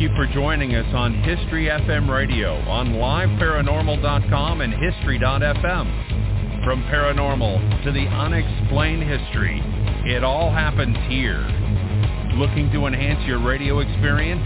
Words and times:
Thank 0.00 0.12
you 0.12 0.16
for 0.16 0.32
joining 0.32 0.74
us 0.76 0.94
on 0.94 1.12
History 1.12 1.66
FM 1.66 2.08
Radio 2.08 2.56
on 2.70 2.94
liveparanormal.com 2.94 4.62
and 4.62 4.72
history.fm. 4.72 6.64
From 6.64 6.82
paranormal 6.84 7.84
to 7.84 7.92
the 7.92 8.06
unexplained 8.06 9.02
history, 9.02 9.60
it 10.06 10.24
all 10.24 10.50
happens 10.50 10.96
here. 11.06 11.44
Looking 12.38 12.72
to 12.72 12.86
enhance 12.86 13.22
your 13.26 13.44
radio 13.44 13.80
experience? 13.80 14.40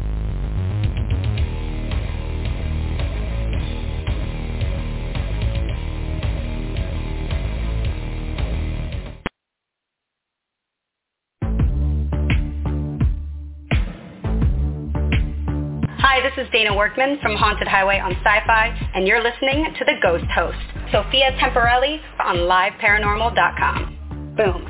Workman 16.75 17.19
from 17.21 17.35
Haunted 17.35 17.67
Highway 17.67 17.99
on 17.99 18.13
Sci-Fi, 18.13 18.89
and 18.95 19.07
you're 19.07 19.21
listening 19.23 19.65
to 19.77 19.85
The 19.85 19.93
Ghost 20.01 20.25
Host, 20.33 20.57
Sophia 20.91 21.31
Temperilli 21.39 21.99
on 22.19 22.37
LiveParanormal.com. 22.37 24.35
Boom. 24.37 24.69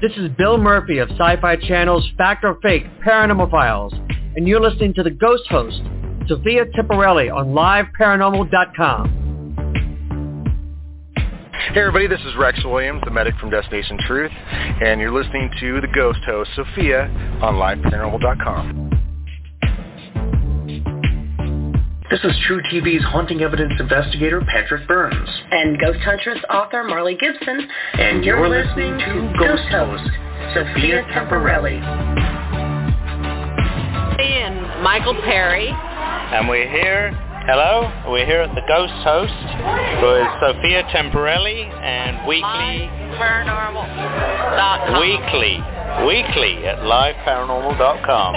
This 0.00 0.12
is 0.16 0.30
Bill 0.38 0.56
Murphy 0.58 0.98
of 0.98 1.10
Sci-Fi 1.10 1.56
Channel's 1.56 2.08
Fact 2.16 2.44
or 2.44 2.58
Fake 2.62 2.84
Paranormal 3.06 3.50
Files, 3.50 3.92
and 4.36 4.48
you're 4.48 4.60
listening 4.60 4.94
to 4.94 5.02
The 5.02 5.10
Ghost 5.10 5.46
Host, 5.48 5.82
Sophia 6.26 6.64
Temperilli 6.66 7.30
on 7.34 7.48
LiveParanormal.com. 7.48 9.29
Hey 11.72 11.82
everybody, 11.82 12.08
this 12.08 12.20
is 12.26 12.34
Rex 12.36 12.58
Williams, 12.64 13.00
the 13.04 13.12
medic 13.12 13.36
from 13.36 13.48
Destination 13.48 13.96
Truth, 14.04 14.32
and 14.32 15.00
you're 15.00 15.12
listening 15.12 15.48
to 15.60 15.80
the 15.80 15.86
ghost 15.94 16.18
host, 16.26 16.50
Sophia, 16.56 17.04
on 17.40 17.54
LiveParanormal.com. 17.54 18.90
This 22.10 22.18
is 22.24 22.32
True 22.48 22.60
TV's 22.62 23.04
haunting 23.04 23.42
evidence 23.42 23.74
investigator, 23.78 24.40
Patrick 24.52 24.88
Burns. 24.88 25.28
And 25.52 25.78
Ghost 25.78 26.00
Huntress 26.00 26.40
author, 26.50 26.82
Marley 26.82 27.14
Gibson. 27.14 27.68
And 27.92 28.24
you're, 28.24 28.48
listening 28.48 28.98
to 28.98 29.32
Ghost 29.38 29.62
Host, 29.70 30.10
Sophia 30.52 31.04
Temperilli. 31.14 31.80
And 34.18 34.82
Michael 34.82 35.14
Perry. 35.22 35.68
And 35.68 36.48
we're 36.48 36.68
here 36.68 37.29
Hello, 37.52 37.90
we're 38.06 38.24
here 38.24 38.42
at 38.42 38.54
the 38.54 38.62
Ghost 38.68 38.92
Host 39.02 39.34
with 40.06 40.28
Sophia 40.38 40.84
Temperilli 40.94 41.66
and 41.82 42.24
weekly 42.24 42.86
Paranormal.com. 43.18 45.00
Weekly, 45.00 45.58
weekly 46.06 46.64
at 46.68 46.78
liveparanormal.com. 46.86 48.34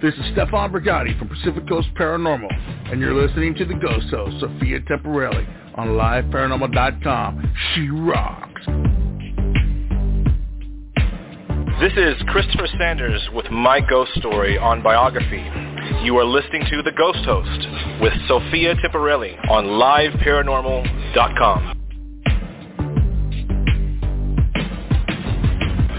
This 0.00 0.14
is 0.14 0.26
Stefan 0.30 0.70
Brigatti 0.70 1.18
from 1.18 1.26
Pacific 1.26 1.66
Coast 1.68 1.88
Paranormal, 1.98 2.52
and 2.92 3.00
you're 3.00 3.20
listening 3.20 3.56
to 3.56 3.64
the 3.64 3.74
Ghost 3.74 4.06
Host, 4.10 4.38
Sophia 4.38 4.78
Temperilli, 4.82 5.44
on 5.76 5.88
liveparanormal.com. 5.88 7.52
She 7.74 7.88
rocks. 7.90 8.51
This 11.82 11.92
is 11.96 12.14
Christopher 12.28 12.68
Sanders 12.78 13.20
with 13.34 13.50
My 13.50 13.80
Ghost 13.80 14.12
Story 14.14 14.56
on 14.56 14.84
Biography. 14.84 15.42
You 16.04 16.16
are 16.16 16.24
listening 16.24 16.62
to 16.70 16.80
The 16.80 16.92
Ghost 16.92 17.24
Host 17.24 17.66
with 18.00 18.12
Sophia 18.28 18.76
Temperilli 18.76 19.36
on 19.50 19.64
liveparanormal.com. 19.64 21.82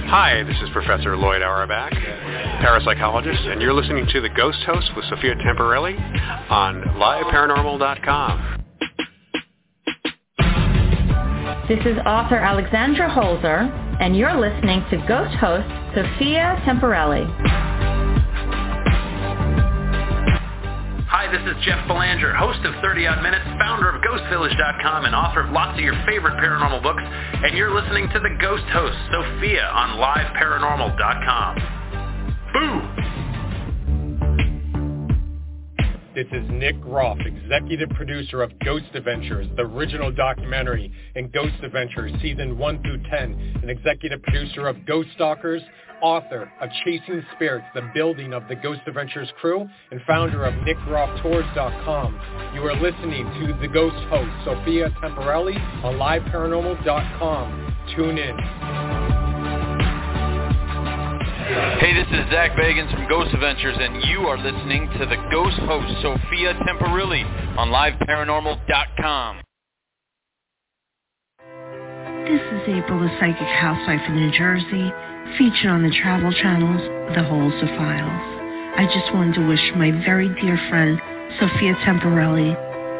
Hi, 0.07 0.43
this 0.43 0.55
is 0.63 0.69
Professor 0.71 1.17
Lloyd 1.17 1.41
Auerbach, 1.41 1.91
parapsychologist, 1.91 3.45
and 3.51 3.61
you're 3.61 3.73
listening 3.73 4.07
to 4.13 4.21
The 4.21 4.29
Ghost 4.29 4.59
Host 4.65 4.89
with 4.95 5.03
Sophia 5.09 5.35
Temperilli 5.35 5.99
on 6.49 6.81
liveparanormal.com. 6.95 8.63
This 11.67 11.85
is 11.85 11.97
author 12.05 12.37
Alexandra 12.37 13.09
Holzer, 13.09 13.82
and 13.99 14.15
you're 14.15 14.39
listening 14.39 14.83
to 14.89 14.97
Ghost 15.07 15.35
host 15.35 15.67
Sophia 15.93 16.61
Temperilli. 16.65 17.25
Hi, 21.07 21.29
this 21.31 21.41
is 21.45 21.55
Jeff 21.63 21.87
Belanger, 21.87 22.33
host 22.33 22.59
of 22.65 22.73
30 22.81 23.07
Odd 23.07 23.21
Minutes, 23.21 23.45
founder 23.59 23.89
of 23.89 24.01
GhostVillage.com, 24.01 25.05
and 25.05 25.13
author 25.13 25.41
of 25.41 25.51
lots 25.51 25.77
of 25.77 25.83
your 25.83 25.93
favorite 26.07 26.33
paranormal 26.41 26.81
books, 26.81 27.03
and 27.03 27.55
you're 27.57 27.73
listening 27.73 28.09
to 28.09 28.19
the 28.19 28.35
Ghost 28.41 28.65
Host, 28.73 28.97
Sophia, 29.11 29.69
on 29.73 29.97
LiveParanormal.com. 30.01 31.55
Boo! 32.53 33.12
This 36.15 36.27
is 36.31 36.47
Nick 36.51 36.79
Groff, 36.79 37.17
executive 37.25 37.89
producer 37.89 38.43
of 38.43 38.51
Ghost 38.59 38.85
Adventures, 38.93 39.47
the 39.55 39.63
original 39.63 40.11
documentary, 40.11 40.91
and 41.15 41.31
Ghost 41.31 41.55
Adventures 41.63 42.11
Season 42.21 42.55
1 42.55 42.83
through 42.83 43.01
10, 43.09 43.59
and 43.63 43.71
executive 43.71 44.21
producer 44.21 44.67
of 44.67 44.85
Ghost 44.85 45.09
Stalkers, 45.15 45.63
author 46.03 46.51
of 46.61 46.69
Chasing 46.85 47.23
Spirits, 47.35 47.65
the 47.73 47.89
building 47.95 48.31
of 48.31 48.47
the 48.47 48.53
Ghost 48.53 48.81
Adventures 48.85 49.29
crew, 49.41 49.67
and 49.89 50.01
founder 50.05 50.45
of 50.45 50.53
NickGroffTours.com. 50.53 52.51
You 52.53 52.61
are 52.61 52.75
listening 52.79 53.25
to 53.39 53.57
The 53.59 53.67
Ghost 53.67 53.97
Host, 54.09 54.29
Sophia 54.45 54.91
Temperilli, 55.01 55.57
on 55.83 55.95
LiveParanormal.com. 55.95 57.75
Tune 57.95 58.19
in. 58.19 58.92
Hey, 61.53 61.93
this 61.93 62.07
is 62.09 62.25
Zak 62.31 62.53
Bagans 62.57 62.91
from 62.91 63.07
Ghost 63.07 63.31
Adventures, 63.31 63.77
and 63.79 64.01
you 64.09 64.25
are 64.25 64.39
listening 64.39 64.89
to 64.97 65.05
the 65.05 65.17
Ghost 65.29 65.55
Host, 65.69 66.01
Sophia 66.01 66.55
Temperilli, 66.65 67.21
on 67.59 67.69
LiveParanormal.com. 67.69 69.37
This 72.25 72.41
is 72.41 72.61
April, 72.73 72.99
the 73.01 73.09
psychic 73.19 73.45
housewife 73.45 74.01
in 74.07 74.15
New 74.15 74.31
Jersey, 74.31 74.89
featured 75.37 75.69
on 75.69 75.83
the 75.83 75.93
travel 76.01 76.33
channels, 76.41 76.81
The 77.13 77.21
Holzer 77.21 77.77
Files. 77.77 78.25
I 78.75 78.85
just 78.85 79.13
wanted 79.13 79.35
to 79.35 79.47
wish 79.47 79.61
my 79.75 79.91
very 80.03 80.29
dear 80.41 80.57
friend, 80.71 80.99
Sophia 81.39 81.75
Temperilli, 81.85 82.55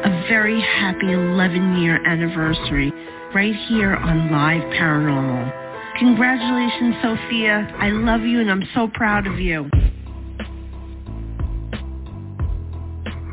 a 0.06 0.28
very 0.28 0.60
happy 0.60 1.06
11-year 1.06 2.06
anniversary 2.06 2.92
right 3.34 3.56
here 3.66 3.96
on 3.96 4.30
Live 4.30 4.62
Paranormal. 4.78 5.63
Congratulations, 5.98 6.96
Sophia. 7.02 7.72
I 7.78 7.90
love 7.90 8.22
you 8.22 8.40
and 8.40 8.50
I'm 8.50 8.64
so 8.74 8.88
proud 8.92 9.26
of 9.28 9.38
you. 9.38 9.70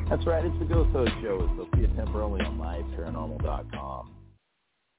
That's 0.09 0.25
right. 0.27 0.45
It's 0.45 0.59
the 0.59 0.65
Ghost 0.65 0.91
Host 0.91 1.11
Show 1.23 1.39
with 1.39 1.57
Sophia 1.57 1.87
Temperilli 1.87 2.45
on 2.45 2.59
LiveParanormal.com. 2.59 4.11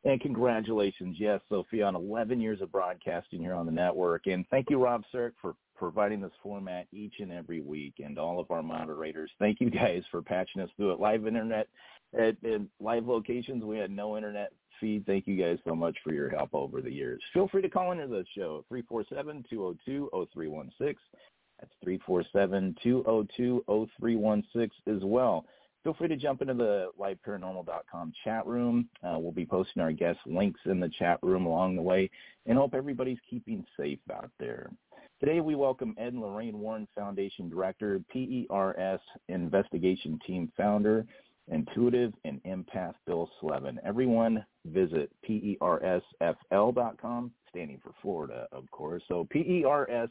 And 0.04 0.20
congratulations, 0.20 1.16
yes, 1.20 1.40
Sophia, 1.48 1.84
on 1.84 1.94
11 1.94 2.40
years 2.40 2.60
of 2.60 2.72
broadcasting 2.72 3.40
here 3.40 3.54
on 3.54 3.66
the 3.66 3.72
network. 3.72 4.26
And 4.26 4.44
thank 4.50 4.68
you, 4.68 4.82
Rob 4.82 5.04
Cirque, 5.12 5.34
for 5.40 5.54
providing 5.76 6.20
this 6.20 6.32
format 6.42 6.86
each 6.92 7.14
and 7.20 7.30
every 7.30 7.60
week. 7.60 7.94
And 8.04 8.18
all 8.18 8.40
of 8.40 8.50
our 8.50 8.62
moderators, 8.62 9.30
thank 9.38 9.60
you 9.60 9.70
guys 9.70 10.02
for 10.10 10.20
patching 10.20 10.62
us 10.62 10.70
through 10.76 10.92
it. 10.92 11.00
Live 11.00 11.26
internet 11.26 11.68
at, 12.18 12.36
at 12.44 12.62
live 12.80 13.06
locations, 13.06 13.62
we 13.62 13.78
had 13.78 13.90
no 13.92 14.16
internet 14.16 14.52
feed. 14.82 15.06
Thank 15.06 15.26
you 15.26 15.36
guys 15.36 15.56
so 15.66 15.74
much 15.74 15.96
for 16.04 16.12
your 16.12 16.28
help 16.28 16.50
over 16.52 16.82
the 16.82 16.92
years. 16.92 17.22
Feel 17.32 17.48
free 17.48 17.62
to 17.62 17.70
call 17.70 17.92
into 17.92 18.08
the 18.08 18.26
show, 18.36 18.66
347-202-0316. 18.70 20.96
That's 21.60 21.72
347-202-0316 21.86 24.70
as 24.88 25.02
well. 25.02 25.46
Feel 25.84 25.94
free 25.94 26.08
to 26.08 26.16
jump 26.16 26.42
into 26.42 26.54
the 26.54 26.88
liveparanormal.com 27.00 28.12
chat 28.24 28.44
room. 28.46 28.88
Uh, 29.02 29.16
we'll 29.18 29.32
be 29.32 29.46
posting 29.46 29.82
our 29.82 29.92
guest 29.92 30.18
links 30.26 30.60
in 30.66 30.80
the 30.80 30.90
chat 30.98 31.18
room 31.22 31.46
along 31.46 31.76
the 31.76 31.82
way 31.82 32.10
and 32.46 32.58
hope 32.58 32.74
everybody's 32.74 33.18
keeping 33.28 33.64
safe 33.78 34.00
out 34.12 34.30
there. 34.38 34.70
Today 35.18 35.40
we 35.40 35.54
welcome 35.54 35.94
Ed 35.98 36.14
Lorraine 36.14 36.58
Warren 36.58 36.88
Foundation 36.96 37.48
Director, 37.48 38.00
PERS 38.12 39.00
Investigation 39.28 40.18
Team 40.26 40.52
Founder, 40.56 41.06
Intuitive 41.48 42.12
and 42.24 42.42
Empath 42.44 42.94
Bill 43.06 43.28
Slevin. 43.40 43.80
Everyone 43.84 44.44
visit 44.66 45.10
PERSFL.com, 45.28 46.02
standing 47.48 47.80
for 47.82 47.92
Florida, 48.00 48.46
of 48.52 48.70
course. 48.70 49.02
So 49.08 49.26
PERSFL.com. 49.34 50.08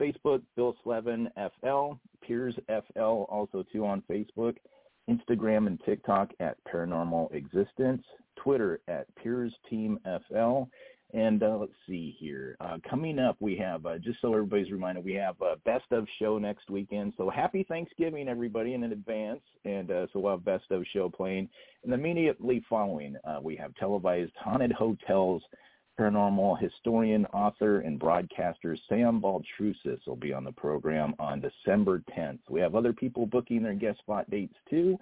Facebook, 0.00 0.42
Bill 0.56 0.74
Slevin 0.82 1.28
FL, 1.60 1.92
PERS 2.26 2.56
FL, 2.66 3.24
also 3.28 3.62
too 3.72 3.86
on 3.86 4.02
Facebook. 4.10 4.56
Instagram 5.08 5.66
and 5.66 5.80
TikTok 5.84 6.30
at 6.40 6.56
Paranormal 6.64 7.32
Existence, 7.34 8.02
Twitter 8.36 8.80
at 8.88 9.06
PERS 9.16 9.52
Team 9.68 9.98
FL, 10.28 10.62
and 11.12 11.42
uh, 11.42 11.56
let's 11.58 11.72
see 11.86 12.16
here. 12.18 12.56
Uh, 12.60 12.78
coming 12.88 13.18
up, 13.18 13.36
we 13.40 13.56
have, 13.56 13.84
uh, 13.84 13.98
just 13.98 14.20
so 14.20 14.32
everybody's 14.32 14.70
reminded, 14.70 15.04
we 15.04 15.12
have 15.14 15.36
a 15.42 15.56
Best 15.64 15.84
of 15.90 16.06
show 16.18 16.38
next 16.38 16.70
weekend. 16.70 17.12
So 17.16 17.28
happy 17.28 17.64
Thanksgiving, 17.68 18.28
everybody, 18.28 18.74
in 18.74 18.82
advance. 18.84 19.42
And 19.64 19.90
uh, 19.90 20.06
so 20.12 20.20
we'll 20.20 20.32
have 20.32 20.44
Best 20.44 20.64
of 20.70 20.84
show 20.92 21.10
playing. 21.10 21.48
And 21.84 21.92
immediately 21.92 22.64
following, 22.68 23.16
uh, 23.24 23.40
we 23.42 23.56
have 23.56 23.74
televised 23.74 24.32
Haunted 24.36 24.72
Hotels 24.72 25.42
paranormal 26.00 26.58
historian, 26.58 27.26
author, 27.26 27.80
and 27.80 27.98
broadcaster 27.98 28.76
Sam 28.88 29.20
Baltrusis 29.20 30.00
will 30.06 30.16
be 30.16 30.32
on 30.32 30.44
the 30.44 30.52
program 30.52 31.14
on 31.18 31.42
December 31.42 32.02
10th. 32.16 32.38
We 32.48 32.60
have 32.60 32.74
other 32.74 32.94
people 32.94 33.26
booking 33.26 33.62
their 33.62 33.74
guest 33.74 33.98
spot 33.98 34.30
dates 34.30 34.54
too. 34.70 34.98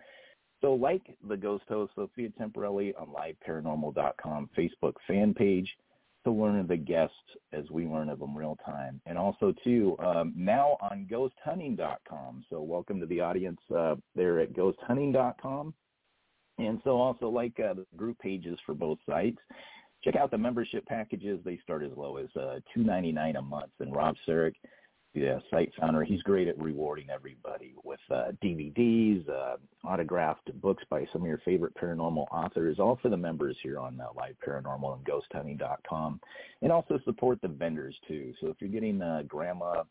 So 0.60 0.74
like 0.74 1.02
the 1.26 1.36
ghost 1.36 1.64
host 1.68 1.92
Sophia 1.94 2.28
Temperilli 2.38 2.92
on 3.00 3.08
liveparanormal.com 3.08 4.50
Facebook 4.58 4.94
fan 5.06 5.32
page 5.32 5.68
to 6.24 6.30
learn 6.30 6.58
of 6.58 6.68
the 6.68 6.76
guests 6.76 7.14
as 7.52 7.64
we 7.70 7.86
learn 7.86 8.08
of 8.08 8.18
them 8.18 8.36
real 8.36 8.58
time. 8.64 9.00
And 9.06 9.16
also 9.16 9.54
too, 9.64 9.96
um, 10.04 10.32
now 10.36 10.76
on 10.80 11.08
ghosthunting.com. 11.10 12.44
So 12.50 12.60
welcome 12.60 13.00
to 13.00 13.06
the 13.06 13.20
audience 13.20 13.60
uh, 13.74 13.96
there 14.14 14.40
at 14.40 14.52
ghosthunting.com. 14.52 15.74
And 16.58 16.80
so 16.84 16.90
also 16.98 17.28
like 17.28 17.58
uh, 17.58 17.74
the 17.74 17.86
group 17.96 18.18
pages 18.18 18.58
for 18.66 18.74
both 18.74 18.98
sites 19.08 19.38
check 20.02 20.16
out 20.16 20.30
the 20.30 20.38
membership 20.38 20.86
packages. 20.86 21.40
They 21.44 21.58
start 21.62 21.82
as 21.82 21.90
low 21.96 22.16
as 22.16 22.28
uh, 22.36 22.60
two 22.74 22.82
ninety 22.82 23.12
nine 23.12 23.36
a 23.36 23.42
month. 23.42 23.72
And 23.80 23.94
Rob 23.94 24.16
Sarek, 24.26 24.54
the 25.14 25.36
uh, 25.36 25.40
site 25.50 25.72
founder, 25.78 26.04
he's 26.04 26.22
great 26.22 26.46
at 26.46 26.58
rewarding 26.58 27.10
everybody 27.10 27.74
with 27.84 28.00
uh, 28.10 28.32
DVDs, 28.42 29.28
uh, 29.28 29.56
autographed 29.84 30.52
books 30.60 30.84
by 30.88 31.04
some 31.12 31.22
of 31.22 31.28
your 31.28 31.40
favorite 31.44 31.74
paranormal 31.74 32.26
authors, 32.30 32.78
all 32.78 32.98
for 33.02 33.08
the 33.08 33.16
members 33.16 33.56
here 33.62 33.78
on 33.78 34.00
uh, 34.00 34.06
Live 34.16 34.36
Paranormal 34.46 34.98
and 34.98 35.04
GhostHunting.com, 35.04 36.20
and 36.62 36.70
also 36.70 37.00
support 37.04 37.40
the 37.42 37.48
vendors 37.48 37.96
too. 38.06 38.32
So 38.40 38.48
if 38.48 38.56
you're 38.60 38.70
getting 38.70 39.02
uh, 39.02 39.22
grandma 39.26 39.82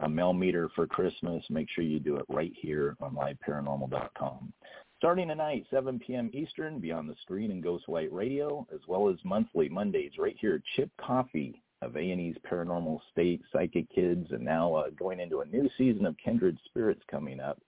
a 0.00 0.08
Mel 0.08 0.32
Meter 0.32 0.70
for 0.74 0.86
Christmas, 0.86 1.42
make 1.48 1.68
sure 1.70 1.84
you 1.84 1.98
do 1.98 2.16
it 2.16 2.26
right 2.28 2.52
here 2.60 2.96
on 3.00 3.14
LiveParanormal.com. 3.14 4.52
Starting 4.98 5.28
tonight, 5.28 5.64
7 5.70 5.98
p.m. 5.98 6.30
Eastern, 6.32 6.80
Beyond 6.80 7.08
the 7.08 7.14
Screen 7.22 7.50
and 7.50 7.62
Ghostlight 7.62 8.08
Radio, 8.10 8.66
as 8.74 8.80
well 8.88 9.08
as 9.08 9.16
monthly 9.24 9.68
Mondays 9.68 10.12
right 10.18 10.36
here, 10.40 10.62
Chip 10.74 10.90
Coffey 10.98 11.62
of 11.82 11.96
A&E's 11.96 12.36
Paranormal 12.50 13.00
State, 13.12 13.42
Psychic 13.52 13.88
Kids, 13.94 14.26
and 14.30 14.44
now 14.44 14.74
uh, 14.74 14.90
going 14.98 15.20
into 15.20 15.40
a 15.40 15.46
new 15.46 15.68
season 15.76 16.06
of 16.06 16.16
Kindred 16.16 16.58
Spirits 16.66 17.02
coming 17.10 17.40
up 17.40 17.60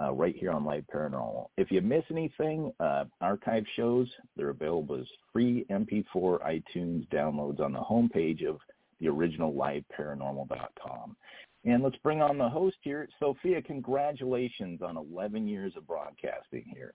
uh, 0.00 0.12
right 0.12 0.34
here 0.36 0.50
on 0.50 0.64
Live 0.64 0.84
Paranormal. 0.92 1.46
If 1.56 1.70
you 1.70 1.80
miss 1.80 2.04
anything, 2.10 2.72
uh, 2.80 3.04
archive 3.20 3.64
shows, 3.76 4.08
they're 4.36 4.50
available 4.50 4.96
as 4.96 5.06
free 5.32 5.64
MP4 5.70 6.04
iTunes 6.42 7.08
downloads 7.08 7.60
on 7.60 7.72
the 7.72 7.80
homepage 7.80 8.46
of 8.46 8.58
the 9.00 9.08
original 9.08 9.52
liveparanormal.com. 9.52 11.16
And 11.64 11.82
let's 11.82 11.96
bring 12.02 12.20
on 12.20 12.36
the 12.36 12.48
host 12.48 12.76
here. 12.82 13.08
Sophia, 13.18 13.62
congratulations 13.62 14.82
on 14.82 14.96
11 14.96 15.46
years 15.46 15.72
of 15.76 15.86
broadcasting 15.86 16.64
here. 16.74 16.92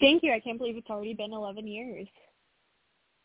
Thank 0.00 0.22
you. 0.22 0.32
I 0.32 0.40
can't 0.40 0.58
believe 0.58 0.76
it's 0.76 0.90
already 0.90 1.14
been 1.14 1.32
11 1.32 1.66
years. 1.66 2.08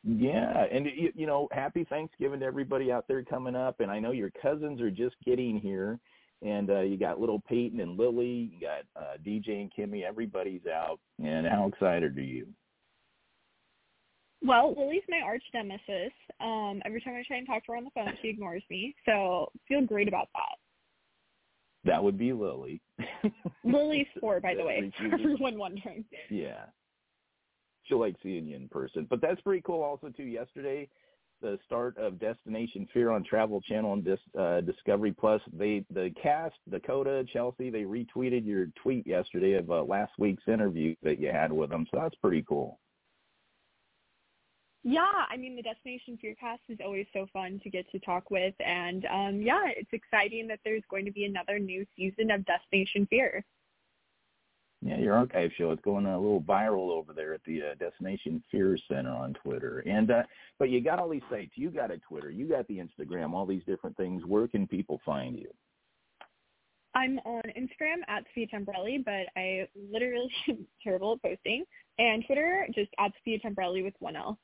Yeah, 0.07 0.65
and 0.71 0.85
you, 0.85 1.11
you 1.15 1.25
know, 1.25 1.47
happy 1.51 1.83
Thanksgiving 1.83 2.39
to 2.41 2.45
everybody 2.45 2.91
out 2.91 3.05
there 3.07 3.23
coming 3.23 3.55
up. 3.55 3.79
And 3.79 3.89
I 3.89 3.99
know 3.99 4.11
your 4.11 4.29
cousins 4.39 4.79
are 4.79 4.91
just 4.91 5.15
getting 5.25 5.59
here, 5.59 5.99
and 6.43 6.69
uh, 6.69 6.81
you 6.81 6.95
got 6.95 7.19
little 7.19 7.41
Peyton 7.49 7.79
and 7.79 7.97
Lily, 7.97 8.51
you 8.53 8.59
got 8.61 9.01
uh, 9.01 9.17
DJ 9.25 9.61
and 9.61 9.71
Kimmy. 9.73 10.03
Everybody's 10.03 10.67
out, 10.67 10.99
and 11.23 11.47
how 11.47 11.67
excited 11.67 12.15
are 12.17 12.21
you? 12.21 12.45
Well, 14.43 14.75
Lily's 14.77 15.01
my 15.09 15.21
arch 15.25 15.43
nemesis. 15.55 16.13
Um, 16.39 16.83
every 16.85 17.01
time 17.01 17.15
I 17.15 17.23
try 17.27 17.37
and 17.37 17.47
talk 17.47 17.65
to 17.65 17.71
her 17.71 17.77
on 17.77 17.83
the 17.85 17.89
phone, 17.95 18.13
she 18.21 18.27
ignores 18.27 18.61
me. 18.69 18.93
So 19.07 19.51
feel 19.67 19.81
great 19.81 20.07
about 20.07 20.29
that. 20.35 21.89
That 21.91 22.03
would 22.03 22.17
be 22.17 22.31
Lily. 22.31 22.79
Lily's 23.63 24.07
four, 24.19 24.39
by 24.39 24.53
the 24.53 24.63
way, 24.63 24.91
for 24.97 25.05
everyone 25.13 25.57
wondering. 25.57 26.05
Yeah. 26.29 26.65
She'll 27.85 27.99
like 27.99 28.15
seeing 28.21 28.47
you 28.47 28.55
in 28.55 28.67
person. 28.69 29.07
But 29.09 29.21
that's 29.21 29.41
pretty 29.41 29.61
cool 29.61 29.83
also 29.83 30.09
too. 30.09 30.23
Yesterday, 30.23 30.89
the 31.41 31.59
start 31.65 31.97
of 31.97 32.19
Destination 32.19 32.87
Fear 32.93 33.11
on 33.11 33.23
Travel 33.23 33.61
Channel 33.61 33.93
and 33.93 34.03
Dis, 34.03 34.19
uh, 34.37 34.61
Discovery 34.61 35.11
Plus. 35.11 35.41
They 35.53 35.85
the 35.93 36.11
cast, 36.21 36.55
Dakota, 36.69 37.25
Chelsea, 37.31 37.69
they 37.69 37.83
retweeted 37.83 38.45
your 38.45 38.67
tweet 38.81 39.05
yesterday 39.05 39.53
of 39.53 39.69
uh, 39.69 39.83
last 39.83 40.13
week's 40.17 40.47
interview 40.47 40.95
that 41.03 41.19
you 41.19 41.29
had 41.31 41.51
with 41.51 41.69
them. 41.69 41.85
So 41.91 41.99
that's 41.99 42.15
pretty 42.15 42.43
cool. 42.47 42.79
Yeah, 44.87 45.25
I 45.29 45.35
mean 45.35 45.55
the 45.55 45.63
Destination 45.63 46.17
Fearcast 46.23 46.59
is 46.69 46.77
always 46.83 47.07
so 47.11 47.25
fun 47.33 47.59
to 47.63 47.69
get 47.71 47.89
to 47.91 47.99
talk 47.99 48.29
with, 48.29 48.53
and 48.59 49.05
um, 49.05 49.41
yeah, 49.41 49.63
it's 49.75 49.89
exciting 49.93 50.47
that 50.47 50.59
there's 50.63 50.83
going 50.91 51.05
to 51.05 51.11
be 51.11 51.25
another 51.25 51.57
new 51.57 51.85
season 51.95 52.29
of 52.29 52.45
Destination 52.45 53.07
Fear. 53.09 53.43
Yeah, 54.85 54.99
your 54.99 55.15
archive 55.15 55.49
show 55.57 55.71
is 55.71 55.79
going 55.83 56.05
a 56.05 56.19
little 56.19 56.41
viral 56.41 56.91
over 56.91 57.11
there 57.11 57.33
at 57.33 57.43
the 57.43 57.59
uh, 57.59 57.75
Destination 57.79 58.43
Fear 58.51 58.77
Center 58.87 59.09
on 59.09 59.33
Twitter. 59.33 59.79
And 59.79 60.11
uh, 60.11 60.21
but 60.59 60.69
you 60.69 60.79
got 60.79 60.99
all 60.99 61.09
these 61.09 61.23
sites, 61.27 61.53
you 61.55 61.71
got 61.71 61.89
a 61.89 61.97
Twitter, 61.97 62.29
you 62.29 62.47
got 62.47 62.67
the 62.67 62.77
Instagram, 62.77 63.33
all 63.33 63.47
these 63.47 63.63
different 63.65 63.97
things. 63.97 64.21
Where 64.27 64.47
can 64.47 64.67
people 64.67 65.01
find 65.03 65.39
you? 65.39 65.49
I'm 66.93 67.17
on 67.25 67.41
Instagram 67.57 68.03
at 68.07 68.25
Sophia 68.27 68.45
Temperilli, 68.53 69.03
but 69.03 69.25
I 69.35 69.67
literally 69.91 70.29
am 70.49 70.67
terrible 70.83 71.13
at 71.13 71.31
posting. 71.31 71.65
And 71.97 72.23
Twitter, 72.27 72.67
just 72.75 72.91
at 72.99 73.11
Sophia 73.17 73.39
Temperilli 73.39 73.83
with 73.83 73.95
one 73.97 74.15
L. 74.15 74.37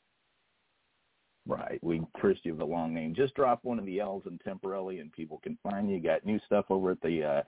Right. 1.46 1.80
We 1.84 2.02
cursed 2.20 2.46
you 2.46 2.54
with 2.54 2.62
a 2.62 2.66
long 2.66 2.94
name. 2.94 3.14
Just 3.16 3.36
drop 3.36 3.60
one 3.64 3.78
of 3.80 3.86
the 3.86 4.00
L's 4.00 4.24
in 4.26 4.40
Temperilli 4.40 5.02
and 5.02 5.12
people 5.12 5.40
can 5.44 5.58
find 5.64 5.90
you. 5.90 6.00
Got 6.00 6.26
new 6.26 6.40
stuff 6.46 6.66
over 6.70 6.92
at 6.92 7.02
the 7.02 7.24
uh, 7.24 7.42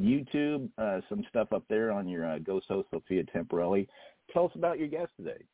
YouTube, 0.00 0.68
uh, 0.78 1.00
some 1.08 1.24
stuff 1.28 1.52
up 1.52 1.64
there 1.68 1.90
on 1.90 2.08
your 2.08 2.26
uh, 2.26 2.38
Ghost 2.38 2.66
host, 2.68 2.88
Sophia 2.90 3.24
Temperilli. 3.24 3.86
Tell 4.32 4.46
us 4.46 4.52
about 4.54 4.78
your 4.78 4.88
guest 4.88 5.12
today. 5.16 5.44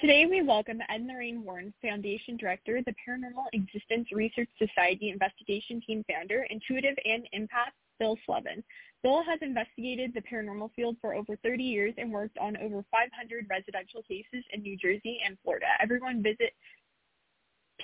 Today 0.00 0.26
we 0.26 0.42
welcome 0.42 0.80
Ed 0.88 0.96
and 0.96 1.06
Lorraine 1.06 1.44
Warren, 1.44 1.72
Foundation 1.80 2.36
Director, 2.36 2.80
the 2.84 2.94
Paranormal 3.08 3.44
Existence 3.52 4.08
Research 4.10 4.48
Society 4.58 5.10
Investigation 5.10 5.80
Team 5.86 6.04
Founder, 6.10 6.44
Intuitive 6.50 6.96
and 7.04 7.28
Empath, 7.34 7.70
Bill 8.00 8.18
Slevin. 8.26 8.64
Bill 9.02 9.22
has 9.22 9.38
investigated 9.42 10.12
the 10.12 10.22
paranormal 10.22 10.72
field 10.74 10.96
for 11.00 11.14
over 11.14 11.36
30 11.36 11.62
years 11.62 11.94
and 11.98 12.10
worked 12.10 12.36
on 12.38 12.56
over 12.56 12.84
500 12.90 13.46
residential 13.48 14.02
cases 14.02 14.44
in 14.52 14.62
New 14.62 14.76
Jersey 14.76 15.20
and 15.24 15.36
Florida. 15.44 15.66
Everyone 15.80 16.22
visit 16.22 16.52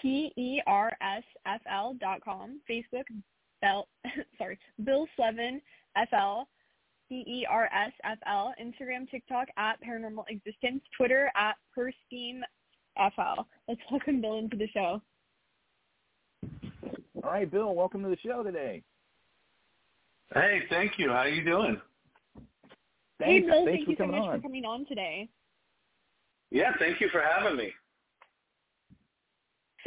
persfl.com, 0.04 0.60
Facebook, 2.68 3.04
Bell, 3.60 3.88
sorry, 4.38 4.58
Bill 4.84 5.06
Slevin 5.16 5.60
FL, 6.10 6.42
P-E-R-S-F-L, 7.08 8.54
Instagram, 8.62 9.10
TikTok 9.10 9.48
at 9.56 9.78
Paranormal 9.82 10.24
Existence, 10.28 10.82
Twitter 10.96 11.30
at 11.36 11.56
PERSteam 11.76 12.40
FL. 12.96 13.42
Let's 13.66 13.80
welcome 13.90 14.20
Bill 14.20 14.38
into 14.38 14.56
the 14.56 14.68
show. 14.68 15.00
All 17.22 17.30
right, 17.32 17.50
Bill, 17.50 17.74
welcome 17.74 18.02
to 18.02 18.08
the 18.08 18.18
show 18.24 18.42
today. 18.42 18.82
Hey, 20.34 20.60
thank 20.68 20.92
you. 20.98 21.08
How 21.08 21.18
are 21.18 21.28
you 21.28 21.44
doing? 21.44 21.80
Hey, 23.18 23.40
Bill, 23.40 23.64
thanks 23.64 23.84
thank 23.84 23.84
for 23.84 23.90
you 23.90 23.96
so 23.96 24.04
coming 24.04 24.20
much 24.20 24.28
on. 24.28 24.36
for 24.36 24.42
coming 24.42 24.64
on 24.64 24.86
today. 24.86 25.28
Yeah, 26.50 26.72
thank 26.78 27.00
you 27.00 27.08
for 27.10 27.22
having 27.22 27.56
me. 27.56 27.72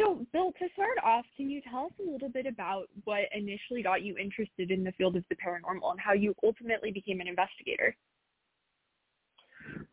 So, 0.02 0.26
Bill, 0.34 0.52
to 0.60 0.68
start 0.74 0.98
off, 1.04 1.26
can 1.38 1.50
you 1.50 1.62
tell 1.70 1.86
us 1.86 1.92
a 2.06 2.12
little 2.12 2.30
bit 2.30 2.48
about 2.48 2.88
what 3.04 3.22
initially 3.36 3.84
got 3.84 4.02
you 4.02 4.18
interested 4.18 4.72
in 4.72 4.84
the 4.84 4.92
field 4.94 5.16
of 5.16 5.24
the 5.30 5.36
paranormal 5.36 5.92
and 5.92 6.00
how 6.00 6.14
you 6.14 6.34
ultimately 6.44 6.92
became 6.92 7.22
an 7.22 7.28
investigator? 7.28 7.96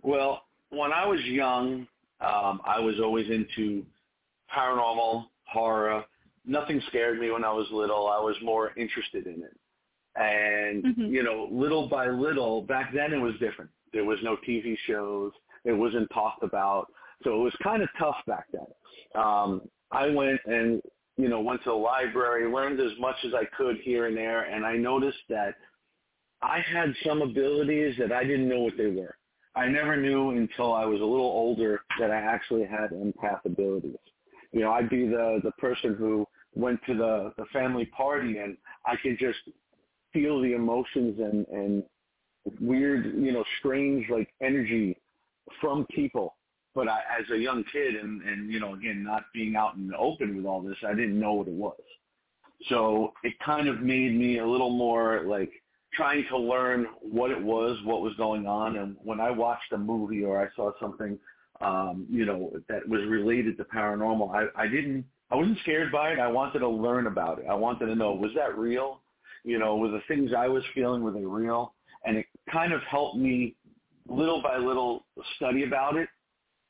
Well, 0.03 0.45
when 0.71 0.93
I 0.93 1.07
was 1.07 1.21
young, 1.25 1.87
um, 2.21 2.61
I 2.65 2.81
was 2.81 2.97
always 3.03 3.29
into 3.29 3.85
paranormal, 4.55 5.27
horror. 5.45 6.05
Nothing 6.47 6.81
scared 6.89 7.21
me 7.21 7.31
when 7.31 7.45
I 7.45 7.53
was 7.53 7.67
little. 7.71 8.09
I 8.09 8.19
was 8.19 8.37
more 8.43 8.73
interested 8.77 9.27
in 9.27 9.43
it. 9.43 9.59
And, 10.17 10.85
Mm-hmm. 10.85 11.15
you 11.15 11.23
know, 11.23 11.49
little 11.51 11.89
by 11.89 12.09
little, 12.09 12.63
back 12.63 12.93
then 12.95 13.13
it 13.13 13.19
was 13.19 13.35
different. 13.41 13.71
There 13.93 14.05
was 14.05 14.19
no 14.23 14.37
TV 14.49 14.77
shows. 14.87 15.33
It 15.65 15.73
wasn't 15.73 16.09
talked 16.13 16.43
about. 16.43 16.87
So 17.25 17.35
it 17.35 17.43
was 17.43 17.55
kind 17.63 17.83
of 17.83 17.89
tough 17.99 18.17
back 18.27 18.47
then. 18.53 18.67
Um, 19.21 19.63
I 19.91 20.09
went 20.09 20.41
and, 20.47 20.83
you 21.17 21.29
know, 21.29 21.41
went 21.41 21.63
to 21.65 21.71
the 21.71 21.77
library, 21.77 22.51
learned 22.53 22.81
as 22.81 22.93
much 22.99 23.17
as 23.25 23.33
I 23.35 23.45
could 23.57 23.77
here 23.83 24.07
and 24.07 24.17
there, 24.17 24.43
and 24.43 24.65
I 24.65 24.77
noticed 24.77 25.19
that 25.29 25.55
I 26.43 26.61
had 26.61 26.95
some 27.05 27.23
abilities 27.23 27.97
that 27.99 28.13
I 28.13 28.23
didn't 28.25 28.49
know 28.49 28.61
what 28.61 28.77
they 28.77 28.87
were. 28.87 29.17
I 29.57 29.67
never 29.67 29.97
knew 29.97 30.31
until 30.31 30.73
I 30.73 30.85
was 30.85 31.01
a 31.01 31.05
little 31.05 31.27
older 31.27 31.81
that 31.99 32.11
I 32.11 32.17
actually 32.17 32.65
had 32.65 32.91
empath 32.91 33.45
abilities. 33.45 33.97
You 34.53 34.61
know, 34.61 34.73
I'd 34.73 34.89
be 34.89 35.07
the 35.07 35.41
the 35.43 35.51
person 35.53 35.95
who 35.95 36.27
went 36.55 36.81
to 36.87 36.95
the 36.95 37.33
the 37.37 37.45
family 37.47 37.87
party 37.87 38.39
and 38.39 38.57
I 38.87 38.95
could 39.03 39.19
just 39.19 39.39
feel 40.13 40.41
the 40.41 40.53
emotions 40.53 41.19
and 41.19 41.47
and 41.49 41.83
weird, 42.61 43.07
you 43.17 43.33
know, 43.33 43.45
strange 43.59 44.09
like 44.11 44.29
energy 44.41 44.97
from 45.61 45.87
people. 45.91 46.37
But 46.79 46.87
I, 46.87 47.01
as 47.19 47.29
a 47.33 47.37
young 47.37 47.65
kid, 47.73 47.97
and 47.97 48.23
and 48.23 48.53
you 48.53 48.61
know, 48.61 48.75
again, 48.75 49.03
not 49.03 49.25
being 49.35 49.57
out 49.57 49.75
in 49.75 49.89
the 49.89 49.97
open 49.97 50.37
with 50.37 50.47
all 50.47 50.61
this, 50.61 50.77
I 50.87 50.95
didn't 50.95 51.19
know 51.19 51.33
what 51.33 51.49
it 51.49 51.55
was. 51.55 51.81
So 52.69 53.15
it 53.25 53.35
kind 53.45 53.67
of 53.67 53.81
made 53.81 54.15
me 54.15 54.39
a 54.39 54.47
little 54.47 54.71
more 54.71 55.25
like 55.27 55.51
trying 55.93 56.25
to 56.29 56.39
learn 56.39 56.87
what 57.01 57.33
it 57.33 57.43
was, 57.43 57.79
what 57.83 58.01
was 58.01 58.15
going 58.15 58.47
on. 58.47 58.77
And 58.77 58.95
when 59.03 59.19
I 59.19 59.29
watched 59.33 59.73
a 59.73 59.77
movie 59.77 60.23
or 60.23 60.41
I 60.41 60.55
saw 60.55 60.71
something, 60.81 61.19
um, 61.61 62.07
you 62.09 62.25
know, 62.25 62.53
that 62.69 62.89
was 62.89 63.01
related 63.09 63.57
to 63.57 63.65
paranormal, 63.65 64.33
I, 64.33 64.63
I 64.63 64.69
didn't, 64.69 65.05
I 65.33 65.35
wasn't 65.35 65.59
scared 65.63 65.91
by 65.91 66.11
it. 66.11 66.21
I 66.21 66.29
wanted 66.29 66.61
to 66.61 66.69
learn 66.69 67.09
about 67.09 67.41
it. 67.41 67.47
I 67.51 67.55
wanted 67.55 67.87
to 67.87 67.97
know, 67.97 68.13
was 68.13 68.31
that 68.37 68.57
real? 68.57 69.01
You 69.43 69.59
know, 69.59 69.75
were 69.79 69.91
the 69.91 70.03
things 70.07 70.31
I 70.33 70.47
was 70.47 70.63
feeling, 70.77 71.03
were 71.03 71.11
they 71.11 71.25
real? 71.25 71.75
And 72.05 72.17
it 72.17 72.27
kind 72.53 72.73
of 72.73 72.83
helped 72.83 73.17
me 73.17 73.57
little 74.07 74.41
by 74.41 74.59
little 74.59 75.07
study 75.37 75.65
about 75.65 75.97
it 75.97 76.09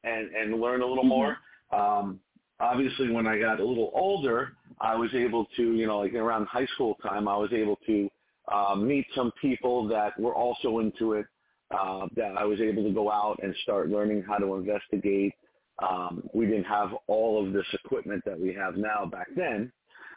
and, 0.04 0.30
and 0.34 0.60
learn 0.60 0.82
a 0.82 0.86
little 0.86 1.04
mm-hmm. 1.04 1.08
more. 1.08 1.36
Um, 1.72 2.20
obviously 2.60 3.10
when 3.10 3.26
I 3.26 3.38
got 3.38 3.60
a 3.60 3.64
little 3.64 3.90
older, 3.94 4.52
I 4.80 4.94
was 4.96 5.14
able 5.14 5.46
to, 5.56 5.72
you 5.74 5.86
know, 5.86 6.00
like 6.00 6.14
around 6.14 6.46
high 6.46 6.66
school 6.74 6.96
time, 7.02 7.28
I 7.28 7.36
was 7.36 7.52
able 7.52 7.78
to 7.86 8.08
uh, 8.52 8.74
meet 8.74 9.06
some 9.14 9.32
people 9.40 9.86
that 9.88 10.18
were 10.18 10.34
also 10.34 10.78
into 10.78 11.14
it. 11.14 11.26
Uh, 11.70 12.06
that 12.16 12.34
I 12.38 12.44
was 12.44 12.62
able 12.62 12.82
to 12.82 12.94
go 12.94 13.12
out 13.12 13.38
and 13.42 13.54
start 13.62 13.90
learning 13.90 14.24
how 14.26 14.38
to 14.38 14.54
investigate. 14.54 15.34
Um, 15.80 16.22
we 16.32 16.46
didn't 16.46 16.64
have 16.64 16.92
all 17.08 17.46
of 17.46 17.52
this 17.52 17.66
equipment 17.74 18.22
that 18.24 18.40
we 18.40 18.54
have 18.54 18.78
now 18.78 19.04
back 19.04 19.26
then, 19.36 19.70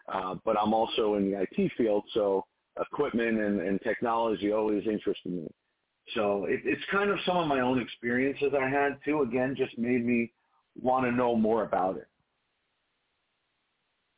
uh, 0.07 0.35
but 0.45 0.55
I'm 0.57 0.73
also 0.73 1.15
in 1.15 1.29
the 1.29 1.41
IT 1.41 1.73
field, 1.77 2.05
so 2.13 2.45
equipment 2.79 3.37
and, 3.41 3.59
and 3.59 3.81
technology 3.81 4.53
always 4.53 4.87
interested 4.87 5.29
me. 5.33 5.47
So 6.15 6.45
it, 6.45 6.61
it's 6.65 6.81
kind 6.91 7.09
of 7.09 7.17
some 7.25 7.37
of 7.37 7.47
my 7.47 7.61
own 7.61 7.81
experiences 7.81 8.53
I 8.59 8.67
had 8.67 8.97
too. 9.05 9.21
Again, 9.21 9.55
just 9.57 9.77
made 9.77 10.05
me 10.05 10.31
want 10.79 11.05
to 11.05 11.11
know 11.11 11.35
more 11.35 11.63
about 11.63 11.97
it. 11.97 12.07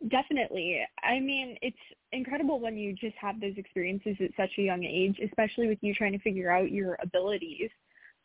Definitely. 0.09 0.81
I 1.01 1.19
mean, 1.19 1.57
it's 1.61 1.77
incredible 2.11 2.59
when 2.59 2.77
you 2.77 2.93
just 2.93 3.15
have 3.21 3.39
those 3.39 3.53
experiences 3.55 4.17
at 4.19 4.31
such 4.35 4.51
a 4.57 4.61
young 4.61 4.83
age, 4.83 5.17
especially 5.23 5.67
with 5.67 5.77
you 5.81 5.93
trying 5.93 6.11
to 6.11 6.19
figure 6.19 6.51
out 6.51 6.71
your 6.71 6.97
abilities. 7.01 7.69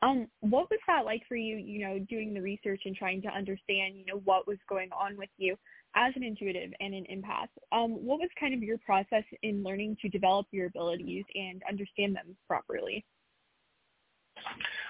Um, 0.02 0.28
what 0.40 0.70
was 0.70 0.78
that 0.86 1.04
like 1.04 1.22
for 1.28 1.36
you, 1.36 1.56
you 1.56 1.80
know, 1.86 1.98
doing 1.98 2.32
the 2.32 2.40
research 2.40 2.82
and 2.84 2.96
trying 2.96 3.20
to 3.22 3.28
understand, 3.28 3.96
you 3.96 4.04
know, 4.06 4.20
what 4.24 4.46
was 4.46 4.58
going 4.68 4.90
on 4.92 5.16
with 5.16 5.30
you 5.38 5.56
as 5.94 6.12
an 6.16 6.22
intuitive 6.22 6.72
and 6.80 6.94
an 6.94 7.04
empath? 7.12 7.48
Um, 7.72 7.92
what 8.04 8.20
was 8.20 8.28
kind 8.38 8.54
of 8.54 8.62
your 8.62 8.78
process 8.78 9.24
in 9.42 9.62
learning 9.62 9.96
to 10.02 10.08
develop 10.08 10.46
your 10.50 10.66
abilities 10.66 11.24
and 11.34 11.62
understand 11.68 12.14
them 12.14 12.36
properly? 12.46 13.04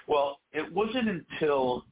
Well, 0.07 0.39
it 0.53 0.73
wasn't 0.73 1.09
until 1.09 1.85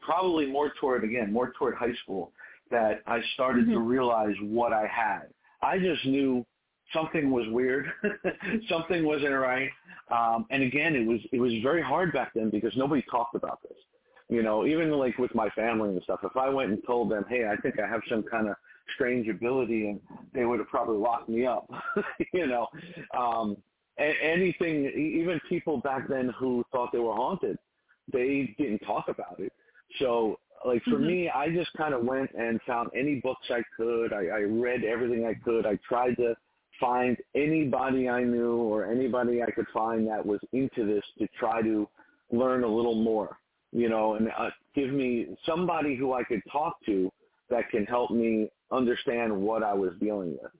probably 0.00 0.46
more 0.46 0.72
toward, 0.80 1.04
again, 1.04 1.32
more 1.32 1.52
toward 1.58 1.74
high 1.74 1.94
school 2.02 2.32
that 2.70 3.02
I 3.06 3.20
started 3.34 3.64
mm-hmm. 3.64 3.74
to 3.74 3.80
realize 3.80 4.34
what 4.42 4.72
I 4.72 4.86
had. 4.86 5.22
I 5.62 5.78
just 5.78 6.04
knew 6.06 6.44
something 6.92 7.30
was 7.30 7.46
weird, 7.48 7.86
something 8.68 9.04
wasn't 9.04 9.34
right. 9.34 9.70
Um, 10.10 10.46
and 10.50 10.62
again, 10.62 10.94
it 10.94 11.06
was 11.06 11.20
it 11.32 11.38
was 11.38 11.52
very 11.62 11.82
hard 11.82 12.12
back 12.12 12.32
then 12.34 12.50
because 12.50 12.72
nobody 12.76 13.04
talked 13.10 13.34
about 13.34 13.62
this. 13.62 13.78
You 14.28 14.42
know, 14.42 14.66
even 14.66 14.90
like 14.92 15.18
with 15.18 15.34
my 15.34 15.48
family 15.50 15.90
and 15.90 16.02
stuff. 16.04 16.20
If 16.22 16.36
I 16.36 16.48
went 16.48 16.70
and 16.70 16.80
told 16.86 17.10
them, 17.10 17.24
"Hey, 17.28 17.46
I 17.46 17.56
think 17.60 17.78
I 17.80 17.86
have 17.86 18.00
some 18.08 18.22
kind 18.22 18.48
of 18.48 18.56
strange 18.94 19.28
ability," 19.28 19.88
and 19.88 20.00
they 20.32 20.44
would 20.44 20.58
have 20.58 20.68
probably 20.68 20.98
locked 20.98 21.28
me 21.28 21.46
up. 21.46 21.68
you 22.32 22.46
know, 22.46 22.68
um, 23.16 23.56
anything. 24.00 24.86
Even 24.86 25.40
people 25.48 25.78
back 25.78 26.08
then 26.08 26.32
who 26.38 26.64
thought 26.72 26.90
they 26.92 26.98
were 26.98 27.14
haunted, 27.14 27.58
they 28.12 28.54
didn't 28.58 28.80
talk 28.80 29.08
about 29.08 29.38
it. 29.38 29.52
So 29.98 30.38
like 30.64 30.82
for 30.84 30.92
mm-hmm. 30.92 31.06
me, 31.06 31.30
I 31.30 31.50
just 31.50 31.72
kind 31.74 31.94
of 31.94 32.04
went 32.04 32.30
and 32.38 32.60
found 32.66 32.90
any 32.94 33.16
books 33.16 33.46
I 33.50 33.62
could. 33.76 34.12
I, 34.12 34.26
I 34.26 34.40
read 34.40 34.84
everything 34.84 35.26
I 35.26 35.34
could. 35.34 35.66
I 35.66 35.78
tried 35.88 36.16
to 36.16 36.34
find 36.78 37.16
anybody 37.34 38.08
I 38.08 38.22
knew 38.22 38.56
or 38.56 38.90
anybody 38.90 39.42
I 39.42 39.50
could 39.50 39.66
find 39.72 40.06
that 40.08 40.24
was 40.24 40.40
into 40.52 40.86
this 40.86 41.04
to 41.18 41.26
try 41.38 41.62
to 41.62 41.88
learn 42.32 42.64
a 42.64 42.68
little 42.68 42.94
more, 42.94 43.38
you 43.72 43.88
know, 43.88 44.14
and 44.14 44.28
uh, 44.38 44.50
give 44.74 44.90
me 44.90 45.36
somebody 45.44 45.96
who 45.96 46.12
I 46.12 46.24
could 46.24 46.42
talk 46.50 46.76
to 46.86 47.10
that 47.50 47.68
can 47.70 47.84
help 47.84 48.10
me 48.10 48.48
understand 48.70 49.34
what 49.34 49.62
I 49.62 49.74
was 49.74 49.92
dealing 50.00 50.38
with. 50.40 50.52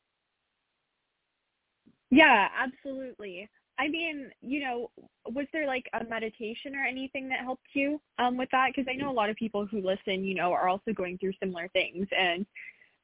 Yeah, 2.10 2.48
absolutely. 2.58 3.48
I 3.78 3.88
mean, 3.88 4.30
you 4.42 4.60
know, 4.60 4.90
was 5.26 5.46
there 5.52 5.66
like 5.66 5.88
a 5.98 6.04
meditation 6.04 6.76
or 6.76 6.84
anything 6.84 7.28
that 7.30 7.40
helped 7.40 7.68
you 7.72 8.00
um, 8.18 8.36
with 8.36 8.50
that? 8.52 8.72
Because 8.74 8.90
I 8.92 8.96
know 8.96 9.10
a 9.10 9.12
lot 9.12 9.30
of 9.30 9.36
people 9.36 9.66
who 9.66 9.80
listen, 9.80 10.22
you 10.22 10.34
know, 10.34 10.52
are 10.52 10.68
also 10.68 10.92
going 10.92 11.16
through 11.16 11.32
similar 11.42 11.68
things. 11.68 12.06
And 12.16 12.44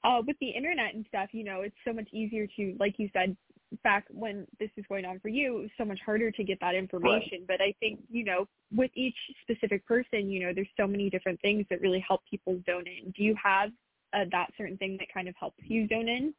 uh, 0.05 0.21
with 0.27 0.37
the 0.41 0.51
internet 0.51 0.95
and 0.95 1.07
stuff, 1.09 1.31
you 1.33 1.45
know, 1.45 1.63
it's 1.63 1.77
so 1.87 1.95
much 1.95 2.09
easier 2.13 2.47
to, 2.57 2.77
like 2.79 2.97
you 2.99 3.09
said, 3.15 3.35
back 3.83 4.05
when 4.11 4.47
this 4.61 4.71
is 4.77 4.85
going 4.89 5.05
on 5.05 5.19
for 5.21 5.29
you, 5.29 5.59
it 5.59 5.63
was 5.63 5.71
so 5.79 5.85
much 5.85 5.99
harder 6.05 6.31
to 6.31 6.45
get 6.45 6.59
that 6.61 6.75
information. 6.75 7.39
Right. 7.41 7.47
But 7.49 7.61
I 7.63 7.75
think, 7.81 8.01
you 8.11 8.25
know, 8.25 8.47
with 8.75 8.91
each 8.95 9.17
specific 9.43 9.87
person, 9.87 10.31
you 10.31 10.45
know, 10.45 10.53
there's 10.55 10.69
so 10.77 10.87
many 10.87 11.09
different 11.09 11.41
things 11.41 11.65
that 11.71 11.81
really 11.81 12.05
help 12.07 12.21
people 12.29 12.61
zone 12.67 12.85
in. 12.87 13.13
Do 13.13 13.23
you 13.23 13.35
have 13.43 13.71
uh, 14.13 14.25
that 14.31 14.51
certain 14.59 14.77
thing 14.77 14.97
that 14.99 15.09
kind 15.13 15.27
of 15.27 15.35
helps 15.41 15.59
you 15.63 15.89
zone 15.89 16.09
in? 16.09 16.35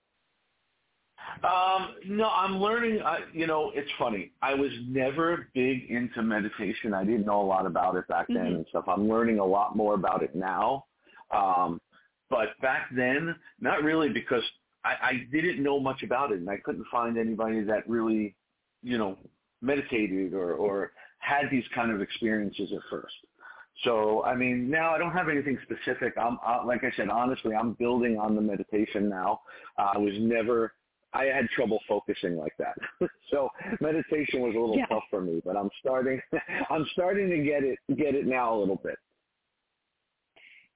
Um, 1.44 1.96
no, 2.08 2.30
I'm 2.30 2.60
learning. 2.60 3.02
Uh, 3.02 3.18
you 3.34 3.48
know, 3.48 3.72
it's 3.76 3.90
funny. 4.00 4.32
I 4.42 4.54
was 4.54 4.72
never 4.88 5.50
big 5.54 5.90
into 5.90 6.24
meditation. 6.24 6.94
I 6.94 7.04
didn't 7.04 7.26
know 7.26 7.42
a 7.42 7.44
lot 7.46 7.66
about 7.66 7.96
it 7.96 8.08
back 8.08 8.28
then 8.28 8.38
mm-hmm. 8.38 8.56
and 8.56 8.66
stuff. 8.70 8.86
I'm 8.88 9.08
learning 9.08 9.40
a 9.40 9.46
lot 9.46 9.76
more 9.76 9.94
about 9.94 10.24
it 10.24 10.36
now. 10.36 10.86
Um, 11.32 11.80
but 12.30 12.60
back 12.62 12.90
then, 12.96 13.36
not 13.60 13.84
really 13.84 14.10
because 14.10 14.44
I, 14.84 14.96
I 15.02 15.28
didn't 15.32 15.62
know 15.62 15.80
much 15.80 16.04
about 16.04 16.32
it 16.32 16.40
and 16.40 16.50
I 16.50 16.58
couldn't 16.58 16.86
find 16.92 17.18
anybody 17.18 17.62
that 17.64 17.88
really, 17.88 18.36
you 18.82 18.98
know, 18.98 19.18
meditated 19.62 20.34
or, 20.34 20.54
or 20.54 20.92
had 21.20 21.46
these 21.52 21.66
kind 21.74 21.92
of 21.92 22.02
experiences 22.02 22.72
at 22.74 22.82
first. 22.90 23.16
So, 23.84 24.24
I 24.24 24.36
mean, 24.36 24.70
now 24.70 24.94
I 24.96 24.98
don't 24.98 25.12
have 25.12 25.30
anything 25.30 25.58
specific. 25.64 26.14
I'm, 26.18 26.40
uh, 26.46 26.66
like 26.66 26.84
I 26.84 26.92
said, 26.98 27.10
honestly, 27.10 27.54
I'm 27.54 27.74
building 27.74 28.18
on 28.18 28.36
the 28.36 28.42
meditation 28.42 29.08
now. 29.08 29.42
Uh, 29.78 29.92
I 29.94 29.98
was 29.98 30.14
never 30.20 30.74
I 31.18 31.26
had 31.26 31.50
trouble 31.50 31.80
focusing 31.88 32.38
like 32.38 32.54
that. 32.60 32.76
so 33.32 33.50
meditation 33.82 34.42
was 34.42 34.56
a 34.56 34.60
little 34.60 34.78
yeah. 34.78 34.86
tough 34.86 35.04
for 35.10 35.22
me, 35.22 35.42
but 35.44 35.58
I'm 35.58 35.70
starting 35.80 36.22
I'm 36.70 36.86
starting 36.94 37.30
to 37.30 37.38
get 37.38 37.64
it 37.64 37.80
get 37.98 38.14
it 38.14 38.28
now 38.28 38.54
a 38.54 38.58
little 38.60 38.80
bit. 38.84 38.96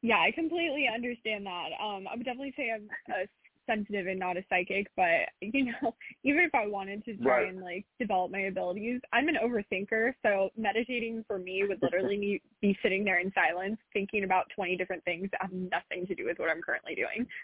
Yeah, 0.01 0.17
I 0.17 0.31
completely 0.31 0.88
understand 0.91 1.45
that. 1.45 1.69
Um, 1.79 2.07
I 2.12 2.15
would 2.15 2.25
definitely 2.25 2.55
say 2.57 2.71
I'm 2.74 2.89
a 3.13 3.27
sensitive 3.67 4.07
and 4.07 4.19
not 4.19 4.37
a 4.37 4.43
psychic, 4.49 4.87
but 4.95 5.29
you 5.41 5.65
know, 5.65 5.95
even 6.23 6.41
if 6.41 6.53
I 6.53 6.67
wanted 6.67 7.03
to 7.05 7.15
try 7.17 7.43
right. 7.43 7.49
and 7.49 7.61
like 7.61 7.85
develop 7.99 8.31
my 8.31 8.41
abilities, 8.41 9.01
I'm 9.13 9.27
an 9.27 9.37
overthinker. 9.43 10.13
So 10.23 10.49
meditating 10.57 11.23
for 11.27 11.39
me 11.39 11.63
would 11.67 11.79
literally 11.81 12.41
be 12.61 12.77
sitting 12.81 13.03
there 13.03 13.19
in 13.19 13.31
silence, 13.33 13.77
thinking 13.93 14.23
about 14.23 14.47
20 14.55 14.77
different 14.77 15.03
things 15.05 15.29
that 15.31 15.41
have 15.41 15.51
nothing 15.51 16.05
to 16.07 16.15
do 16.15 16.25
with 16.25 16.39
what 16.39 16.49
I'm 16.49 16.61
currently 16.61 16.95
doing. 16.95 17.27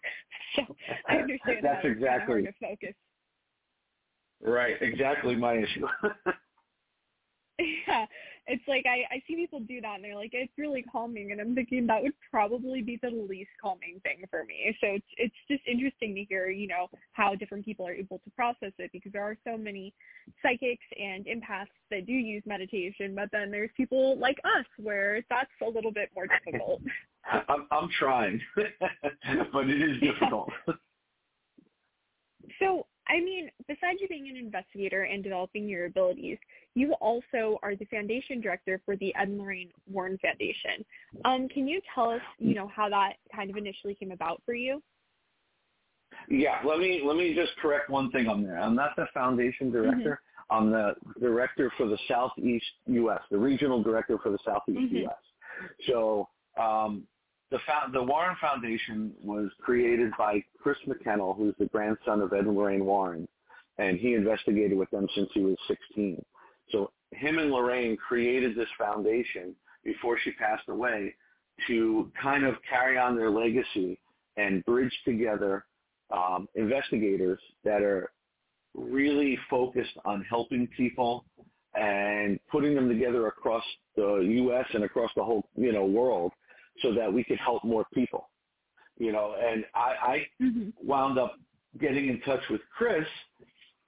So 0.55 0.75
I 1.07 1.15
understand 1.17 1.59
that's 1.61 1.83
that 1.83 1.91
exactly 1.91 2.43
hard 2.43 2.45
to 2.45 2.53
focus. 2.59 2.95
Right, 4.41 4.75
exactly 4.81 5.35
my 5.35 5.55
issue. 5.57 5.85
yeah, 7.87 8.05
it's 8.47 8.63
like 8.67 8.85
I, 8.87 9.15
I 9.15 9.21
see 9.27 9.35
people 9.35 9.59
do 9.59 9.81
that 9.81 9.95
and 9.95 10.03
they're 10.03 10.15
like 10.15 10.31
it's 10.33 10.51
really 10.57 10.81
calming 10.81 11.31
and 11.31 11.41
I'm 11.41 11.53
thinking 11.53 11.85
that 11.87 12.01
would 12.01 12.13
probably 12.31 12.81
be 12.81 12.97
the 13.01 13.09
least 13.09 13.49
calming 13.61 13.99
thing 14.03 14.23
for 14.29 14.45
me. 14.45 14.75
So 14.79 14.87
it's 14.87 15.05
it's 15.17 15.35
just 15.49 15.61
interesting 15.67 16.15
to 16.15 16.23
hear, 16.23 16.49
you 16.49 16.67
know, 16.67 16.87
how 17.11 17.35
different 17.35 17.65
people 17.65 17.85
are 17.87 17.93
able 17.93 18.19
to 18.19 18.29
process 18.31 18.71
it 18.77 18.91
because 18.93 19.11
there 19.11 19.23
are 19.23 19.37
so 19.45 19.57
many 19.57 19.93
psychics 20.41 20.85
and 20.97 21.25
empaths 21.25 21.67
that 21.91 22.05
do 22.05 22.13
use 22.13 22.43
meditation, 22.45 23.13
but 23.13 23.29
then 23.31 23.51
there's 23.51 23.71
people 23.75 24.17
like 24.17 24.37
us 24.45 24.65
where 24.77 25.21
that's 25.29 25.51
a 25.61 25.69
little 25.69 25.91
bit 25.91 26.09
more 26.15 26.27
difficult. 26.27 26.81
I'm 27.49 27.67
I'm 27.71 27.89
trying. 27.99 28.39
but 28.55 29.69
it 29.69 29.81
is 29.81 29.99
difficult. 30.01 30.49
so 32.59 32.87
I 33.09 33.19
mean, 33.19 33.49
besides 33.67 33.99
you 34.01 34.07
being 34.07 34.29
an 34.29 34.35
investigator 34.35 35.03
and 35.03 35.23
developing 35.23 35.67
your 35.67 35.85
abilities, 35.85 36.37
you 36.75 36.93
also 36.93 37.59
are 37.63 37.75
the 37.75 37.85
foundation 37.85 38.41
director 38.41 38.81
for 38.85 38.95
the 38.97 39.15
Ed 39.15 39.29
and 39.29 39.39
Lorraine 39.39 39.69
Warren 39.89 40.17
Foundation. 40.21 40.85
Um, 41.25 41.47
can 41.49 41.67
you 41.67 41.81
tell 41.95 42.09
us, 42.09 42.21
you 42.37 42.53
know, 42.53 42.69
how 42.73 42.89
that 42.89 43.13
kind 43.33 43.49
of 43.49 43.57
initially 43.57 43.95
came 43.95 44.11
about 44.11 44.41
for 44.45 44.53
you? 44.53 44.81
Yeah, 46.29 46.59
let 46.65 46.79
me 46.79 47.01
let 47.05 47.15
me 47.15 47.33
just 47.33 47.51
correct 47.61 47.89
one 47.89 48.11
thing 48.11 48.27
on 48.27 48.43
there. 48.43 48.57
I'm 48.57 48.75
not 48.75 48.95
the 48.95 49.07
foundation 49.13 49.71
director. 49.71 50.19
Mm-hmm. 50.51 50.55
I'm 50.55 50.71
the 50.71 50.95
director 51.19 51.71
for 51.77 51.87
the 51.87 51.97
Southeast 52.07 52.65
U.S., 52.87 53.19
the 53.29 53.37
regional 53.37 53.83
director 53.83 54.17
for 54.17 54.29
the 54.31 54.39
Southeast 54.45 54.79
mm-hmm. 54.79 54.95
U.S. 54.97 55.15
So 55.87 56.29
um, 56.59 57.03
the 57.51 57.59
the 57.93 58.03
Warren 58.03 58.35
Foundation 58.41 59.13
was 59.21 59.49
created 59.61 60.11
by 60.17 60.43
Chris 60.61 60.77
McKinnell, 60.87 61.37
who's 61.37 61.55
the 61.59 61.65
grandson 61.67 62.21
of 62.21 62.33
Ed 62.33 62.45
and 62.45 62.55
Lorraine 62.55 62.85
Warren, 62.85 63.27
and 63.77 63.97
he 63.97 64.13
investigated 64.13 64.77
with 64.77 64.89
them 64.91 65.07
since 65.15 65.29
he 65.33 65.41
was 65.41 65.57
16. 65.67 66.23
So 66.71 66.91
him 67.11 67.39
and 67.39 67.51
Lorraine 67.51 67.95
created 67.95 68.55
this 68.55 68.67
foundation 68.77 69.55
before 69.83 70.17
she 70.23 70.31
passed 70.31 70.67
away 70.67 71.15
to 71.67 72.11
kind 72.21 72.43
of 72.43 72.55
carry 72.69 72.97
on 72.97 73.15
their 73.15 73.29
legacy 73.29 73.99
and 74.35 74.63
bridge 74.65 74.93
together 75.05 75.65
um, 76.11 76.47
investigators 76.55 77.39
that 77.63 77.81
are 77.81 78.11
really 78.73 79.37
focused 79.49 79.97
on 80.05 80.23
helping 80.29 80.67
people 80.67 81.25
and 81.75 82.39
putting 82.51 82.75
them 82.75 82.87
together 82.87 83.27
across 83.27 83.63
the 83.95 84.17
U.S. 84.17 84.65
and 84.73 84.83
across 84.83 85.11
the 85.15 85.23
whole 85.23 85.47
you 85.55 85.71
know 85.71 85.85
world 85.85 86.31
so 86.81 86.93
that 86.93 87.11
we 87.11 87.23
could 87.23 87.39
help 87.39 87.63
more 87.63 87.85
people. 87.93 88.29
You 88.97 89.11
know, 89.11 89.35
and 89.39 89.63
I, 89.75 89.93
I 90.01 90.27
mm-hmm. 90.41 90.69
wound 90.83 91.19
up 91.19 91.35
getting 91.79 92.09
in 92.09 92.19
touch 92.21 92.41
with 92.49 92.61
Chris 92.75 93.05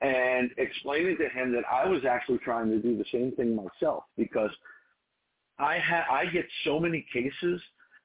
and 0.02 0.52
explaining 0.58 1.18
to 1.18 1.30
him 1.30 1.52
that 1.54 1.64
I 1.70 1.88
was 1.88 2.06
actually 2.06 2.38
trying 2.40 2.70
to 2.70 2.80
do 2.80 2.98
the 2.98 3.06
same 3.12 3.32
thing 3.34 3.56
myself 3.56 4.04
because 4.18 4.52
I 5.58 5.80
ha- 5.80 6.06
I 6.10 6.26
get 6.28 6.46
so 6.64 6.80
many 6.80 7.06
cases 7.12 7.62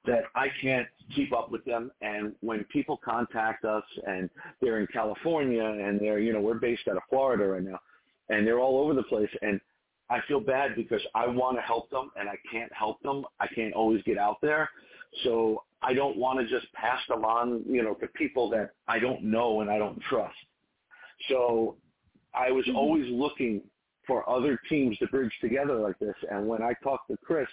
that 0.06 0.24
I 0.34 0.48
can't 0.60 0.88
keep 1.14 1.32
up 1.32 1.50
with 1.50 1.64
them. 1.64 1.90
And 2.02 2.34
when 2.40 2.64
people 2.64 2.98
contact 3.02 3.64
us 3.64 3.84
and 4.06 4.28
they're 4.60 4.80
in 4.80 4.86
California 4.88 5.64
and 5.64 6.00
they're, 6.00 6.18
you 6.18 6.32
know, 6.32 6.40
we're 6.40 6.54
based 6.54 6.88
out 6.88 6.96
of 6.96 7.02
Florida 7.08 7.46
right 7.46 7.62
now 7.62 7.78
and 8.28 8.46
they're 8.46 8.58
all 8.58 8.80
over 8.80 8.94
the 8.94 9.02
place 9.04 9.30
and 9.42 9.60
I 10.10 10.20
feel 10.28 10.40
bad 10.40 10.76
because 10.76 11.00
I 11.14 11.26
want 11.26 11.56
to 11.56 11.62
help 11.62 11.90
them 11.90 12.10
and 12.16 12.28
I 12.28 12.36
can't 12.50 12.72
help 12.72 13.02
them. 13.02 13.24
I 13.40 13.46
can't 13.46 13.74
always 13.74 14.02
get 14.02 14.18
out 14.18 14.36
there. 14.42 14.68
So 15.22 15.62
I 15.82 15.94
don't 15.94 16.16
want 16.16 16.40
to 16.40 16.46
just 16.46 16.70
pass 16.72 17.00
them 17.08 17.24
on, 17.24 17.62
you 17.68 17.82
know, 17.82 17.94
to 17.94 18.06
people 18.08 18.50
that 18.50 18.70
I 18.88 18.98
don't 18.98 19.22
know 19.22 19.60
and 19.60 19.70
I 19.70 19.78
don't 19.78 20.00
trust. 20.08 20.36
So 21.28 21.76
I 22.34 22.50
was 22.50 22.64
mm-hmm. 22.66 22.76
always 22.76 23.06
looking 23.10 23.62
for 24.06 24.28
other 24.28 24.60
teams 24.68 24.98
to 24.98 25.06
bridge 25.06 25.32
together 25.40 25.76
like 25.76 25.98
this. 25.98 26.14
And 26.30 26.46
when 26.46 26.62
I 26.62 26.74
talked 26.82 27.08
to 27.10 27.16
Chris, 27.24 27.48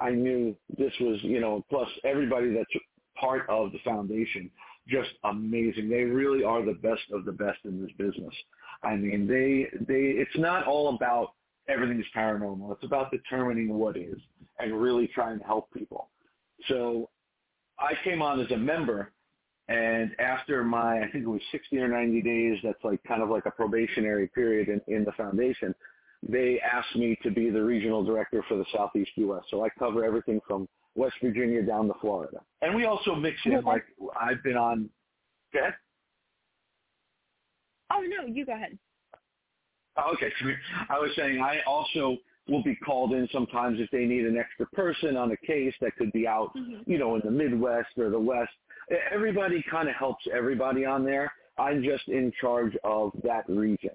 I 0.00 0.10
knew 0.10 0.56
this 0.76 0.92
was, 1.00 1.18
you 1.22 1.40
know, 1.40 1.64
plus 1.70 1.88
everybody 2.04 2.52
that's 2.52 2.70
part 3.18 3.48
of 3.48 3.72
the 3.72 3.78
foundation, 3.84 4.50
just 4.88 5.10
amazing. 5.24 5.88
They 5.88 6.02
really 6.02 6.44
are 6.44 6.64
the 6.64 6.74
best 6.74 7.02
of 7.12 7.24
the 7.24 7.32
best 7.32 7.58
in 7.64 7.80
this 7.80 7.92
business. 7.96 8.34
I 8.82 8.96
mean, 8.96 9.26
they, 9.26 9.68
they, 9.86 10.10
it's 10.20 10.36
not 10.36 10.66
all 10.66 10.94
about 10.94 11.32
everything's 11.68 12.06
paranormal. 12.16 12.72
It's 12.72 12.84
about 12.84 13.10
determining 13.10 13.74
what 13.74 13.96
is 13.96 14.18
and 14.58 14.80
really 14.80 15.08
trying 15.08 15.38
to 15.38 15.44
help 15.44 15.72
people. 15.72 16.10
So 16.68 17.10
I 17.78 17.92
came 18.04 18.22
on 18.22 18.40
as 18.40 18.50
a 18.50 18.56
member 18.56 19.12
and 19.68 20.12
after 20.18 20.62
my, 20.62 20.98
I 20.98 21.10
think 21.10 21.24
it 21.24 21.28
was 21.28 21.40
60 21.50 21.78
or 21.78 21.88
90 21.88 22.22
days, 22.22 22.58
that's 22.62 22.82
like 22.84 23.02
kind 23.04 23.22
of 23.22 23.30
like 23.30 23.46
a 23.46 23.50
probationary 23.50 24.28
period 24.28 24.68
in, 24.68 24.80
in 24.94 25.04
the 25.04 25.12
foundation, 25.12 25.74
they 26.26 26.60
asked 26.60 26.94
me 26.96 27.18
to 27.22 27.30
be 27.30 27.50
the 27.50 27.62
regional 27.62 28.04
director 28.04 28.44
for 28.48 28.56
the 28.56 28.64
Southeast 28.74 29.10
U.S. 29.16 29.42
So 29.50 29.64
I 29.64 29.68
cover 29.78 30.04
everything 30.04 30.40
from 30.46 30.68
West 30.94 31.16
Virginia 31.22 31.62
down 31.62 31.86
to 31.88 31.94
Florida. 32.00 32.38
And 32.62 32.74
we 32.74 32.84
also 32.84 33.14
mix 33.14 33.38
in, 33.44 33.62
like, 33.64 33.84
I've 34.20 34.42
been 34.42 34.56
on, 34.56 34.88
okay? 35.54 35.68
Oh, 37.90 38.02
no, 38.02 38.26
you 38.26 38.44
go 38.44 38.52
ahead. 38.52 38.78
Oh, 39.96 40.12
okay. 40.14 40.32
I 40.90 40.98
was 40.98 41.10
saying 41.16 41.40
I 41.40 41.60
also 41.66 42.16
will 42.48 42.62
be 42.62 42.76
called 42.76 43.12
in 43.12 43.28
sometimes 43.32 43.80
if 43.80 43.90
they 43.90 44.04
need 44.04 44.26
an 44.26 44.36
extra 44.36 44.66
person 44.66 45.16
on 45.16 45.32
a 45.32 45.36
case 45.46 45.74
that 45.80 45.96
could 45.96 46.12
be 46.12 46.26
out, 46.26 46.50
mm-hmm. 46.56 46.90
you 46.90 46.98
know, 46.98 47.14
in 47.14 47.22
the 47.24 47.30
Midwest 47.30 47.88
or 47.96 48.10
the 48.10 48.20
West. 48.20 48.52
Everybody 49.10 49.64
kind 49.70 49.88
of 49.88 49.94
helps 49.94 50.24
everybody 50.34 50.84
on 50.84 51.04
there. 51.04 51.32
I'm 51.56 51.82
just 51.82 52.08
in 52.08 52.32
charge 52.38 52.76
of 52.84 53.12
that 53.22 53.44
region. 53.48 53.92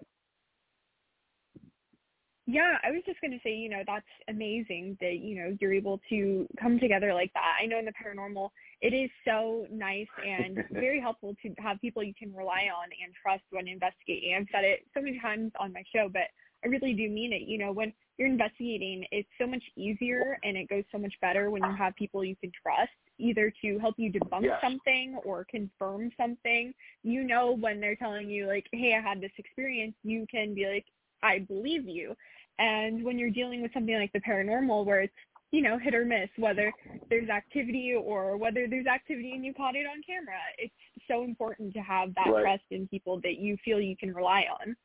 Yeah, 2.51 2.79
I 2.83 2.89
was 2.89 3.03
just 3.05 3.21
going 3.21 3.29
to 3.29 3.39
say, 3.43 3.53
you 3.53 3.69
know, 3.69 3.83
that's 3.85 4.09
amazing 4.27 4.97
that, 5.01 5.19
you 5.19 5.35
know, 5.35 5.55
you're 5.61 5.71
able 5.71 6.01
to 6.09 6.47
come 6.59 6.79
together 6.79 7.13
like 7.13 7.31
that. 7.33 7.57
I 7.61 7.67
know 7.67 7.77
in 7.77 7.85
the 7.85 7.93
paranormal, 7.93 8.49
it 8.81 8.91
is 8.91 9.11
so 9.23 9.67
nice 9.71 10.07
and 10.25 10.63
very 10.71 10.99
helpful 10.99 11.35
to 11.43 11.53
have 11.59 11.79
people 11.79 12.01
you 12.01 12.15
can 12.17 12.33
rely 12.33 12.69
on 12.75 12.85
and 13.05 13.13
trust 13.21 13.43
when 13.51 13.67
investigating. 13.67 14.33
I've 14.35 14.47
said 14.51 14.63
it 14.63 14.79
so 14.95 15.01
many 15.03 15.19
times 15.19 15.51
on 15.59 15.71
my 15.71 15.83
show, 15.93 16.09
but 16.11 16.23
I 16.65 16.69
really 16.69 16.95
do 16.95 17.07
mean 17.07 17.33
it. 17.33 17.43
You 17.43 17.59
know, 17.59 17.71
when 17.71 17.93
you're 18.17 18.27
investigating, 18.27 19.05
it's 19.11 19.29
so 19.39 19.45
much 19.45 19.63
easier 19.75 20.39
and 20.43 20.57
it 20.57 20.69
goes 20.69 20.85
so 20.91 20.97
much 20.97 21.13
better 21.21 21.51
when 21.51 21.61
you 21.61 21.75
have 21.75 21.95
people 21.97 22.25
you 22.25 22.35
can 22.35 22.51
trust 22.63 22.89
either 23.19 23.53
to 23.61 23.77
help 23.77 23.93
you 23.97 24.11
debunk 24.11 24.43
yes. 24.43 24.59
something 24.59 25.19
or 25.23 25.45
confirm 25.51 26.09
something. 26.17 26.73
You 27.03 27.25
know 27.25 27.51
when 27.51 27.79
they're 27.79 27.95
telling 27.95 28.27
you 28.27 28.47
like, 28.47 28.65
"Hey, 28.71 28.95
I 28.95 29.07
had 29.07 29.21
this 29.21 29.31
experience," 29.37 29.93
you 30.03 30.25
can 30.31 30.55
be 30.55 30.65
like, 30.65 30.85
"I 31.23 31.39
believe 31.39 31.87
you." 31.87 32.15
And 32.59 33.03
when 33.03 33.17
you're 33.17 33.29
dealing 33.29 33.61
with 33.61 33.73
something 33.73 33.95
like 33.95 34.11
the 34.11 34.19
paranormal 34.19 34.85
where 34.85 35.01
it's, 35.01 35.13
you 35.51 35.61
know, 35.61 35.77
hit 35.77 35.95
or 35.95 36.05
miss, 36.05 36.29
whether 36.37 36.71
there's 37.09 37.29
activity 37.29 37.93
or 37.95 38.37
whether 38.37 38.67
there's 38.67 38.85
activity 38.85 39.31
and 39.31 39.45
you 39.45 39.53
caught 39.53 39.75
it 39.75 39.87
on 39.87 40.01
camera, 40.05 40.37
it's 40.57 40.73
so 41.07 41.23
important 41.23 41.73
to 41.73 41.79
have 41.79 42.13
that 42.15 42.27
right. 42.27 42.41
trust 42.41 42.63
in 42.71 42.87
people 42.89 43.19
that 43.21 43.37
you 43.37 43.57
feel 43.63 43.79
you 43.79 43.95
can 43.97 44.13
rely 44.13 44.45
on. 44.61 44.75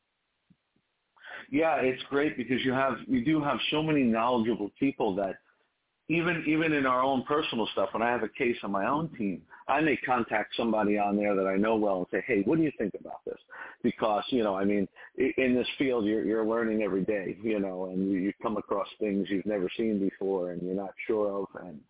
Yeah, 1.51 1.77
it's 1.77 2.03
great 2.05 2.37
because 2.37 2.65
you 2.65 2.73
have 2.73 2.95
you 3.07 3.25
do 3.25 3.43
have 3.43 3.59
so 3.71 3.83
many 3.83 4.03
knowledgeable 4.03 4.71
people 4.79 5.15
that 5.17 5.37
even 6.09 6.45
even 6.47 6.73
in 6.73 6.85
our 6.85 7.03
own 7.03 7.23
personal 7.25 7.67
stuff, 7.73 7.89
when 7.93 8.03
I 8.03 8.11
have 8.11 8.23
a 8.23 8.29
case 8.29 8.57
on 8.63 8.71
my 8.71 8.87
own 8.87 9.09
team, 9.17 9.41
I 9.69 9.81
may 9.81 9.97
contact 9.97 10.55
somebody 10.57 10.99
on 10.99 11.17
there 11.17 11.35
that 11.35 11.47
I 11.47 11.57
know 11.57 11.77
well 11.77 11.99
and 11.99 12.07
say, 12.11 12.23
"Hey, 12.27 12.43
what 12.43 12.59
do 12.59 12.65
you 12.65 12.73
think 12.77 12.93
about 12.99 13.25
this?" 13.25 13.39
Because 13.83 14.23
you 14.29 14.43
know, 14.43 14.55
I 14.55 14.65
mean, 14.65 14.87
in 15.17 15.55
this 15.55 15.67
field, 15.79 16.05
you're 16.05 16.25
you're 16.25 16.45
learning 16.45 16.83
every 16.83 17.05
day, 17.05 17.39
you 17.43 17.59
know, 17.59 17.87
and 17.87 18.11
you, 18.11 18.19
you 18.19 18.33
come 18.43 18.59
across 18.59 18.89
things 19.01 19.29
you've 19.31 19.47
never 19.47 19.71
seen 19.77 19.99
before 19.99 20.51
and 20.51 20.63
you're 20.63 20.75
not 20.75 20.93
sure 21.07 21.43
of, 21.43 21.63
and 21.65 21.81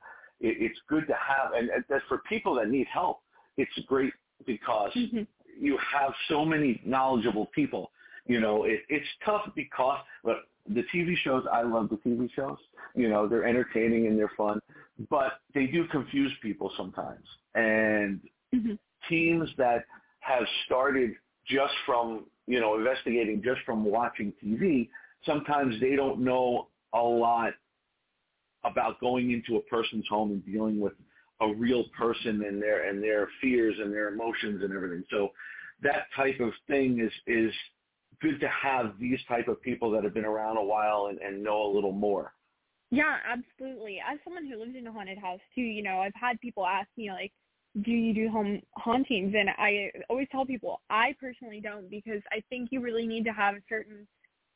it, 0.40 0.56
it's 0.60 0.78
good 0.88 1.06
to 1.08 1.14
have. 1.14 1.52
And 1.54 1.70
that's 1.88 2.04
for 2.08 2.18
people 2.28 2.54
that 2.56 2.68
need 2.68 2.86
help. 2.92 3.20
It's 3.56 3.72
great 3.88 4.12
because 4.46 4.92
mm-hmm. 4.94 5.22
you 5.58 5.76
have 5.92 6.12
so 6.28 6.44
many 6.44 6.80
knowledgeable 6.84 7.46
people. 7.46 7.90
You 8.26 8.40
know, 8.40 8.64
it, 8.64 8.80
it's 8.88 9.06
tough 9.24 9.50
because, 9.54 9.98
but 10.22 10.36
the 10.68 10.82
TV 10.94 11.16
shows, 11.22 11.44
I 11.52 11.62
love 11.62 11.90
the 11.90 11.96
TV 11.96 12.28
shows. 12.34 12.58
You 12.94 13.08
know, 13.08 13.28
they're 13.28 13.44
entertaining 13.44 14.06
and 14.06 14.18
they're 14.18 14.32
fun, 14.36 14.60
but 15.10 15.40
they 15.54 15.66
do 15.66 15.86
confuse 15.88 16.32
people 16.42 16.72
sometimes. 16.76 17.26
And 17.54 18.20
mm-hmm. 18.54 18.74
teams 19.08 19.50
that 19.58 19.84
have 20.20 20.44
started 20.64 21.12
just 21.46 21.74
from, 21.84 22.24
you 22.46 22.60
know, 22.60 22.76
investigating 22.76 23.42
just 23.44 23.60
from 23.66 23.84
watching 23.84 24.32
TV, 24.42 24.88
sometimes 25.26 25.78
they 25.80 25.96
don't 25.96 26.20
know 26.20 26.68
a 26.94 27.02
lot 27.02 27.52
about 28.64 28.98
going 29.00 29.30
into 29.30 29.56
a 29.56 29.60
person's 29.62 30.06
home 30.08 30.30
and 30.30 30.44
dealing 30.46 30.80
with 30.80 30.94
a 31.40 31.52
real 31.54 31.84
person 31.96 32.44
and 32.44 32.62
their 32.62 32.88
and 32.88 33.02
their 33.02 33.28
fears 33.40 33.74
and 33.78 33.92
their 33.92 34.08
emotions 34.08 34.62
and 34.62 34.72
everything. 34.72 35.04
So 35.10 35.32
that 35.82 36.06
type 36.16 36.40
of 36.40 36.52
thing 36.68 37.00
is 37.00 37.12
is 37.26 37.52
good 38.24 38.40
to 38.40 38.48
have 38.48 38.94
these 38.98 39.18
type 39.28 39.48
of 39.48 39.60
people 39.60 39.90
that 39.90 40.02
have 40.02 40.14
been 40.14 40.24
around 40.24 40.56
a 40.56 40.64
while 40.64 41.08
and, 41.10 41.18
and 41.18 41.42
know 41.42 41.62
a 41.62 41.70
little 41.72 41.92
more. 41.92 42.32
Yeah, 42.90 43.16
absolutely. 43.28 43.98
As 44.00 44.18
someone 44.24 44.46
who 44.46 44.58
lives 44.58 44.74
in 44.78 44.86
a 44.86 44.92
haunted 44.92 45.18
house 45.18 45.40
too, 45.54 45.60
you 45.60 45.82
know, 45.82 45.98
I've 45.98 46.14
had 46.14 46.40
people 46.40 46.64
ask 46.64 46.88
me 46.96 47.10
like, 47.10 47.32
do 47.82 47.90
you 47.90 48.14
do 48.14 48.30
home 48.30 48.62
hauntings? 48.76 49.34
And 49.36 49.50
I 49.58 49.90
always 50.08 50.28
tell 50.32 50.46
people 50.46 50.80
I 50.88 51.14
personally 51.20 51.60
don't 51.60 51.90
because 51.90 52.22
I 52.32 52.42
think 52.48 52.70
you 52.72 52.80
really 52.80 53.06
need 53.06 53.24
to 53.24 53.32
have 53.32 53.56
a 53.56 53.62
certain 53.68 54.06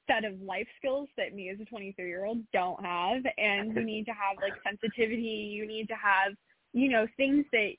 set 0.08 0.24
of 0.24 0.40
life 0.40 0.68
skills 0.78 1.08
that 1.18 1.34
me 1.34 1.50
as 1.50 1.60
a 1.60 1.64
23 1.64 2.08
year 2.08 2.24
old 2.24 2.38
don't 2.52 2.82
have. 2.82 3.22
And 3.36 3.74
you 3.74 3.84
need 3.92 4.06
to 4.06 4.12
have 4.12 4.40
like 4.40 4.54
sensitivity. 4.64 5.50
You 5.52 5.66
need 5.66 5.88
to 5.88 5.94
have, 5.94 6.32
you 6.72 6.88
know, 6.88 7.06
things 7.16 7.44
that 7.52 7.72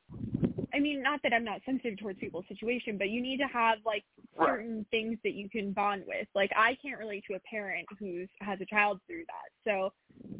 I 0.74 0.80
mean, 0.80 1.02
not 1.02 1.22
that 1.24 1.34
I'm 1.34 1.44
not 1.44 1.62
sensitive 1.66 1.98
towards 2.00 2.20
people's 2.20 2.46
situation, 2.48 2.98
but 2.98 3.10
you 3.10 3.22
need 3.22 3.38
to 3.38 3.48
have 3.48 3.80
like 3.86 4.04
certain 4.38 4.78
right. 4.78 4.86
things 4.92 5.18
that 5.24 5.34
you 5.34 5.50
can 5.50 5.72
bond 5.72 6.04
with. 6.08 6.28
Like 6.36 6.52
I 6.56 6.78
can't 6.82 7.00
relate 7.00 7.24
to 7.30 7.36
a 7.36 7.40
parent 7.40 7.88
who 8.00 8.26
has 8.42 8.60
a 8.62 8.66
child 8.66 9.00
through 9.08 9.24
that. 9.28 9.70
So 9.70 9.92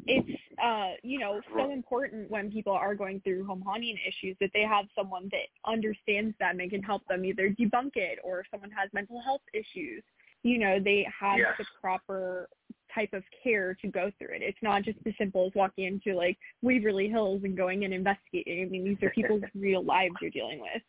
it's 0.06 0.40
uh, 0.62 0.92
you 1.02 1.18
know, 1.18 1.40
so 1.54 1.72
important 1.72 2.30
when 2.30 2.50
people 2.50 2.72
are 2.72 2.94
going 2.94 3.20
through 3.20 3.46
home 3.46 3.62
haunting 3.64 3.96
issues 4.06 4.36
that 4.40 4.50
they 4.52 4.62
have 4.62 4.86
someone 4.94 5.28
that 5.32 5.48
understands 5.70 6.34
them 6.38 6.60
and 6.60 6.70
can 6.70 6.82
help 6.82 7.02
them 7.08 7.24
either 7.24 7.48
debunk 7.50 7.92
it 7.94 8.18
or 8.22 8.40
if 8.40 8.46
someone 8.50 8.70
has 8.70 8.90
mental 8.92 9.20
health 9.22 9.40
issues, 9.54 10.02
you 10.42 10.58
know, 10.58 10.78
they 10.78 11.06
have 11.18 11.38
yes. 11.38 11.54
the 11.58 11.64
proper 11.80 12.48
type 12.94 13.12
of 13.12 13.22
care 13.42 13.76
to 13.82 13.88
go 13.88 14.10
through 14.18 14.34
it. 14.34 14.42
It's 14.42 14.58
not 14.62 14.82
just 14.82 14.98
as 15.06 15.12
simple 15.18 15.46
as 15.46 15.52
walking 15.54 15.84
into 15.84 16.16
like 16.16 16.38
Waverly 16.62 17.08
Hills 17.08 17.42
and 17.44 17.56
going 17.56 17.84
and 17.84 17.94
investigating. 17.94 18.66
I 18.66 18.68
mean, 18.68 18.84
these 18.84 18.96
are 19.02 19.10
people's 19.10 19.42
real 19.54 19.84
lives 19.84 20.14
you're 20.20 20.30
dealing 20.30 20.60
with. 20.60 20.82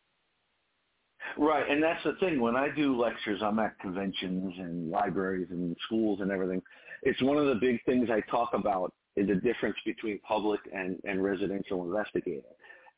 Right, 1.38 1.70
and 1.70 1.82
that's 1.82 2.04
the 2.04 2.14
thing. 2.20 2.42
When 2.42 2.56
I 2.56 2.70
do 2.76 3.00
lectures, 3.00 3.42
I'm 3.44 3.60
at 3.60 3.80
conventions 3.80 4.54
and 4.58 4.90
libraries 4.90 5.48
and 5.52 5.76
schools 5.86 6.20
and 6.22 6.32
everything. 6.32 6.62
It's 7.04 7.22
one 7.22 7.38
of 7.38 7.46
the 7.46 7.56
big 7.56 7.84
things 7.86 8.10
I 8.12 8.22
talk 8.30 8.52
about 8.54 8.94
is 9.16 9.28
the 9.28 9.36
difference 9.36 9.78
between 9.86 10.20
public 10.20 10.60
and, 10.74 10.98
and 11.04 11.24
residential 11.24 11.84
investigating. 11.84 12.42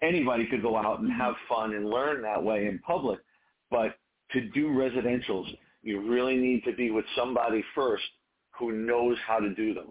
Anybody 0.02 0.46
could 0.48 0.62
go 0.62 0.78
out 0.78 1.00
and 1.00 1.10
mm-hmm. 1.10 1.20
have 1.20 1.36
fun 1.48 1.74
and 1.74 1.90
learn 1.90 2.22
that 2.22 2.42
way 2.42 2.68
in 2.68 2.80
public, 2.80 3.20
but 3.70 3.96
to 4.32 4.42
do 4.50 4.68
residentials, 4.68 5.46
you 5.82 6.02
really 6.10 6.38
need 6.38 6.64
to 6.66 6.74
be 6.74 6.92
with 6.92 7.06
somebody 7.16 7.64
first 7.76 8.04
who 8.58 8.72
knows 8.72 9.18
how 9.26 9.40
to 9.40 9.54
do 9.54 9.74
them 9.74 9.88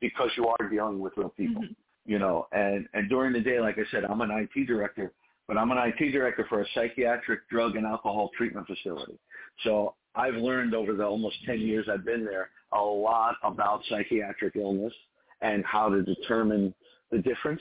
because 0.00 0.30
you 0.36 0.46
are 0.46 0.68
dealing 0.68 1.00
with 1.00 1.12
real 1.16 1.30
people, 1.30 1.62
mm-hmm. 1.62 1.72
you 2.10 2.18
know. 2.18 2.46
And 2.52 2.86
and 2.94 3.08
during 3.08 3.32
the 3.32 3.40
day, 3.40 3.60
like 3.60 3.78
I 3.78 3.90
said, 3.90 4.04
I'm 4.04 4.20
an 4.20 4.30
IT 4.30 4.66
director, 4.66 5.12
but 5.46 5.56
I'm 5.56 5.70
an 5.70 5.78
IT 5.78 6.12
director 6.12 6.46
for 6.48 6.60
a 6.60 6.66
psychiatric 6.74 7.48
drug 7.48 7.76
and 7.76 7.86
alcohol 7.86 8.30
treatment 8.36 8.66
facility. 8.66 9.18
So 9.62 9.94
I've 10.14 10.34
learned 10.34 10.74
over 10.74 10.94
the 10.94 11.04
almost 11.04 11.36
10 11.46 11.60
years 11.60 11.88
I've 11.90 12.04
been 12.04 12.24
there 12.24 12.50
a 12.72 12.80
lot 12.80 13.36
about 13.42 13.82
psychiatric 13.88 14.56
illness 14.56 14.92
and 15.40 15.64
how 15.64 15.88
to 15.88 16.02
determine 16.02 16.74
the 17.10 17.18
difference, 17.18 17.60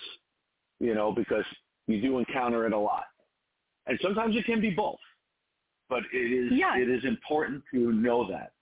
you 0.80 0.94
know, 0.94 1.12
because 1.12 1.46
you 1.88 2.02
do 2.02 2.20
encounter 2.20 2.66
it 2.66 2.74
a 2.74 2.78
lot. 2.78 3.06
And 3.88 4.00
sometimes 4.02 4.36
it 4.36 4.46
can 4.46 4.62
be 4.62 4.70
both. 4.70 5.00
But 5.90 6.04
it 6.14 6.18
is 6.18 6.52
yeah. 6.54 6.78
it 6.78 6.90
is 6.90 7.04
important 7.06 7.64
to 7.72 7.92
know 7.92 8.28
that. 8.32 8.54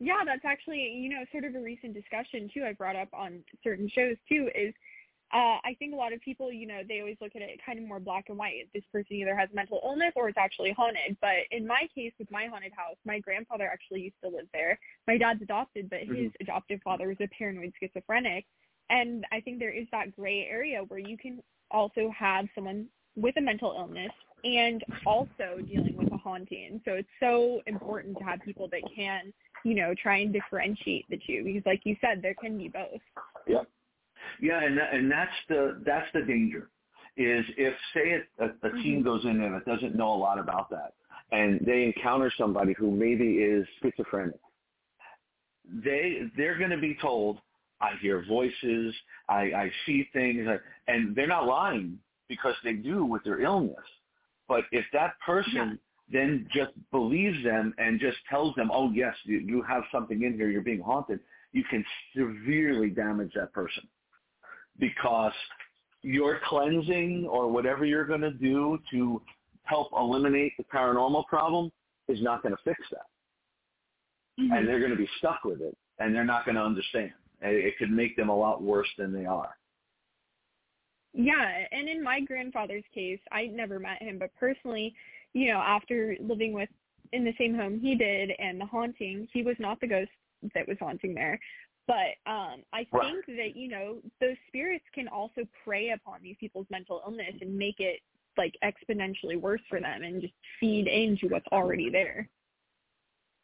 Yeah, 0.00 0.22
that's 0.24 0.44
actually, 0.44 0.80
you 0.80 1.08
know, 1.08 1.24
sort 1.32 1.44
of 1.44 1.54
a 1.54 1.60
recent 1.60 1.94
discussion 1.94 2.48
too 2.52 2.64
I 2.64 2.72
brought 2.72 2.96
up 2.96 3.08
on 3.12 3.42
certain 3.64 3.88
shows 3.88 4.16
too 4.28 4.48
is 4.54 4.72
uh, 5.34 5.60
I 5.62 5.76
think 5.78 5.92
a 5.92 5.96
lot 5.96 6.14
of 6.14 6.20
people, 6.22 6.50
you 6.50 6.66
know, 6.66 6.80
they 6.88 7.00
always 7.00 7.18
look 7.20 7.32
at 7.36 7.42
it 7.42 7.60
kind 7.64 7.78
of 7.78 7.86
more 7.86 8.00
black 8.00 8.26
and 8.28 8.38
white. 8.38 8.68
This 8.72 8.84
person 8.90 9.16
either 9.16 9.36
has 9.36 9.50
mental 9.52 9.80
illness 9.84 10.12
or 10.16 10.28
it's 10.28 10.38
actually 10.38 10.72
haunted. 10.72 11.18
But 11.20 11.44
in 11.50 11.66
my 11.66 11.86
case, 11.94 12.12
with 12.18 12.30
my 12.30 12.46
haunted 12.46 12.72
house, 12.74 12.96
my 13.04 13.20
grandfather 13.20 13.68
actually 13.70 14.00
used 14.00 14.16
to 14.24 14.30
live 14.30 14.46
there. 14.54 14.78
My 15.06 15.18
dad's 15.18 15.42
adopted, 15.42 15.90
but 15.90 16.00
his 16.00 16.08
mm-hmm. 16.08 16.42
adoptive 16.42 16.80
father 16.82 17.08
was 17.08 17.18
a 17.20 17.28
paranoid 17.28 17.74
schizophrenic. 17.78 18.46
And 18.88 19.26
I 19.30 19.40
think 19.40 19.58
there 19.58 19.70
is 19.70 19.86
that 19.92 20.16
gray 20.16 20.48
area 20.50 20.80
where 20.88 21.00
you 21.00 21.18
can 21.18 21.42
also 21.70 22.10
have 22.18 22.46
someone 22.54 22.86
with 23.14 23.36
a 23.36 23.42
mental 23.42 23.74
illness 23.76 24.12
and 24.44 24.82
also 25.04 25.60
dealing 25.66 25.96
with 25.96 26.10
a 26.12 26.16
haunting. 26.16 26.80
So 26.84 26.92
it's 26.92 27.08
so 27.20 27.60
important 27.66 28.16
to 28.18 28.24
have 28.24 28.40
people 28.40 28.68
that 28.68 28.82
can, 28.94 29.32
you 29.64 29.74
know, 29.74 29.94
try 30.00 30.18
and 30.18 30.32
differentiate 30.32 31.08
the 31.10 31.18
two 31.26 31.44
because 31.44 31.62
like 31.66 31.82
you 31.84 31.96
said, 32.00 32.20
there 32.22 32.34
can 32.34 32.56
be 32.58 32.68
both. 32.68 33.00
Yeah. 33.46 33.62
Yeah, 34.40 34.62
and 34.62 34.76
that, 34.78 34.94
and 34.94 35.10
that's 35.10 35.32
the 35.48 35.82
that's 35.84 36.06
the 36.12 36.22
danger 36.22 36.70
is 37.16 37.44
if 37.56 37.74
say 37.94 38.22
a, 38.38 38.44
a, 38.44 38.72
team 38.82 38.98
mm-hmm. 38.98 39.02
goes 39.02 39.24
in 39.24 39.40
and 39.40 39.54
it 39.54 39.64
doesn't 39.64 39.96
know 39.96 40.12
a 40.12 40.16
lot 40.16 40.38
about 40.38 40.70
that 40.70 40.92
and 41.32 41.60
they 41.66 41.84
encounter 41.84 42.32
somebody 42.38 42.74
who 42.78 42.90
maybe 42.90 43.38
is 43.38 43.66
schizophrenic, 43.82 44.38
they 45.84 46.22
they're 46.36 46.58
going 46.58 46.70
to 46.70 46.78
be 46.78 46.96
told, 47.00 47.38
I 47.80 47.90
hear 48.00 48.24
voices, 48.26 48.94
I, 49.28 49.40
I 49.54 49.72
see 49.84 50.08
things, 50.12 50.46
and 50.86 51.14
they're 51.14 51.26
not 51.26 51.46
lying 51.46 51.98
because 52.28 52.54
they 52.64 52.74
do 52.74 53.04
with 53.04 53.24
their 53.24 53.40
illness. 53.40 53.76
But 54.46 54.64
if 54.72 54.84
that 54.92 55.14
person. 55.24 55.78
Then 56.10 56.48
just 56.54 56.72
believes 56.90 57.42
them 57.44 57.74
and 57.78 58.00
just 58.00 58.16
tells 58.30 58.54
them, 58.54 58.70
oh 58.72 58.90
yes, 58.92 59.14
you, 59.24 59.38
you 59.38 59.62
have 59.62 59.82
something 59.92 60.22
in 60.22 60.34
here, 60.34 60.48
you're 60.48 60.62
being 60.62 60.80
haunted, 60.80 61.20
you 61.52 61.64
can 61.70 61.84
severely 62.16 62.90
damage 62.90 63.32
that 63.34 63.52
person 63.52 63.86
because 64.78 65.32
your 66.02 66.40
cleansing 66.48 67.26
or 67.28 67.50
whatever 67.50 67.84
you're 67.84 68.06
going 68.06 68.20
to 68.20 68.30
do 68.30 68.78
to 68.90 69.20
help 69.64 69.88
eliminate 69.96 70.52
the 70.56 70.64
paranormal 70.64 71.26
problem 71.26 71.70
is 72.08 72.22
not 72.22 72.42
going 72.42 72.54
to 72.54 72.62
fix 72.64 72.80
that. 72.90 73.06
Mm-hmm. 74.40 74.52
And 74.52 74.68
they're 74.68 74.78
going 74.78 74.92
to 74.92 74.96
be 74.96 75.08
stuck 75.18 75.44
with 75.44 75.60
it 75.60 75.76
and 75.98 76.14
they're 76.14 76.24
not 76.24 76.44
going 76.44 76.54
to 76.54 76.62
understand. 76.62 77.12
It 77.40 77.76
could 77.78 77.90
make 77.90 78.16
them 78.16 78.30
a 78.30 78.36
lot 78.36 78.62
worse 78.62 78.88
than 78.96 79.12
they 79.12 79.26
are. 79.26 79.56
Yeah, 81.12 81.64
and 81.72 81.88
in 81.88 82.02
my 82.02 82.20
grandfather's 82.20 82.84
case, 82.94 83.20
I 83.32 83.46
never 83.46 83.78
met 83.78 84.02
him, 84.02 84.18
but 84.18 84.30
personally, 84.38 84.94
you 85.34 85.52
know, 85.52 85.58
after 85.58 86.16
living 86.20 86.52
with 86.52 86.68
in 87.12 87.24
the 87.24 87.34
same 87.38 87.54
home 87.54 87.78
he 87.80 87.94
did 87.94 88.32
and 88.38 88.60
the 88.60 88.66
haunting, 88.66 89.28
he 89.32 89.42
was 89.42 89.56
not 89.58 89.80
the 89.80 89.86
ghost 89.86 90.10
that 90.54 90.68
was 90.68 90.76
haunting 90.78 91.14
there. 91.14 91.38
But 91.86 92.30
um, 92.30 92.62
I 92.74 92.86
think 92.92 93.24
that 93.26 93.56
you 93.56 93.68
know 93.68 93.96
those 94.20 94.36
spirits 94.46 94.84
can 94.94 95.08
also 95.08 95.42
prey 95.64 95.90
upon 95.90 96.18
these 96.22 96.36
people's 96.38 96.66
mental 96.70 97.00
illness 97.06 97.34
and 97.40 97.56
make 97.56 97.76
it 97.80 98.00
like 98.36 98.54
exponentially 98.62 99.40
worse 99.40 99.62
for 99.68 99.80
them 99.80 100.02
and 100.02 100.20
just 100.20 100.34
feed 100.60 100.86
into 100.86 101.28
what's 101.28 101.46
already 101.50 101.90
there. 101.90 102.28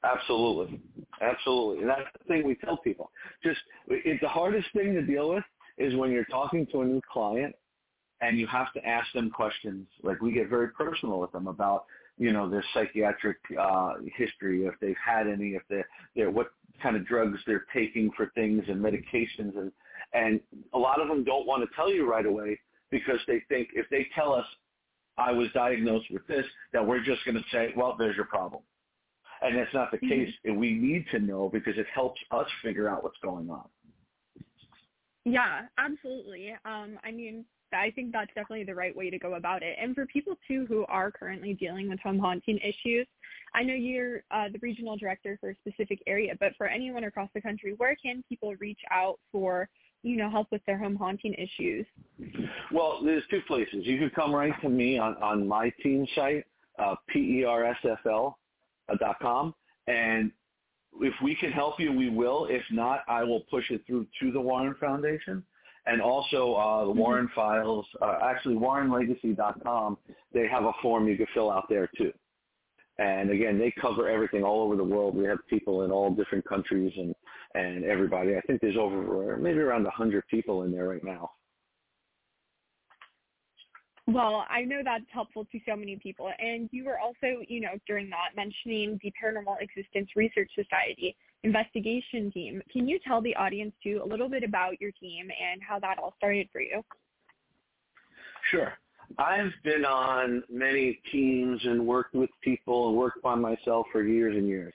Absolutely, 0.05 0.79
absolutely, 1.23 1.81
and 1.81 1.89
that's 1.89 2.03
the 2.19 2.25
thing 2.29 2.47
we 2.47 2.55
tell 2.57 2.77
people. 2.77 3.11
Just 3.43 3.61
it's 3.89 4.21
the 4.21 4.29
hardest 4.29 4.69
thing 4.75 4.93
to 4.93 5.01
deal 5.01 5.31
with 5.31 5.45
is 5.79 5.97
when 5.97 6.11
you're 6.11 6.27
talking 6.27 6.67
to 6.71 6.83
a 6.83 6.85
new 6.85 7.01
client 7.11 7.55
and 8.21 8.39
you 8.39 8.47
have 8.47 8.73
to 8.73 8.87
ask 8.87 9.13
them 9.13 9.31
questions. 9.31 9.87
Like 10.03 10.21
we 10.21 10.33
get 10.33 10.49
very 10.49 10.69
personal 10.69 11.21
with 11.21 11.33
them 11.33 11.47
about 11.47 11.85
you 12.17 12.33
know 12.33 12.49
their 12.49 12.65
psychiatric 12.73 13.39
uh, 13.61 13.95
history, 14.17 14.65
if 14.65 14.75
they've 14.81 14.97
had 15.05 15.27
any, 15.27 15.51
if 15.51 15.63
they're, 15.69 15.89
they're 16.15 16.31
what 16.31 16.53
kind 16.83 16.97
of 16.97 17.07
drugs 17.07 17.39
they're 17.47 17.67
taking 17.73 18.11
for 18.17 18.31
things 18.35 18.65
and 18.69 18.83
medications 18.83 19.57
and 19.57 19.73
and 20.13 20.41
a 20.73 20.79
lot 20.79 21.01
of 21.01 21.09
them 21.09 21.25
don't 21.25 21.47
want 21.47 21.63
to 21.63 21.77
tell 21.77 21.93
you 21.93 22.09
right 22.09 22.27
away 22.27 22.59
because 22.91 23.19
they 23.27 23.43
think 23.49 23.69
if 23.75 23.89
they 23.91 24.07
tell 24.15 24.33
us 24.33 24.47
I 25.17 25.31
was 25.31 25.49
diagnosed 25.55 26.07
with 26.11 26.27
this 26.27 26.45
that 26.73 26.85
we're 26.85 27.03
just 27.03 27.25
going 27.25 27.37
to 27.37 27.45
say 27.53 27.73
well 27.77 27.95
there's 27.99 28.17
your 28.17 28.27
problem 28.27 28.63
and 29.43 29.57
that's 29.57 29.73
not 29.73 29.91
the 29.91 29.99
mm-hmm. 29.99 30.09
case 30.09 30.57
we 30.57 30.73
need 30.75 31.07
to 31.13 31.19
know 31.19 31.49
because 31.53 31.77
it 31.77 31.87
helps 31.95 32.21
us 32.31 32.47
figure 32.63 32.89
out 32.89 33.03
what's 33.03 33.19
going 33.23 33.49
on 33.51 33.65
yeah 35.25 35.63
absolutely 35.79 36.55
um 36.65 36.99
I 37.05 37.13
mean 37.13 37.45
I 37.75 37.91
think 37.91 38.13
that's 38.13 38.29
definitely 38.35 38.65
the 38.65 38.75
right 38.75 38.95
way 38.95 39.11
to 39.11 39.19
go 39.19 39.35
about 39.35 39.63
it. 39.63 39.77
And 39.81 39.95
for 39.95 40.07
people 40.07 40.37
too 40.47 40.67
who 40.69 40.85
are 40.89 41.11
currently 41.11 41.55
dealing 41.55 41.89
with 41.89 42.01
home 42.01 42.19
haunting 42.19 42.59
issues, 42.59 43.07
I 43.55 43.63
know 43.63 43.75
you're 43.75 44.23
uh, 44.31 44.49
the 44.53 44.59
regional 44.61 44.97
director 44.97 45.39
for 45.41 45.51
a 45.51 45.55
specific 45.57 46.03
area, 46.07 46.35
but 46.39 46.53
for 46.57 46.67
anyone 46.67 47.05
across 47.05 47.31
the 47.35 47.41
country, 47.41 47.75
where 47.77 47.97
can 47.97 48.25
people 48.29 48.55
reach 48.57 48.81
out 48.91 49.19
for 49.31 49.69
you 50.03 50.17
know 50.17 50.31
help 50.31 50.49
with 50.51 50.61
their 50.67 50.79
home 50.79 50.97
haunting 50.97 51.35
issues? 51.35 51.87
Well, 52.73 53.01
there's 53.05 53.23
two 53.31 53.41
places. 53.47 53.87
You 53.87 53.99
can 53.99 54.11
come 54.11 54.35
right 54.35 54.55
to 54.63 54.69
me 54.69 54.99
on 54.99 55.17
on 55.23 55.47
my 55.47 55.71
team 55.83 56.07
site, 56.15 56.45
uh, 56.79 56.97
persfl 57.15 58.35
dot 58.99 59.17
com, 59.23 59.55
and 59.87 60.31
if 61.01 61.15
we 61.23 61.35
can 61.35 61.51
help 61.51 61.81
you, 61.81 61.93
we 61.93 62.11
will. 62.11 62.47
If 62.51 62.63
not, 62.71 63.01
I 63.09 63.25
will 63.25 63.41
push 63.51 63.71
it 63.71 63.83
through 63.87 64.07
to 64.21 64.31
the 64.31 64.41
Warren 64.41 64.77
Foundation 64.79 65.43
and 65.87 66.01
also 66.01 66.55
uh, 66.55 66.85
the 66.85 66.91
mm-hmm. 66.91 66.99
Warren 66.99 67.31
files, 67.35 67.87
uh, 68.01 68.19
actually 68.23 68.57
warrenlegacy.com, 68.57 69.99
they 70.33 70.47
have 70.49 70.65
a 70.65 70.73
form 70.81 71.09
you 71.09 71.17
can 71.17 71.27
fill 71.35 71.51
out 71.51 71.67
there 71.69 71.91
too. 71.97 72.13
And 72.99 73.31
again, 73.31 73.59
they 73.59 73.73
cover 73.81 74.09
everything 74.09 74.45
all 74.45 74.63
over 74.63 74.77
the 74.77 74.85
world. 74.85 75.17
We 75.17 75.25
have 75.25 75.39
people 75.51 75.83
in 75.83 75.91
all 75.91 76.15
different 76.15 76.47
countries 76.47 76.93
and, 76.97 77.15
and 77.55 77.85
everybody. 77.85 78.37
I 78.37 78.41
think 78.43 78.61
there's 78.61 78.77
over 78.77 79.37
maybe 79.37 79.59
around 79.59 79.83
100 79.83 80.25
people 80.29 80.63
in 80.63 80.73
there 80.73 80.89
right 80.89 81.03
now. 81.03 81.33
Well, 84.07 84.45
I 84.51 84.63
know 84.63 84.83
that's 84.85 85.05
helpful 85.13 85.47
to 85.51 85.61
so 85.67 85.75
many 85.75 85.97
people. 85.97 86.31
And 86.39 86.69
you 86.73 86.85
were 86.85 86.99
also, 86.99 87.43
you 87.49 87.61
know, 87.63 87.71
during 87.87 88.11
that 88.11 88.37
mentioning 88.37 89.01
the 89.03 89.13
Paranormal 89.23 89.57
Existence 89.61 90.11
Research 90.15 90.51
Society 90.55 91.17
investigation 91.45 92.33
team. 92.33 92.63
Can 92.73 92.89
you 92.89 92.99
tell 93.07 93.21
the 93.21 93.37
audience 93.37 93.73
too 93.83 94.01
a 94.03 94.07
little 94.07 94.29
bit 94.29 94.43
about 94.43 94.81
your 94.81 94.91
team 94.93 95.29
and 95.31 95.61
how 95.63 95.79
that 95.79 95.99
all 95.99 96.15
started 96.17 96.49
for 96.51 96.61
you? 96.61 96.83
Sure. 98.51 98.73
I've 99.19 99.53
been 99.63 99.85
on 99.85 100.43
many 100.51 101.01
teams 101.13 101.61
and 101.65 101.87
worked 101.87 102.15
with 102.15 102.31
people 102.43 102.89
and 102.89 102.97
worked 102.97 103.23
by 103.23 103.35
myself 103.35 103.87
for 103.93 104.03
years 104.03 104.35
and 104.37 104.49
years. 104.49 104.75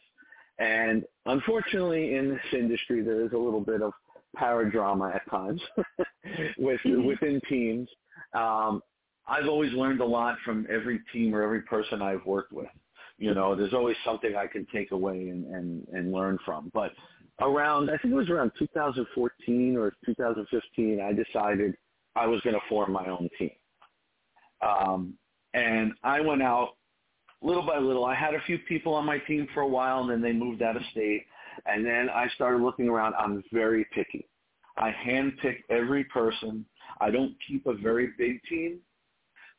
And 0.59 1.03
unfortunately 1.25 2.15
in 2.15 2.29
this 2.29 2.39
industry 2.53 3.01
there 3.01 3.25
is 3.25 3.33
a 3.33 3.37
little 3.37 3.61
bit 3.61 3.81
of 3.81 3.91
paradrama 4.37 5.15
at 5.15 5.29
times 5.29 5.61
with 6.57 6.79
mm-hmm. 6.85 7.05
within 7.05 7.41
teams. 7.49 7.89
Um, 8.33 8.81
I've 9.27 9.47
always 9.47 9.73
learned 9.73 10.01
a 10.01 10.05
lot 10.05 10.37
from 10.45 10.67
every 10.69 11.01
team 11.11 11.35
or 11.35 11.41
every 11.41 11.61
person 11.61 12.01
I've 12.01 12.25
worked 12.25 12.53
with 12.53 12.69
you 13.19 13.33
know, 13.33 13.53
there's 13.53 13.73
always 13.73 13.97
something 14.05 14.35
I 14.35 14.47
can 14.47 14.65
take 14.73 14.91
away 14.91 15.27
and, 15.27 15.45
and, 15.53 15.85
and 15.91 16.11
learn 16.11 16.39
from. 16.45 16.71
But 16.73 16.93
around, 17.41 17.89
I 17.89 17.97
think 17.97 18.13
it 18.13 18.17
was 18.17 18.29
around 18.29 18.53
2014 18.57 19.77
or 19.77 19.93
2015, 20.05 21.01
I 21.01 21.11
decided 21.11 21.75
I 22.15 22.25
was 22.25 22.39
going 22.41 22.55
to 22.55 22.61
form 22.69 22.93
my 22.93 23.05
own 23.07 23.29
team. 23.37 23.51
Um, 24.61 25.13
and 25.53 25.93
I 26.03 26.21
went 26.21 26.41
out 26.41 26.77
little 27.41 27.65
by 27.65 27.77
little. 27.77 28.05
I 28.05 28.15
had 28.15 28.33
a 28.33 28.41
few 28.41 28.57
people 28.57 28.93
on 28.93 29.05
my 29.05 29.19
team 29.19 29.47
for 29.53 29.61
a 29.61 29.67
while, 29.67 30.01
and 30.01 30.09
then 30.09 30.21
they 30.21 30.33
moved 30.33 30.61
out 30.61 30.77
of 30.77 30.81
state. 30.91 31.25
And 31.65 31.85
then 31.85 32.09
I 32.09 32.29
started 32.35 32.63
looking 32.63 32.87
around. 32.87 33.15
I'm 33.15 33.43
very 33.51 33.85
picky. 33.93 34.27
I 34.77 34.91
handpick 34.91 35.57
every 35.69 36.05
person. 36.05 36.65
I 37.01 37.11
don't 37.11 37.35
keep 37.45 37.65
a 37.65 37.73
very 37.73 38.11
big 38.17 38.41
team 38.43 38.79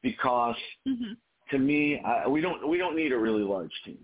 because 0.03 0.57
mm-hmm 0.88 1.12
to 1.51 1.59
me, 1.59 2.01
uh, 2.05 2.29
we 2.29 2.41
don't 2.41 2.67
we 2.69 2.79
don't 2.79 2.97
need 2.97 3.13
a 3.13 3.19
really 3.19 3.43
large 3.43 3.73
team, 3.85 3.99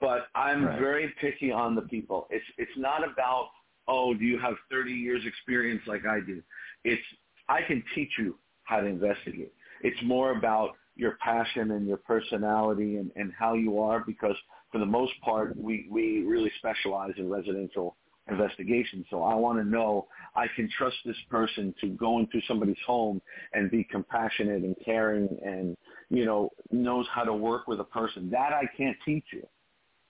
but 0.00 0.26
I'm 0.34 0.64
right. 0.64 0.78
very 0.78 1.14
picky 1.20 1.52
on 1.52 1.74
the 1.74 1.82
people. 1.82 2.26
It's 2.30 2.44
it's 2.58 2.76
not 2.76 3.08
about 3.08 3.50
oh, 3.88 4.14
do 4.14 4.24
you 4.24 4.38
have 4.38 4.54
30 4.70 4.92
years 4.92 5.22
experience 5.26 5.82
like 5.86 6.06
I 6.06 6.20
do? 6.20 6.42
It's 6.84 7.02
I 7.48 7.62
can 7.62 7.82
teach 7.94 8.10
you 8.18 8.38
how 8.64 8.80
to 8.80 8.86
investigate. 8.86 9.52
It's 9.82 10.00
more 10.04 10.32
about 10.32 10.76
your 10.94 11.16
passion 11.22 11.72
and 11.72 11.86
your 11.86 11.96
personality 11.96 12.96
and, 12.96 13.10
and 13.16 13.32
how 13.36 13.54
you 13.54 13.80
are 13.80 14.04
because 14.06 14.36
for 14.70 14.78
the 14.78 14.86
most 14.86 15.12
part, 15.22 15.56
we, 15.56 15.86
we 15.90 16.22
really 16.22 16.50
specialize 16.58 17.12
in 17.18 17.28
residential 17.28 17.96
investigation. 18.32 19.04
So 19.10 19.22
I 19.22 19.34
want 19.34 19.58
to 19.58 19.64
know 19.64 20.06
I 20.34 20.46
can 20.56 20.68
trust 20.76 20.96
this 21.04 21.16
person 21.30 21.74
to 21.80 21.88
go 21.88 22.18
into 22.18 22.40
somebody's 22.46 22.76
home 22.86 23.20
and 23.52 23.70
be 23.70 23.84
compassionate 23.84 24.62
and 24.62 24.76
caring 24.84 25.28
and, 25.44 25.76
you 26.10 26.24
know, 26.24 26.50
knows 26.70 27.06
how 27.12 27.24
to 27.24 27.34
work 27.34 27.68
with 27.68 27.80
a 27.80 27.84
person. 27.84 28.30
That 28.30 28.52
I 28.52 28.64
can't 28.76 28.96
teach 29.04 29.24
you. 29.32 29.46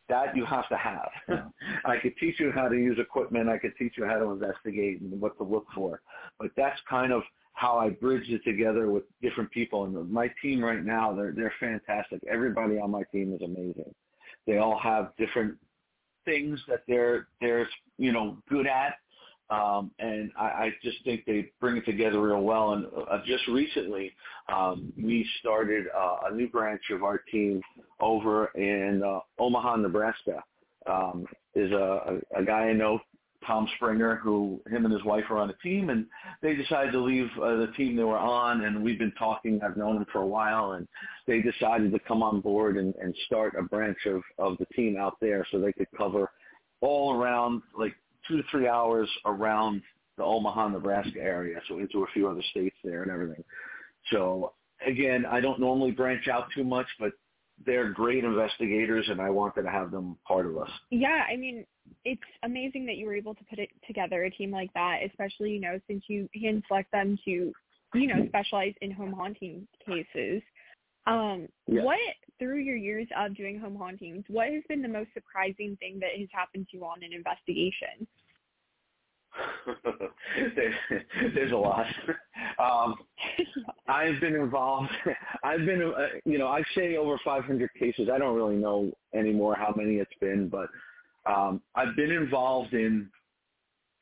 That 0.08 0.36
you 0.36 0.44
have 0.44 0.68
to 0.68 0.76
have. 0.76 1.08
I 1.84 1.96
could 1.98 2.16
teach 2.18 2.38
you 2.38 2.52
how 2.52 2.68
to 2.68 2.76
use 2.76 2.98
equipment. 2.98 3.48
I 3.48 3.58
could 3.58 3.72
teach 3.78 3.94
you 3.96 4.04
how 4.04 4.18
to 4.18 4.30
investigate 4.30 5.00
and 5.00 5.20
what 5.20 5.36
to 5.38 5.44
look 5.44 5.66
for. 5.74 6.02
But 6.38 6.50
that's 6.56 6.78
kind 6.88 7.12
of 7.12 7.22
how 7.54 7.78
I 7.78 7.90
bridge 7.90 8.28
it 8.28 8.42
together 8.44 8.90
with 8.90 9.04
different 9.20 9.50
people. 9.50 9.84
And 9.84 10.10
my 10.10 10.28
team 10.42 10.62
right 10.62 10.84
now, 10.84 11.14
they're 11.14 11.32
they're 11.32 11.54
fantastic. 11.60 12.20
Everybody 12.30 12.78
on 12.78 12.90
my 12.90 13.02
team 13.12 13.34
is 13.34 13.42
amazing. 13.42 13.94
They 14.46 14.58
all 14.58 14.78
have 14.78 15.12
different 15.18 15.56
things 16.24 16.60
that 16.68 16.82
they're 16.88 17.28
they're 17.40 17.68
you 17.98 18.12
know 18.12 18.38
good 18.48 18.66
at, 18.66 18.94
um, 19.54 19.90
and 19.98 20.30
I, 20.38 20.44
I 20.44 20.70
just 20.82 20.98
think 21.04 21.24
they 21.26 21.50
bring 21.60 21.76
it 21.76 21.84
together 21.84 22.20
real 22.20 22.42
well. 22.42 22.72
And 22.72 22.86
uh, 22.86 23.18
just 23.26 23.46
recently, 23.48 24.12
um, 24.52 24.92
we 24.96 25.26
started 25.40 25.86
uh, 25.96 26.30
a 26.30 26.34
new 26.34 26.48
branch 26.48 26.82
of 26.90 27.02
our 27.02 27.18
team 27.18 27.60
over 28.00 28.46
in 28.54 29.02
uh, 29.04 29.20
Omaha, 29.38 29.76
Nebraska. 29.76 30.42
Um, 30.84 31.26
is 31.54 31.70
a, 31.70 32.20
a, 32.34 32.40
a 32.40 32.44
guy 32.44 32.70
I 32.70 32.72
know, 32.72 32.98
Tom 33.46 33.68
Springer, 33.76 34.16
who 34.16 34.60
him 34.70 34.84
and 34.84 34.92
his 34.92 35.04
wife 35.04 35.24
are 35.30 35.38
on 35.38 35.50
a 35.50 35.54
team, 35.54 35.90
and 35.90 36.06
they 36.40 36.54
decided 36.54 36.92
to 36.92 37.00
leave 37.00 37.28
uh, 37.38 37.56
the 37.56 37.72
team 37.76 37.96
they 37.96 38.04
were 38.04 38.18
on, 38.18 38.64
and 38.64 38.82
we've 38.82 38.98
been 38.98 39.12
talking. 39.18 39.60
I've 39.62 39.76
known 39.76 39.96
him 39.96 40.06
for 40.12 40.20
a 40.20 40.26
while, 40.26 40.72
and 40.72 40.86
they 41.26 41.40
decided 41.40 41.92
to 41.92 41.98
come 42.00 42.22
on 42.22 42.40
board 42.40 42.76
and, 42.76 42.94
and 42.96 43.14
start 43.26 43.54
a 43.58 43.62
branch 43.62 43.98
of 44.06 44.22
of 44.38 44.58
the 44.58 44.66
team 44.74 44.96
out 44.96 45.16
there, 45.20 45.46
so 45.50 45.58
they 45.58 45.72
could 45.72 45.88
cover 45.96 46.30
all 46.80 47.14
around, 47.14 47.62
like 47.78 47.94
two 48.28 48.36
to 48.36 48.42
three 48.50 48.68
hours 48.68 49.08
around 49.24 49.82
the 50.16 50.24
Omaha, 50.24 50.68
Nebraska 50.68 51.20
area, 51.20 51.60
so 51.68 51.78
into 51.78 52.04
a 52.04 52.06
few 52.12 52.28
other 52.28 52.42
states 52.50 52.76
there 52.84 53.02
and 53.02 53.10
everything. 53.10 53.42
So 54.10 54.52
again, 54.86 55.24
I 55.24 55.40
don't 55.40 55.60
normally 55.60 55.92
branch 55.92 56.28
out 56.28 56.46
too 56.54 56.64
much, 56.64 56.86
but 56.98 57.12
they're 57.66 57.90
great 57.90 58.24
investigators, 58.24 59.06
and 59.08 59.20
I 59.20 59.30
wanted 59.30 59.62
to 59.62 59.70
have 59.70 59.90
them 59.90 60.16
part 60.26 60.46
of 60.46 60.56
us. 60.56 60.70
Yeah, 60.90 61.24
I 61.30 61.36
mean, 61.36 61.64
it's 62.04 62.20
amazing 62.42 62.86
that 62.86 62.96
you 62.96 63.06
were 63.06 63.14
able 63.14 63.34
to 63.34 63.44
put 63.44 63.58
it 63.58 63.70
together 63.86 64.24
a 64.24 64.30
team 64.30 64.50
like 64.50 64.72
that, 64.74 64.98
especially 65.08 65.52
you 65.52 65.60
know 65.60 65.80
since 65.88 66.04
you 66.08 66.28
hand 66.40 66.62
select 66.68 66.90
them 66.92 67.18
to 67.24 67.52
you 67.94 68.06
know 68.06 68.26
specialize 68.28 68.74
in 68.80 68.90
home 68.90 69.12
haunting 69.12 69.66
cases. 69.86 70.42
Um, 71.06 71.48
yeah. 71.66 71.82
What 71.82 71.98
through 72.38 72.58
your 72.58 72.76
years 72.76 73.08
of 73.18 73.36
doing 73.36 73.58
home 73.58 73.76
hauntings, 73.76 74.24
what 74.28 74.48
has 74.48 74.62
been 74.68 74.82
the 74.82 74.88
most 74.88 75.10
surprising 75.14 75.76
thing 75.80 75.98
that 76.00 76.10
has 76.18 76.28
happened 76.32 76.68
to 76.70 76.76
you 76.76 76.84
on 76.84 77.02
an 77.02 77.12
investigation? 77.12 78.06
there's 81.34 81.52
a 81.52 81.56
lot. 81.56 81.86
Um, 82.58 82.94
I've 83.92 84.20
been 84.20 84.34
involved. 84.34 84.90
I've 85.44 85.66
been, 85.66 85.82
uh, 85.82 86.06
you 86.24 86.38
know, 86.38 86.48
I 86.48 86.62
say 86.74 86.96
over 86.96 87.20
500 87.22 87.70
cases. 87.78 88.08
I 88.12 88.18
don't 88.18 88.34
really 88.34 88.56
know 88.56 88.90
anymore 89.14 89.54
how 89.54 89.74
many 89.76 89.96
it's 89.96 90.10
been, 90.18 90.48
but 90.48 90.68
um, 91.30 91.60
I've 91.74 91.94
been 91.94 92.10
involved 92.10 92.72
in 92.72 93.10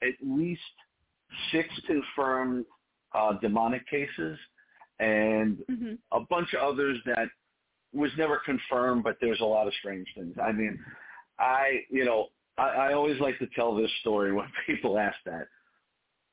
at 0.03 0.15
least 0.23 0.61
six 1.53 1.69
confirmed 1.87 2.65
uh, 3.15 3.33
demonic 3.41 3.89
cases 3.89 4.39
and 5.01 5.59
mm-hmm. 5.71 5.95
a 6.13 6.21
bunch 6.21 6.55
of 6.55 6.61
others 6.61 6.99
that 7.07 7.29
was 7.93 8.11
never 8.17 8.41
confirmed, 8.45 9.03
but 9.03 9.17
there's 9.21 9.41
a 9.41 9.45
lot 9.45 9.67
of 9.67 9.73
strange 9.81 10.07
things. 10.17 10.37
I 10.41 10.53
mean, 10.53 10.79
I, 11.39 11.81
you 11.91 12.05
know, 12.05 12.29
I, 12.57 12.69
I 12.69 12.93
always 12.93 13.21
like 13.21 13.39
to 13.41 13.49
tell 13.57 13.75
this 13.75 13.91
story 14.01 14.33
when 14.33 14.47
people 14.67 14.99
ask 14.99 15.17
that. 15.27 15.49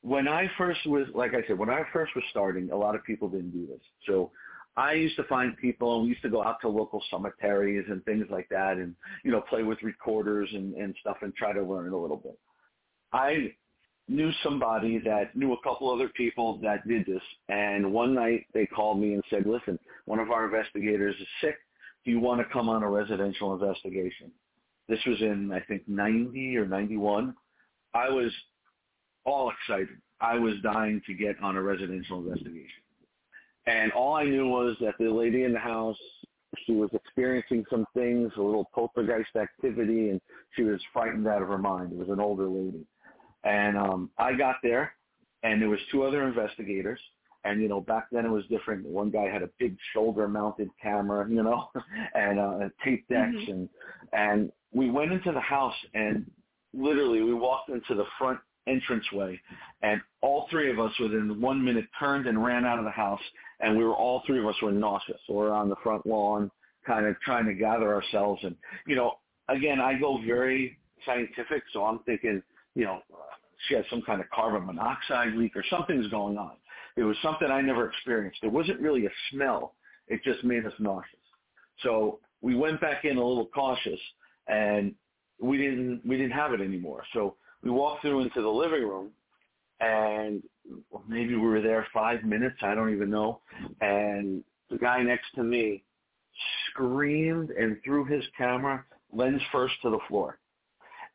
When 0.08 0.26
I 0.30 0.50
first 0.58 0.86
was, 0.86 1.06
like 1.14 1.32
I 1.34 1.46
said, 1.48 1.58
when 1.58 1.70
I 1.70 1.82
first 1.92 2.16
was 2.16 2.24
starting, 2.30 2.72
a 2.72 2.76
lot 2.76 2.96
of 2.96 3.04
people 3.04 3.28
didn't 3.28 3.52
do 3.52 3.68
this. 3.68 3.82
So 4.06 4.32
I 4.78 4.94
used 4.94 5.18
to 5.18 5.26
find 5.26 5.58
people, 5.58 5.96
and 5.96 6.04
we 6.04 6.10
used 6.12 6.22
to 6.22 6.30
go 6.30 6.42
out 6.42 6.62
to 6.62 6.70
local 6.70 7.04
cemeteries 7.12 7.84
and 7.90 8.06
things 8.06 8.26
like 8.30 8.48
that, 8.50 8.78
and 8.78 8.96
you 9.26 9.32
know, 9.32 9.42
play 9.42 9.64
with 9.64 9.84
recorders 9.84 10.48
and, 10.54 10.76
and 10.76 10.96
stuff, 11.02 11.18
and 11.24 11.36
try 11.36 11.52
to 11.52 11.62
learn 11.62 11.92
a 11.92 11.98
little 11.98 12.16
bit. 12.16 12.40
I 13.12 13.54
knew 14.08 14.32
somebody 14.44 14.98
that 15.00 15.36
knew 15.36 15.52
a 15.52 15.62
couple 15.62 15.94
other 15.94 16.08
people 16.16 16.58
that 16.64 16.88
did 16.88 17.06
this, 17.06 17.24
and 17.50 17.92
one 17.92 18.14
night 18.14 18.46
they 18.54 18.66
called 18.66 19.02
me 19.02 19.14
and 19.14 19.24
said, 19.30 19.46
"Listen, 19.46 19.78
one 20.06 20.20
of 20.20 20.32
our 20.32 20.46
investigators 20.46 21.16
is 21.20 21.28
sick. 21.42 21.58
Do 22.06 22.12
you 22.12 22.22
want 22.22 22.40
to 22.40 22.54
come 22.54 22.70
on 22.70 22.82
a 22.82 22.90
residential 22.90 23.54
investigation?" 23.54 24.32
This 24.88 25.04
was 25.06 25.20
in 25.20 25.52
I 25.52 25.60
think 25.60 25.86
90 25.86 26.56
or 26.56 26.66
91. 26.66 27.36
I 27.94 28.10
was 28.10 28.32
all 29.28 29.52
excited. 29.52 30.02
I 30.22 30.40
was 30.40 30.56
dying 30.64 31.02
to 31.06 31.14
get 31.14 31.36
on 31.44 31.58
a 31.58 31.62
residential 31.62 32.20
investigation. 32.20 32.82
And 33.68 33.92
all 33.92 34.16
I 34.16 34.24
knew 34.24 34.48
was 34.48 34.78
that 34.80 34.94
the 34.98 35.10
lady 35.10 35.44
in 35.44 35.52
the 35.52 35.60
house, 35.60 35.98
she 36.66 36.72
was 36.72 36.90
experiencing 36.94 37.66
some 37.70 37.86
things, 37.94 38.32
a 38.38 38.42
little 38.42 38.70
poltergeist 38.74 39.36
activity, 39.36 40.10
and 40.10 40.22
she 40.56 40.64
was 40.64 40.82
frightened 40.94 41.28
out 41.28 41.42
of 41.42 41.50
her 41.50 41.58
mind. 41.58 41.92
It 41.92 41.98
was 41.98 42.08
an 42.10 42.22
older 42.22 42.48
lady. 42.48 42.86
And 43.44 43.78
um, 43.78 44.10
I 44.18 44.34
got 44.34 44.56
there, 44.64 44.94
and 45.44 45.62
there 45.62 45.70
was 45.70 45.80
two 45.92 46.04
other 46.04 46.26
investigators. 46.26 47.00
And 47.44 47.62
you 47.62 47.68
know, 47.68 47.82
back 47.82 48.08
then 48.12 48.26
it 48.26 48.32
was 48.32 48.46
different. 48.50 48.86
One 48.86 49.12
guy 49.12 49.30
had 49.30 49.44
a 49.44 49.50
big 49.60 49.78
shoulder-mounted 49.94 50.70
camera, 50.82 51.30
you 51.30 51.44
know, 51.44 51.70
and 52.16 52.40
uh, 52.40 52.70
tape 52.84 53.08
decks, 53.08 53.36
mm-hmm. 53.36 53.52
and 53.52 53.70
and 54.12 54.52
we 54.74 54.90
went 54.90 55.12
into 55.12 55.32
the 55.32 55.40
house, 55.40 55.76
and 55.94 56.30
literally 56.74 57.22
we 57.22 57.34
walked 57.34 57.70
into 57.70 57.96
the 57.96 58.06
front 58.18 58.40
entranceway, 58.68 59.40
and 59.82 60.02
all 60.22 60.48
three 60.50 60.70
of 60.72 60.80
us 60.80 60.92
within 61.00 61.40
one 61.42 61.64
minute 61.64 61.86
turned 62.00 62.28
and 62.28 62.44
ran 62.44 62.66
out 62.66 62.80
of 62.80 62.86
the 62.86 62.92
house, 62.92 63.22
and 63.60 63.78
we 63.78 63.84
were 63.84 63.96
all 63.96 64.24
three 64.26 64.40
of 64.40 64.46
us 64.46 64.56
were 64.62 64.72
nauseous. 64.72 65.20
So 65.28 65.34
we're 65.34 65.52
on 65.52 65.70
the 65.70 65.76
front 65.84 66.06
lawn, 66.06 66.52
kind 66.86 67.06
of 67.06 67.20
trying 67.22 67.46
to 67.46 67.54
gather 67.54 67.94
ourselves, 67.94 68.42
and 68.44 68.56
you 68.86 68.96
know, 68.96 69.20
again, 69.50 69.80
I 69.80 69.98
go 70.00 70.20
very 70.26 70.78
scientific, 71.06 71.64
so 71.74 71.86
I'm 71.86 72.00
thinking, 72.00 72.42
you 72.76 72.86
know, 72.86 73.02
she 73.68 73.76
had 73.76 73.86
some 73.90 74.02
kind 74.02 74.22
of 74.22 74.30
carbon 74.30 74.66
monoxide 74.66 75.34
leak 75.34 75.56
or 75.56 75.64
something's 75.70 76.08
going 76.08 76.38
on. 76.38 76.52
It 76.96 77.04
was 77.04 77.16
something 77.22 77.50
I 77.50 77.62
never 77.62 77.90
experienced. 77.90 78.40
It 78.44 78.52
wasn't 78.52 78.80
really 78.80 79.06
a 79.06 79.12
smell. 79.32 79.74
It 80.08 80.24
just 80.24 80.44
made 80.44 80.66
us 80.66 80.74
nauseous. 80.80 81.20
So 81.84 82.20
we 82.42 82.56
went 82.56 82.82
back 82.82 83.06
in 83.06 83.18
a 83.18 83.24
little 83.24 83.48
cautious, 83.48 84.00
and 84.48 84.94
we 85.40 85.58
didn't 85.58 86.02
we 86.06 86.18
didn't 86.18 86.32
have 86.32 86.54
it 86.54 86.62
anymore. 86.62 87.04
So 87.14 87.36
we 87.64 87.70
walked 87.72 88.02
through 88.02 88.22
into 88.22 88.42
the 88.42 88.50
living 88.50 88.84
room, 88.84 89.10
and 89.80 90.44
maybe 91.08 91.36
we 91.36 91.48
were 91.48 91.62
there 91.62 91.88
five 91.94 92.24
minutes. 92.24 92.58
I 92.62 92.76
don't 92.76 92.94
even 92.94 93.10
know. 93.10 93.42
And 93.82 94.44
the 94.70 94.78
guy 94.78 95.02
next 95.02 95.28
to 95.36 95.44
me 95.44 95.84
screamed 96.70 97.52
and 97.52 97.78
threw 97.84 98.06
his 98.06 98.24
camera 98.38 98.84
lens 99.12 99.42
first 99.52 99.76
to 99.82 99.90
the 99.90 100.00
floor. 100.08 100.40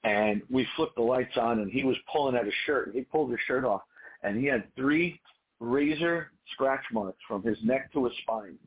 And 0.05 0.43
we 0.51 0.67
flipped 0.75 0.97
the 0.97 1.03
lights 1.03 1.37
on, 1.37 1.61
and 1.61 1.71
he 1.71 1.85
was 1.85 1.97
pulling 2.11 2.35
at 2.35 2.45
his 2.45 2.55
shirt. 2.67 2.89
And 2.89 2.97
he 2.97 3.03
pulled 3.03 3.31
his 3.31 3.41
shirt 3.47 3.65
off, 3.65 3.83
and 4.23 4.37
he 4.37 4.47
had 4.47 4.65
three 4.75 5.21
razor 5.61 6.33
scratch 6.53 6.83
marks 6.93 7.19
from 7.29 7.43
his 7.43 7.57
neck 7.63 7.93
to 7.93 8.05
his 8.05 8.13
spine 8.23 8.59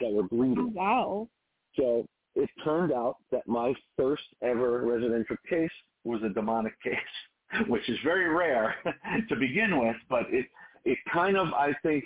that 0.00 0.10
were 0.10 0.22
bleeding. 0.22 0.72
Oh, 0.76 0.80
wow. 0.80 1.28
So 1.76 2.06
it 2.36 2.48
turned 2.64 2.92
out 2.92 3.16
that 3.32 3.46
my 3.48 3.74
first 3.96 4.22
ever 4.40 4.82
residential 4.82 5.36
case 5.48 5.70
was 6.04 6.22
a 6.22 6.28
demonic 6.28 6.80
case, 6.82 6.94
which 7.68 7.88
is 7.88 7.98
very 8.04 8.28
rare 8.28 8.74
to 9.28 9.36
begin 9.36 9.78
with, 9.78 9.96
but 10.08 10.22
it 10.30 10.46
it 10.84 10.98
kind 11.12 11.36
of 11.36 11.48
I 11.48 11.72
think 11.82 12.04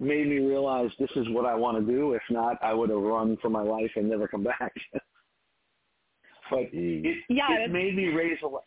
made 0.00 0.26
me 0.26 0.38
realize 0.38 0.90
this 0.98 1.10
is 1.16 1.28
what 1.30 1.46
I 1.46 1.54
want 1.54 1.78
to 1.78 1.92
do. 1.92 2.12
If 2.14 2.22
not, 2.30 2.56
I 2.62 2.74
would 2.74 2.90
have 2.90 2.98
run 2.98 3.36
for 3.40 3.50
my 3.50 3.62
life 3.62 3.90
and 3.96 4.08
never 4.08 4.26
come 4.26 4.42
back. 4.42 4.72
but 6.50 6.68
it 6.72 7.16
yeah, 7.28 7.64
it 7.64 7.70
made 7.70 7.94
me 7.96 8.08
raise 8.08 8.38
a 8.42 8.46
lot. 8.46 8.64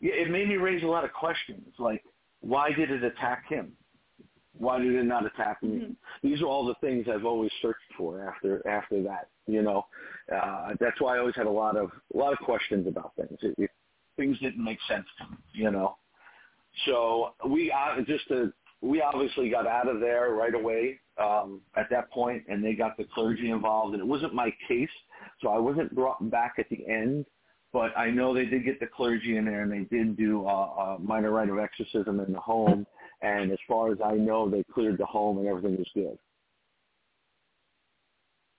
It 0.00 0.30
made 0.30 0.48
me 0.48 0.56
raise 0.56 0.82
a 0.84 0.86
lot 0.86 1.04
of 1.04 1.12
questions, 1.12 1.74
like 1.78 2.02
why 2.40 2.72
did 2.72 2.90
it 2.90 3.02
attack 3.02 3.48
him? 3.48 3.72
Why 4.56 4.78
did 4.78 4.94
it 4.94 5.04
not 5.04 5.26
attack 5.26 5.62
me? 5.62 5.70
Mm-hmm. 5.70 6.28
These 6.28 6.40
are 6.42 6.46
all 6.46 6.66
the 6.66 6.74
things 6.80 7.06
I've 7.12 7.24
always 7.24 7.50
searched 7.62 7.78
for 7.96 8.28
after 8.28 8.66
after 8.66 9.02
that. 9.04 9.28
You 9.46 9.62
know, 9.62 9.86
uh, 10.34 10.74
that's 10.80 11.00
why 11.00 11.16
I 11.16 11.18
always 11.18 11.34
had 11.34 11.46
a 11.46 11.50
lot 11.50 11.76
of 11.76 11.90
a 12.14 12.18
lot 12.18 12.32
of 12.32 12.38
questions 12.40 12.86
about 12.86 13.12
things. 13.16 13.38
It, 13.42 13.54
it, 13.58 13.70
things 14.16 14.38
didn't 14.40 14.62
make 14.62 14.78
sense 14.88 15.06
to 15.18 15.30
me. 15.30 15.36
You 15.52 15.70
know, 15.70 15.96
so 16.86 17.34
we 17.46 17.72
uh, 17.72 18.00
just 18.02 18.28
to, 18.28 18.52
we 18.80 19.00
obviously 19.00 19.50
got 19.50 19.66
out 19.66 19.88
of 19.88 20.00
there 20.00 20.30
right 20.30 20.54
away 20.54 20.98
um, 21.20 21.60
at 21.76 21.88
that 21.90 22.10
point, 22.10 22.44
and 22.48 22.64
they 22.64 22.74
got 22.74 22.96
the 22.96 23.06
clergy 23.14 23.50
involved. 23.50 23.94
And 23.94 24.02
it 24.02 24.06
wasn't 24.06 24.34
my 24.34 24.52
case, 24.66 24.88
so 25.42 25.48
I 25.48 25.58
wasn't 25.58 25.94
brought 25.94 26.30
back 26.30 26.54
at 26.58 26.68
the 26.70 26.86
end. 26.86 27.26
But 27.70 27.96
I 27.98 28.10
know 28.10 28.32
they 28.32 28.46
did 28.46 28.64
get 28.64 28.80
the 28.80 28.86
clergy 28.86 29.36
in 29.36 29.44
there, 29.44 29.62
and 29.62 29.70
they 29.70 29.84
did 29.94 30.16
do 30.16 30.46
uh, 30.46 30.50
a 30.50 30.96
minor 31.00 31.32
rite 31.32 31.50
of 31.50 31.58
exorcism 31.58 32.18
in 32.20 32.32
the 32.32 32.40
home. 32.40 32.86
And 33.20 33.50
as 33.50 33.58
far 33.66 33.92
as 33.92 33.98
I 34.04 34.12
know, 34.12 34.48
they 34.48 34.64
cleared 34.72 34.98
the 34.98 35.06
home 35.06 35.38
and 35.38 35.48
everything 35.48 35.76
was 35.76 35.88
good. 35.94 36.18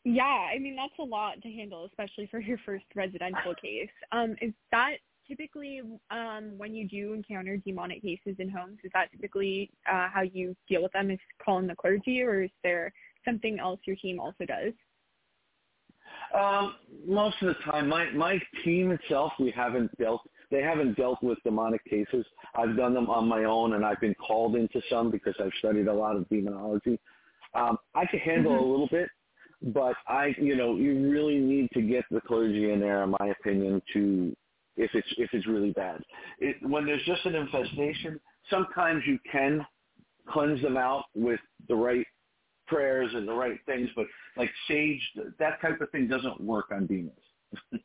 Yeah, 0.06 0.24
I 0.24 0.60
mean 0.60 0.76
that's 0.76 0.98
a 1.00 1.04
lot 1.04 1.42
to 1.42 1.52
handle, 1.52 1.86
especially 1.86 2.28
for 2.28 2.40
your 2.40 2.58
first 2.66 2.86
residential 2.96 3.54
case. 3.62 3.90
Um, 4.12 4.36
is 4.42 4.54
that 4.72 4.98
typically 5.28 5.82
um, 6.10 6.54
when 6.58 6.74
you 6.74 6.88
do 6.88 7.14
encounter 7.14 7.58
demonic 7.58 8.02
cases 8.02 8.36
in 8.40 8.50
homes? 8.50 8.80
Is 8.84 8.92
that 8.94 9.12
typically 9.12 9.70
uh, 9.90 10.08
how 10.12 10.22
you 10.22 10.56
deal 10.68 10.84
with 10.84 10.92
them? 10.94 11.12
Is 11.12 11.20
calling 11.44 11.68
the 11.68 11.76
clergy, 11.76 12.22
or 12.22 12.44
is 12.44 12.52
there 12.64 12.92
something 13.26 13.60
else 13.60 13.80
your 13.86 13.96
team 13.98 14.20
also 14.20 14.46
does? 14.46 14.74
Um, 16.34 16.76
most 17.08 17.36
of 17.42 17.50
the 17.50 17.72
time, 17.72 17.90
my 17.90 18.10
my 18.12 18.40
team 18.64 18.92
itself, 18.92 19.34
we 19.40 19.52
haven't 19.52 19.96
dealt. 19.98 20.22
They 20.52 20.62
haven't 20.62 20.96
dealt 20.96 21.22
with 21.22 21.38
demonic 21.44 21.84
cases. 21.86 22.26
I've 22.56 22.76
done 22.76 22.94
them 22.94 23.10
on 23.10 23.28
my 23.28 23.44
own, 23.44 23.74
and 23.74 23.86
I've 23.86 24.02
been 24.02 24.16
called 24.16 24.56
into 24.56 24.82
some 24.90 25.12
because 25.12 25.36
I've 25.40 25.52
studied 25.60 25.88
a 25.88 25.94
lot 25.94 26.16
of 26.16 26.28
demonology. 26.30 27.00
Um, 27.54 27.78
I 27.96 28.06
can 28.06 28.20
handle 28.20 28.54
mm-hmm. 28.54 28.64
a 28.64 28.68
little 28.68 28.88
bit, 28.88 29.10
but 29.62 29.95
I, 30.08 30.34
you 30.38 30.56
know, 30.56 30.76
you 30.76 31.10
really 31.10 31.38
need 31.38 31.69
to 31.74 31.82
get 31.82 32.06
the 32.12 32.22
clergy 32.22 32.72
in 32.72 32.80
there, 32.80 33.04
in 33.04 33.12
my 33.12 33.34
opinion, 33.39 33.82
to 33.93 34.36
if 34.78 34.91
it's 34.93 35.08
if 35.17 35.30
it's 35.34 35.48
really 35.48 35.72
bad. 35.72 36.02
It, 36.39 36.56
when 36.62 36.86
there's 36.86 37.04
just 37.06 37.26
an 37.26 37.36
infestation, 37.36 38.19
sometimes 38.50 39.04
you 39.06 39.19
can 39.30 39.65
cleanse 40.30 40.62
them 40.62 40.78
out 40.78 41.06
with 41.15 41.39
the 41.67 41.76
right 41.76 42.06
prayers 42.67 43.10
and 43.13 43.28
the 43.28 43.34
right 43.34 43.60
things, 43.65 43.89
but 43.95 44.06
like 44.38 44.50
sage, 44.67 45.02
that 45.39 45.62
type 45.62 45.82
of 45.82 45.89
thing 45.89 46.08
doesn't 46.08 46.39
work 46.39 46.67
on 46.72 46.86
demons. 46.86 47.17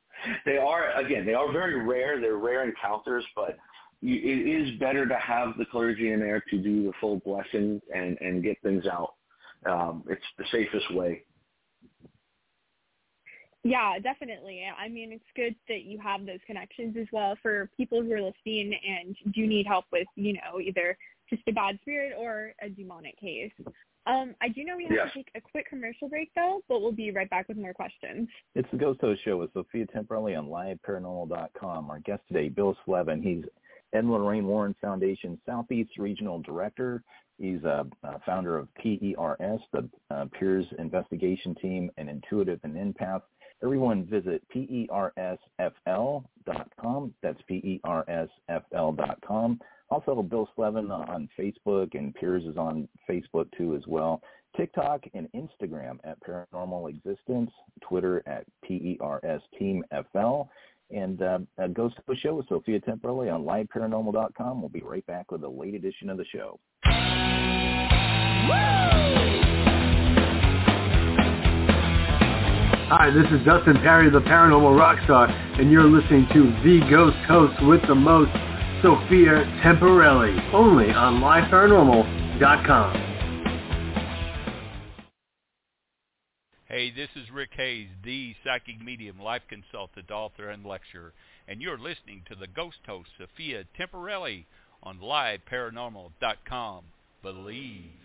they 0.47 0.59
are 0.59 0.93
again, 0.93 1.27
they 1.27 1.35
are 1.35 1.51
very 1.53 1.85
rare. 1.85 2.21
They're 2.21 2.37
rare 2.37 2.69
encounters, 2.69 3.25
but 3.35 3.57
you, 4.01 4.17
it 4.17 4.69
is 4.69 4.79
better 4.79 5.07
to 5.07 5.17
have 5.17 5.57
the 5.59 5.65
clergy 5.65 6.13
in 6.13 6.21
there 6.21 6.43
to 6.51 6.59
do 6.59 6.85
the 6.85 6.93
full 7.01 7.17
blessing 7.25 7.81
and 7.93 8.17
and 8.21 8.45
get 8.45 8.61
things 8.63 8.85
out. 8.87 9.15
Um, 9.67 10.05
it's 10.09 10.23
the 10.39 10.45
safest 10.53 10.95
way. 10.95 11.25
Yeah, 13.65 13.99
definitely. 13.99 14.63
I 14.79 14.89
mean, 14.89 15.11
it's 15.11 15.25
good 15.35 15.57
that 15.69 15.85
you 15.85 15.99
have 15.99 16.27
those 16.27 16.41
connections 16.47 16.97
as 17.01 17.07
well 17.13 17.35
for 17.43 17.71
people 17.77 18.03
who 18.03 18.13
are 18.13 18.21
listening 18.21 18.75
and 18.87 19.17
do 19.33 19.47
need 19.47 19.67
help 19.67 19.87
with, 19.91 20.07
you 20.17 20.35
know, 20.35 20.61
either 20.61 20.97
just 21.31 21.43
a 21.49 21.53
bad 21.53 21.79
spirit 21.81 22.13
or 22.19 22.53
a 22.61 22.69
demonic 22.69 23.19
case. 23.19 23.53
Um, 24.07 24.35
I 24.43 24.49
do 24.49 24.65
know 24.65 24.77
we 24.77 24.85
have 24.85 24.93
yes. 24.93 25.09
to 25.09 25.19
take 25.19 25.31
a 25.35 25.41
quick 25.41 25.67
commercial 25.67 26.11
break 26.11 26.31
though, 26.37 26.61
but 26.69 26.83
we'll 26.83 26.93
be 26.93 27.11
right 27.11 27.31
back 27.31 27.49
with 27.49 27.57
more 27.57 27.73
questions. 27.73 28.29
It's 28.55 28.69
the 28.71 28.77
Ghost 28.77 29.01
Host 29.01 29.25
Show 29.25 29.39
with 29.39 29.51
Sophia 29.55 29.87
Temperilli 29.87 30.39
on 30.39 30.49
LiveParanormal.com. 30.49 31.91
Our 31.91 32.01
guest 32.01 32.21
today, 32.29 32.51
Bill 32.51 32.77
Slevin. 32.85 33.23
He's 33.23 33.45
Ed 33.95 34.05
Lorraine 34.05 34.47
Warren 34.47 34.75
Foundation 34.83 35.41
Southeast 35.47 35.93
Regional 35.97 36.41
Director. 36.41 37.03
He's 37.39 37.65
a, 37.65 37.87
a 38.03 38.21
founder 38.21 38.59
of 38.59 38.69
PERS, 38.75 39.61
the 39.73 39.89
uh, 40.11 40.27
PERS 40.39 40.67
Investigation 40.79 41.55
Team, 41.55 41.91
and 41.97 42.09
Intuitive 42.09 42.61
and 42.63 42.75
Empath. 42.75 43.23
Everyone 43.65 44.05
visit 44.05 44.43
PERSFL.com. 44.55 45.15
That's 47.23 47.41
PERSFL.com. 47.51 49.61
Also, 49.91 50.23
Bill 50.23 50.49
Slevin 50.55 50.91
on 50.91 51.29
Facebook, 51.39 51.95
and 51.95 52.15
PERS 52.15 52.45
is 52.45 52.59
on 52.59 52.87
Facebook 53.09 53.47
too 53.57 53.75
as 53.75 53.87
well. 53.87 54.21
TikTok 54.57 55.05
and 55.15 55.29
Instagram 55.35 55.99
at 56.05 56.19
Paranormal 56.23 56.91
Existence, 56.91 57.51
Twitter 57.81 58.23
at 58.27 58.45
PERS 58.69 59.41
Team 59.59 59.83
FL, 60.13 60.43
and 60.91 61.23
uh, 61.23 61.39
Ghost 61.73 61.97
of 61.99 62.05
the 62.07 62.17
Show 62.17 62.35
with 62.35 62.47
Sophia 62.49 62.81
Temperilli 62.81 63.33
on 63.33 63.45
LiveParanormal.com. 63.45 64.61
We'll 64.61 64.69
be 64.69 64.83
right 64.83 65.07
back 65.07 65.33
with 65.33 65.43
a 65.43 65.49
late 65.49 65.75
edition 65.75 66.11
of 66.11 66.19
the 66.19 66.27
show. 66.27 66.61
Hi, 72.89 73.09
this 73.09 73.25
is 73.33 73.43
Dustin 73.47 73.77
Perry, 73.77 74.11
the 74.11 74.21
Paranormal 74.21 74.79
Rockstar, 74.79 75.31
and 75.59 75.73
you're 75.73 75.89
listening 75.89 76.29
to 76.35 76.53
The 76.63 76.87
Ghost 76.91 77.17
Host 77.27 77.55
with 77.65 77.81
the 77.89 77.95
most 77.95 78.31
Sophia 78.83 79.43
Temperilli, 79.65 80.53
only 80.53 80.91
on 80.91 81.15
LiveParanormal.com. 81.15 82.93
Hey, 86.67 86.91
this 86.91 87.09
is 87.17 87.31
Rick 87.33 87.53
Hayes, 87.57 87.89
the 88.05 88.35
psychic 88.45 88.79
medium, 88.85 89.19
life 89.19 89.43
consultant, 89.49 90.11
author, 90.11 90.51
and 90.51 90.67
lecturer, 90.67 91.15
and 91.49 91.63
you're 91.63 91.79
listening 91.79 92.23
to 92.29 92.35
the 92.35 92.49
ghost 92.49 92.81
host, 92.87 93.09
Sophia 93.17 93.65
Temperilli, 93.81 94.45
on 94.83 94.99
LiveParanormal.com. 94.99 96.85
Believe. 97.23 98.04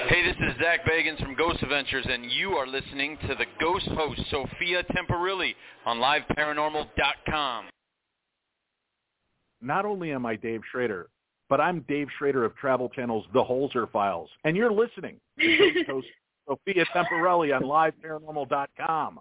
Hey, 0.09 0.25
this 0.25 0.37
is 0.39 0.55
Zak 0.59 0.83
Bagans 0.83 1.21
from 1.21 1.35
Ghost 1.35 1.61
Adventures, 1.61 2.07
and 2.09 2.31
you 2.31 2.53
are 2.53 2.65
listening 2.65 3.15
to 3.27 3.35
the 3.35 3.45
Ghost 3.59 3.85
Host, 3.89 4.19
Sophia 4.31 4.81
Temperilli, 4.85 5.53
on 5.85 5.97
LiveParanormal.com. 5.97 7.65
Not 9.61 9.85
only 9.85 10.13
am 10.13 10.25
I 10.25 10.35
Dave 10.35 10.61
Schrader, 10.71 11.09
but 11.49 11.61
I'm 11.61 11.81
Dave 11.87 12.07
Schrader 12.17 12.43
of 12.45 12.55
Travel 12.55 12.89
Channel's 12.89 13.25
The 13.33 13.43
Holzer 13.43 13.89
Files, 13.91 14.29
and 14.43 14.55
you're 14.55 14.71
listening 14.71 15.19
to 15.39 15.83
host 15.87 16.07
Sophia 16.47 16.85
Temperilli 16.95 17.55
on 17.55 17.63
LiveParanormal.com. 17.63 19.19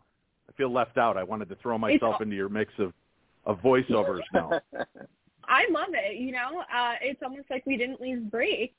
I 0.49 0.53
feel 0.57 0.73
left 0.73 0.97
out. 0.97 1.17
I 1.17 1.23
wanted 1.23 1.49
to 1.49 1.57
throw 1.57 1.77
myself 1.79 2.21
into 2.21 2.37
your 2.37 2.49
mix 2.49 2.73
of, 2.79 2.93
of 3.45 3.59
voiceovers 3.59 4.21
now. 4.33 4.61
I 5.49 5.67
love 5.71 5.91
it. 5.93 6.19
You 6.19 6.33
know, 6.33 6.65
uh, 6.75 6.95
it's 7.01 7.23
almost 7.23 7.51
like 7.51 7.65
we 7.67 7.77
didn't 7.77 8.01
leave 8.01 8.31
break. 8.31 8.75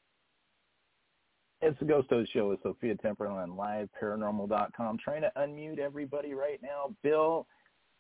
It's 1.62 1.78
the 1.80 1.86
Ghost 1.86 2.08
Host 2.10 2.32
Show 2.34 2.50
with 2.50 2.62
Sophia 2.62 2.96
Temperilli 2.96 3.44
on 3.44 3.52
LiveParanormal.com. 3.52 4.98
Trying 5.04 5.22
to 5.22 5.32
unmute 5.38 5.80
everybody 5.80 6.34
right 6.34 6.62
now. 6.62 6.96
Bill 7.04 7.48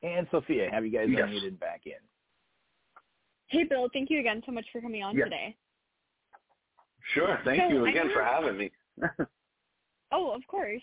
and 0.03 0.27
Sophia, 0.31 0.69
have 0.71 0.85
you 0.85 0.91
guys 0.91 1.07
yes. 1.09 1.23
unmuted 1.23 1.59
back 1.59 1.81
in? 1.85 1.93
Hey, 3.47 3.63
Bill. 3.63 3.87
Thank 3.93 4.09
you 4.09 4.19
again 4.19 4.41
so 4.45 4.51
much 4.51 4.65
for 4.71 4.81
coming 4.81 5.03
on 5.03 5.15
yes. 5.15 5.25
today. 5.25 5.55
Sure. 7.13 7.39
Thank 7.45 7.61
so 7.61 7.69
you 7.69 7.85
again 7.85 8.09
for 8.13 8.23
having 8.23 8.57
me. 8.57 8.71
oh, 10.11 10.31
of 10.31 10.45
course. 10.47 10.81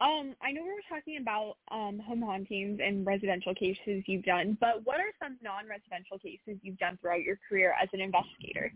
Um, 0.00 0.34
I 0.40 0.50
know 0.52 0.62
we 0.62 0.70
were 0.70 0.80
talking 0.88 1.18
about 1.20 1.58
um, 1.70 1.98
home 1.98 2.22
hauntings 2.22 2.80
and 2.82 3.04
residential 3.06 3.54
cases 3.54 4.02
you've 4.06 4.24
done, 4.24 4.56
but 4.58 4.80
what 4.84 4.98
are 4.98 5.12
some 5.22 5.36
non-residential 5.42 6.18
cases 6.18 6.58
you've 6.62 6.78
done 6.78 6.98
throughout 7.00 7.20
your 7.20 7.36
career 7.46 7.74
as 7.80 7.88
an 7.92 8.00
investigator? 8.00 8.72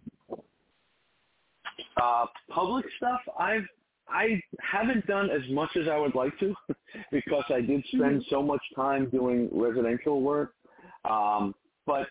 Uh, 1.97 2.27
public 2.51 2.85
stuff, 2.99 3.21
I've 3.39 3.65
I 4.07 4.39
haven't 4.61 5.07
done 5.07 5.31
as 5.31 5.41
much 5.51 5.71
as 5.77 5.89
I 5.89 5.97
would 5.97 6.15
like 6.15 6.39
to 6.41 6.55
because 7.11 7.45
I 7.49 7.63
did 7.63 7.83
spend 7.87 8.21
mm-hmm. 8.21 8.29
so 8.29 8.43
much 8.43 8.61
time 8.77 9.09
doing 9.09 9.49
residential 9.51 10.21
work. 10.21 10.53
Um, 11.09 11.55
but 11.87 12.09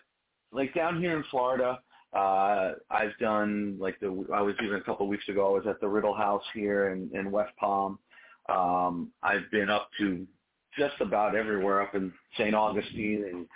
like 0.54 0.74
down 0.74 1.00
here 1.00 1.16
in 1.16 1.24
Florida, 1.30 1.80
uh, 2.14 2.72
I've 2.90 3.16
done 3.20 3.76
like 3.78 3.98
the. 4.00 4.26
I 4.32 4.40
was 4.40 4.54
even 4.62 4.76
a 4.76 4.80
couple 4.80 5.04
of 5.04 5.10
weeks 5.10 5.28
ago. 5.28 5.48
I 5.48 5.58
was 5.58 5.66
at 5.68 5.80
the 5.80 5.88
Riddle 5.88 6.14
House 6.14 6.44
here 6.54 6.90
in, 6.90 7.10
in 7.12 7.30
West 7.30 7.52
Palm. 7.58 7.98
Um, 8.48 9.10
I've 9.22 9.50
been 9.50 9.68
up 9.68 9.90
to 9.98 10.26
just 10.78 11.00
about 11.00 11.34
everywhere 11.34 11.82
up 11.82 11.94
in 11.94 12.12
St. 12.36 12.54
Augustine 12.54 13.24
and 13.30 13.46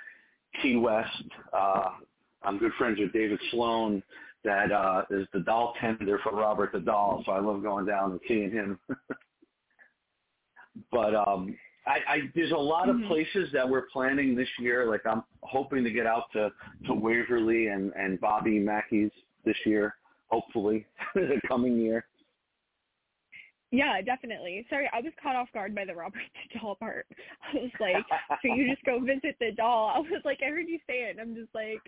Key 0.61 0.77
West. 0.77 1.23
Uh, 1.53 1.91
I'm 2.43 2.59
good 2.59 2.73
friends 2.79 2.99
with 2.99 3.13
David 3.13 3.39
Sloan, 3.51 4.03
that 4.45 4.73
uh, 4.73 5.03
is 5.11 5.27
the 5.33 5.41
doll 5.41 5.75
tender 5.81 6.19
for 6.23 6.33
Robert 6.33 6.73
the 6.73 6.81
Doll. 6.81 7.23
So 7.27 7.33
I 7.33 7.41
love 7.41 7.63
going 7.63 7.87
down 7.87 8.13
and 8.13 8.21
seeing 8.27 8.51
him. 8.51 8.79
but 10.93 11.15
um, 11.15 11.57
I, 11.89 11.99
I 12.15 12.19
there's 12.35 12.53
a 12.53 12.57
lot 12.57 12.89
Mm-hmm. 12.89 13.03
of 13.05 13.09
places 13.09 13.49
that 13.53 13.69
we're 13.69 13.87
planning 13.93 14.37
this 14.37 14.49
year. 14.59 14.89
Like 14.89 15.07
I'm 15.07 15.23
hoping 15.43 15.83
to 15.85 15.91
get 15.91 16.07
out 16.07 16.25
to 16.35 16.51
to 16.87 16.95
Waverly 16.95 17.69
and 17.69 17.93
and 17.95 18.21
Bobby 18.21 18.59
Mackey's 18.59 19.11
this 19.45 19.57
year. 19.65 19.95
Hopefully, 20.29 20.87
the 21.15 21.41
coming 21.49 21.79
year. 21.79 22.07
Yeah, 23.71 24.01
definitely. 24.01 24.65
Sorry, 24.71 24.89
I 24.95 25.01
was 25.01 25.13
caught 25.23 25.37
off 25.37 25.49
guard 25.53 25.75
by 25.75 25.85
the 25.85 25.95
Robert 25.95 26.23
the 26.53 26.59
Doll 26.61 26.75
part. 26.77 27.07
I 27.53 27.57
was 27.59 27.71
like, 27.81 27.97
so 28.43 28.55
you 28.55 28.69
just 28.69 28.85
go 28.85 28.99
visit 29.05 29.37
the 29.41 29.53
doll. 29.53 29.93
I 29.95 29.99
was 29.99 30.23
like, 30.25 30.39
I 30.43 30.51
heard 30.51 30.69
you 30.69 30.79
say 30.87 31.03
it, 31.05 31.19
and 31.19 31.21
I'm 31.21 31.35
just 31.35 31.55
like, 31.55 31.81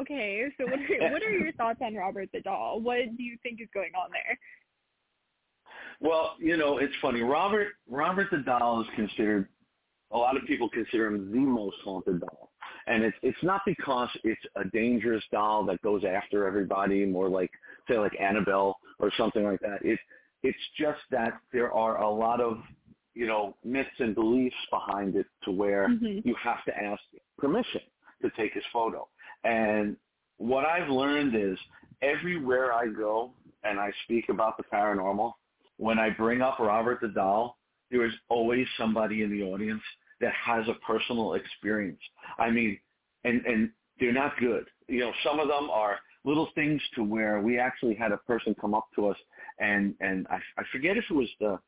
okay. 0.00 0.46
So 0.58 0.64
what 0.66 0.80
are 0.80 1.12
what 1.12 1.22
are 1.22 1.30
your 1.30 1.52
thoughts 1.52 1.78
on 1.82 1.94
Robert 1.94 2.30
the 2.32 2.40
Doll? 2.40 2.80
What 2.80 3.16
do 3.16 3.22
you 3.22 3.36
think 3.42 3.60
is 3.60 3.68
going 3.72 3.92
on 3.94 4.10
there? 4.10 4.38
Well, 6.00 6.36
you 6.38 6.56
know, 6.56 6.78
it's 6.78 6.94
funny. 7.02 7.22
Robert 7.22 7.68
Robert 7.88 8.28
the 8.30 8.38
doll 8.38 8.80
is 8.82 8.86
considered 8.94 9.48
a 10.10 10.16
lot 10.18 10.36
of 10.36 10.44
people 10.44 10.68
consider 10.70 11.06
him 11.08 11.30
the 11.30 11.38
most 11.38 11.76
haunted 11.84 12.20
doll. 12.20 12.50
And 12.86 13.02
it's 13.02 13.16
it's 13.22 13.42
not 13.42 13.62
because 13.66 14.08
it's 14.24 14.40
a 14.56 14.64
dangerous 14.64 15.24
doll 15.30 15.64
that 15.66 15.82
goes 15.82 16.02
after 16.04 16.46
everybody, 16.46 17.04
more 17.04 17.28
like 17.28 17.50
say 17.88 17.98
like 17.98 18.18
Annabelle 18.20 18.78
or 18.98 19.10
something 19.16 19.44
like 19.44 19.60
that. 19.60 19.78
It 19.82 19.98
it's 20.42 20.58
just 20.78 21.00
that 21.10 21.40
there 21.52 21.72
are 21.72 22.00
a 22.00 22.08
lot 22.10 22.40
of 22.40 22.58
you 23.14 23.26
know 23.26 23.56
myths 23.64 23.90
and 23.98 24.14
beliefs 24.14 24.56
behind 24.70 25.16
it 25.16 25.26
to 25.44 25.50
where 25.50 25.88
Mhm. 25.88 26.24
you 26.24 26.34
have 26.36 26.64
to 26.64 26.76
ask 26.78 27.02
permission 27.36 27.82
to 28.22 28.30
take 28.30 28.54
his 28.54 28.64
photo. 28.72 29.08
And 29.44 29.96
what 30.38 30.64
I've 30.64 30.88
learned 30.88 31.34
is 31.34 31.58
everywhere 32.00 32.72
I 32.72 32.86
go 32.86 33.32
and 33.64 33.78
I 33.78 33.90
speak 34.04 34.28
about 34.28 34.56
the 34.56 34.62
paranormal, 34.64 35.34
when 35.78 35.98
I 35.98 36.10
bring 36.10 36.42
up 36.42 36.58
Robert 36.58 37.00
the 37.00 37.08
doll, 37.08 37.56
there 37.90 38.04
is 38.04 38.12
always 38.28 38.66
somebody 38.76 39.22
in 39.22 39.30
the 39.30 39.42
audience 39.42 39.82
that 40.20 40.32
has 40.34 40.66
a 40.68 40.74
personal 40.86 41.34
experience. 41.34 42.00
I 42.38 42.50
mean, 42.50 42.78
and 43.24 43.44
and 43.46 43.70
they're 43.98 44.12
not 44.12 44.38
good. 44.38 44.66
You 44.86 45.00
know, 45.00 45.12
some 45.24 45.40
of 45.40 45.48
them 45.48 45.70
are 45.70 45.98
little 46.24 46.48
things 46.54 46.82
to 46.94 47.02
where 47.02 47.40
we 47.40 47.58
actually 47.58 47.94
had 47.94 48.12
a 48.12 48.16
person 48.18 48.54
come 48.60 48.74
up 48.74 48.86
to 48.96 49.08
us 49.08 49.16
and 49.58 49.94
and 50.00 50.26
I, 50.28 50.36
I 50.58 50.62
forget 50.72 50.96
if 50.96 51.04
it 51.08 51.14
was 51.14 51.28
the 51.40 51.58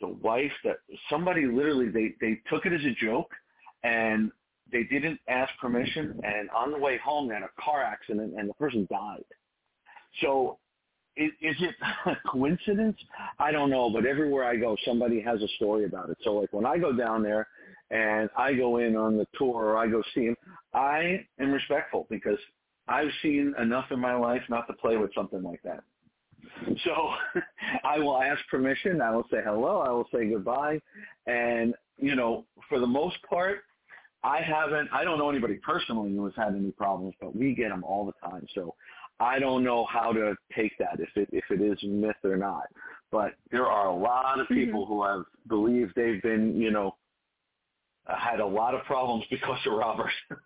the 0.00 0.08
wife 0.08 0.52
that 0.64 0.78
somebody 1.10 1.46
literally 1.46 1.88
they 1.88 2.14
they 2.20 2.40
took 2.50 2.66
it 2.66 2.72
as 2.72 2.84
a 2.84 2.94
joke 3.04 3.30
and 3.82 4.30
they 4.72 4.84
didn't 4.84 5.18
ask 5.28 5.50
permission 5.60 6.18
and 6.22 6.48
on 6.50 6.70
the 6.70 6.78
way 6.78 6.98
home 6.98 7.28
they 7.28 7.34
had 7.34 7.42
a 7.42 7.62
car 7.62 7.82
accident 7.82 8.34
and 8.38 8.48
the 8.48 8.54
person 8.54 8.86
died. 8.90 9.24
So 10.20 10.58
is, 11.20 11.32
is 11.42 11.56
it 11.60 11.74
a 12.06 12.16
coincidence? 12.28 12.96
I 13.38 13.52
don't 13.52 13.70
know, 13.70 13.90
but 13.90 14.06
everywhere 14.06 14.44
I 14.44 14.56
go, 14.56 14.76
somebody 14.84 15.20
has 15.20 15.42
a 15.42 15.48
story 15.56 15.84
about 15.84 16.08
it. 16.10 16.16
So 16.22 16.34
like 16.34 16.52
when 16.52 16.64
I 16.64 16.78
go 16.78 16.92
down 16.92 17.22
there 17.22 17.46
and 17.90 18.30
I 18.36 18.54
go 18.54 18.78
in 18.78 18.96
on 18.96 19.16
the 19.16 19.26
tour 19.36 19.64
or 19.66 19.78
I 19.78 19.86
go 19.86 20.02
see 20.14 20.26
him, 20.26 20.36
I 20.72 21.24
am 21.38 21.52
respectful 21.52 22.06
because 22.08 22.38
I've 22.88 23.10
seen 23.22 23.54
enough 23.60 23.86
in 23.90 24.00
my 24.00 24.14
life 24.14 24.42
not 24.48 24.66
to 24.68 24.72
play 24.74 24.96
with 24.96 25.10
something 25.14 25.42
like 25.42 25.62
that. 25.62 25.82
So 26.84 27.10
I 27.84 27.98
will 27.98 28.20
ask 28.20 28.40
permission. 28.50 29.02
I 29.02 29.14
will 29.14 29.26
say 29.30 29.38
hello. 29.44 29.80
I 29.80 29.90
will 29.90 30.08
say 30.12 30.28
goodbye. 30.28 30.80
And, 31.26 31.74
you 31.98 32.16
know, 32.16 32.46
for 32.68 32.80
the 32.80 32.86
most 32.86 33.16
part, 33.28 33.58
I 34.22 34.40
haven't, 34.40 34.88
I 34.92 35.04
don't 35.04 35.18
know 35.18 35.30
anybody 35.30 35.58
personally 35.64 36.10
who 36.14 36.24
has 36.24 36.34
had 36.36 36.54
any 36.54 36.70
problems, 36.72 37.14
but 37.20 37.36
we 37.36 37.54
get 37.54 37.68
them 37.68 37.84
all 37.84 38.06
the 38.06 38.28
time. 38.28 38.46
So 38.54 38.74
I 39.20 39.38
don't 39.38 39.62
know 39.62 39.84
how 39.84 40.12
to 40.12 40.34
take 40.56 40.72
that 40.78 40.98
if 40.98 41.10
it 41.14 41.28
if 41.32 41.44
it 41.50 41.60
is 41.60 41.78
myth 41.82 42.16
or 42.24 42.36
not. 42.36 42.64
But 43.12 43.34
there 43.50 43.66
are 43.66 43.88
a 43.88 43.94
lot 43.94 44.40
of 44.40 44.48
people 44.48 44.86
who 44.86 45.04
have 45.04 45.24
believed 45.48 45.92
they've 45.94 46.22
been, 46.22 46.56
you 46.56 46.70
know, 46.70 46.96
had 48.06 48.40
a 48.40 48.46
lot 48.46 48.74
of 48.74 48.84
problems 48.84 49.24
because 49.30 49.58
of 49.66 49.74
Robert. 49.74 50.12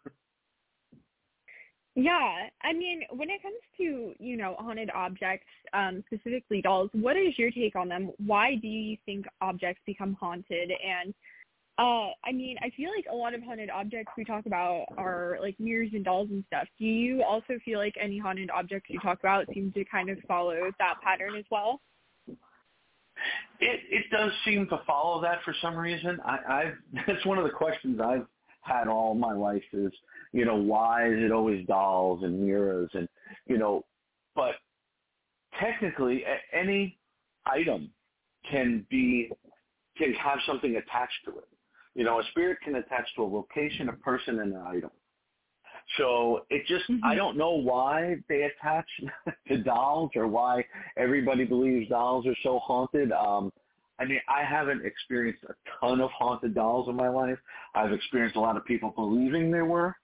Yeah, 1.96 2.48
I 2.64 2.72
mean, 2.72 3.02
when 3.10 3.30
it 3.30 3.40
comes 3.40 3.54
to 3.76 4.14
you 4.18 4.36
know 4.36 4.56
haunted 4.58 4.90
objects, 4.90 5.46
um, 5.72 6.02
specifically 6.06 6.60
dolls, 6.60 6.90
what 6.92 7.16
is 7.16 7.38
your 7.38 7.52
take 7.52 7.76
on 7.76 7.88
them? 7.88 8.10
Why 8.26 8.56
do 8.56 8.66
you 8.66 8.96
think 9.06 9.26
objects 9.40 9.80
become 9.86 10.14
haunted? 10.14 10.72
And 10.72 11.14
uh, 11.76 12.10
I 12.24 12.32
mean, 12.32 12.56
I 12.62 12.70
feel 12.76 12.90
like 12.94 13.06
a 13.10 13.14
lot 13.14 13.34
of 13.34 13.42
haunted 13.42 13.68
objects 13.68 14.12
we 14.16 14.24
talk 14.24 14.46
about 14.46 14.86
are 14.96 15.38
like 15.40 15.58
mirrors 15.58 15.90
and 15.92 16.04
dolls 16.04 16.28
and 16.30 16.44
stuff. 16.46 16.68
Do 16.78 16.84
you 16.84 17.24
also 17.24 17.58
feel 17.64 17.80
like 17.80 17.94
any 18.00 18.18
haunted 18.18 18.50
objects 18.50 18.90
you 18.90 19.00
talk 19.00 19.18
about 19.18 19.46
seem 19.52 19.72
to 19.72 19.84
kind 19.86 20.08
of 20.08 20.18
follow 20.28 20.54
that 20.78 20.94
pattern 21.02 21.34
as 21.36 21.44
well? 21.50 21.80
It 23.58 23.80
it 23.90 24.04
does 24.12 24.30
seem 24.44 24.68
to 24.68 24.80
follow 24.86 25.20
that 25.22 25.42
for 25.44 25.54
some 25.60 25.76
reason. 25.76 26.20
I, 26.24 26.38
I've 26.48 26.74
that's 27.08 27.26
one 27.26 27.38
of 27.38 27.44
the 27.44 27.50
questions 27.50 28.00
I've 28.00 28.26
had 28.60 28.86
all 28.86 29.14
my 29.14 29.32
life 29.32 29.62
is, 29.72 29.92
you 30.32 30.44
know, 30.44 30.56
why 30.56 31.08
is 31.08 31.18
it 31.18 31.32
always 31.32 31.66
dolls 31.66 32.22
and 32.22 32.40
mirrors 32.40 32.90
and 32.94 33.08
you 33.46 33.58
know, 33.58 33.84
but 34.36 34.54
technically 35.58 36.24
any 36.52 36.98
item 37.46 37.90
can 38.48 38.86
be 38.90 39.30
can 39.96 40.12
have 40.14 40.38
something 40.46 40.76
attached 40.76 41.24
to 41.24 41.38
it. 41.38 41.48
You 41.94 42.04
know, 42.04 42.20
a 42.20 42.24
spirit 42.30 42.58
can 42.64 42.76
attach 42.76 43.06
to 43.16 43.22
a 43.22 43.24
location, 43.24 43.88
a 43.88 43.92
person, 43.92 44.40
and 44.40 44.52
an 44.52 44.62
item. 44.66 44.90
So 45.98 46.46
it 46.50 46.66
just, 46.66 46.84
I 47.04 47.14
don't 47.14 47.36
know 47.36 47.52
why 47.52 48.16
they 48.28 48.42
attach 48.42 48.86
to 49.48 49.58
dolls 49.58 50.10
or 50.16 50.26
why 50.26 50.64
everybody 50.96 51.44
believes 51.44 51.88
dolls 51.88 52.26
are 52.26 52.36
so 52.42 52.58
haunted. 52.58 53.12
Um, 53.12 53.52
I 53.98 54.04
mean, 54.04 54.20
I 54.28 54.42
haven't 54.44 54.84
experienced 54.84 55.44
a 55.44 55.54
ton 55.80 56.00
of 56.00 56.10
haunted 56.10 56.54
dolls 56.54 56.88
in 56.88 56.96
my 56.96 57.08
life. 57.08 57.38
I've 57.74 57.92
experienced 57.92 58.36
a 58.36 58.40
lot 58.40 58.56
of 58.56 58.64
people 58.64 58.92
believing 58.96 59.50
they 59.50 59.62
were. 59.62 59.94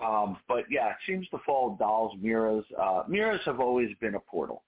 Um, 0.00 0.38
but 0.46 0.64
yeah, 0.70 0.90
it 0.90 0.96
seems 1.06 1.28
to 1.30 1.38
fall 1.44 1.76
dolls, 1.76 2.14
mirrors. 2.20 2.64
Uh, 2.80 3.02
mirrors 3.08 3.40
have 3.44 3.60
always 3.60 3.90
been 4.00 4.14
a 4.14 4.20
portal. 4.20 4.62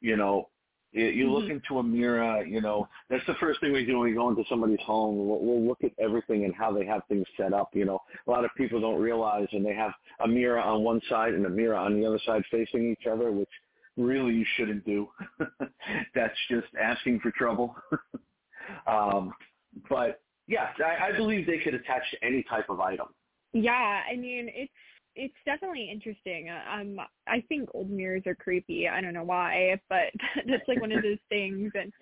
You 0.00 0.16
know, 0.16 0.48
you, 0.96 1.32
look 1.32 1.50
into 1.50 1.78
a 1.78 1.82
mirror, 1.82 2.44
you 2.44 2.60
know, 2.60 2.88
that's 3.10 3.24
the 3.26 3.34
first 3.34 3.60
thing 3.60 3.72
we 3.72 3.84
do 3.84 3.98
when 3.98 4.08
we 4.08 4.14
go 4.14 4.28
into 4.30 4.44
somebody's 4.48 4.80
home. 4.80 5.16
We'll, 5.28 5.40
we'll 5.40 5.66
look 5.66 5.84
at 5.84 5.92
everything 5.98 6.44
and 6.44 6.54
how 6.54 6.72
they 6.72 6.86
have 6.86 7.02
things 7.08 7.26
set 7.36 7.52
up. 7.52 7.70
You 7.74 7.84
know, 7.84 8.02
a 8.26 8.30
lot 8.30 8.44
of 8.44 8.50
people 8.56 8.80
don't 8.80 9.00
realize 9.00 9.48
and 9.52 9.64
they 9.64 9.74
have 9.74 9.92
a 10.24 10.28
mirror 10.28 10.60
on 10.60 10.82
one 10.82 11.00
side 11.08 11.34
and 11.34 11.44
a 11.46 11.50
mirror 11.50 11.76
on 11.76 12.00
the 12.00 12.06
other 12.06 12.20
side 12.24 12.42
facing 12.50 12.90
each 12.90 13.06
other, 13.06 13.30
which 13.30 13.48
really 13.96 14.34
you 14.34 14.46
shouldn't 14.56 14.84
do. 14.84 15.08
that's 16.14 16.38
just 16.50 16.68
asking 16.80 17.20
for 17.20 17.30
trouble. 17.32 17.76
um, 18.86 19.32
but 19.88 20.20
yeah, 20.46 20.68
I, 20.84 21.08
I 21.08 21.16
believe 21.16 21.46
they 21.46 21.58
could 21.58 21.74
attach 21.74 22.02
to 22.12 22.24
any 22.24 22.42
type 22.44 22.70
of 22.70 22.80
item. 22.80 23.08
Yeah, 23.52 24.02
I 24.10 24.16
mean 24.16 24.50
it's 24.52 24.72
it's 25.16 25.34
definitely 25.44 25.90
interesting. 25.90 26.50
Uh, 26.50 26.62
Um, 26.70 27.00
I 27.26 27.40
think 27.48 27.68
old 27.74 27.90
mirrors 27.90 28.22
are 28.26 28.34
creepy. 28.34 28.88
I 28.88 29.00
don't 29.00 29.14
know 29.14 29.24
why, 29.24 29.80
but 29.88 30.12
that's 30.46 30.68
like 30.68 30.80
one 30.80 30.92
of 30.92 31.02
those 31.02 31.18
things. 31.28 31.72
And 31.74 31.92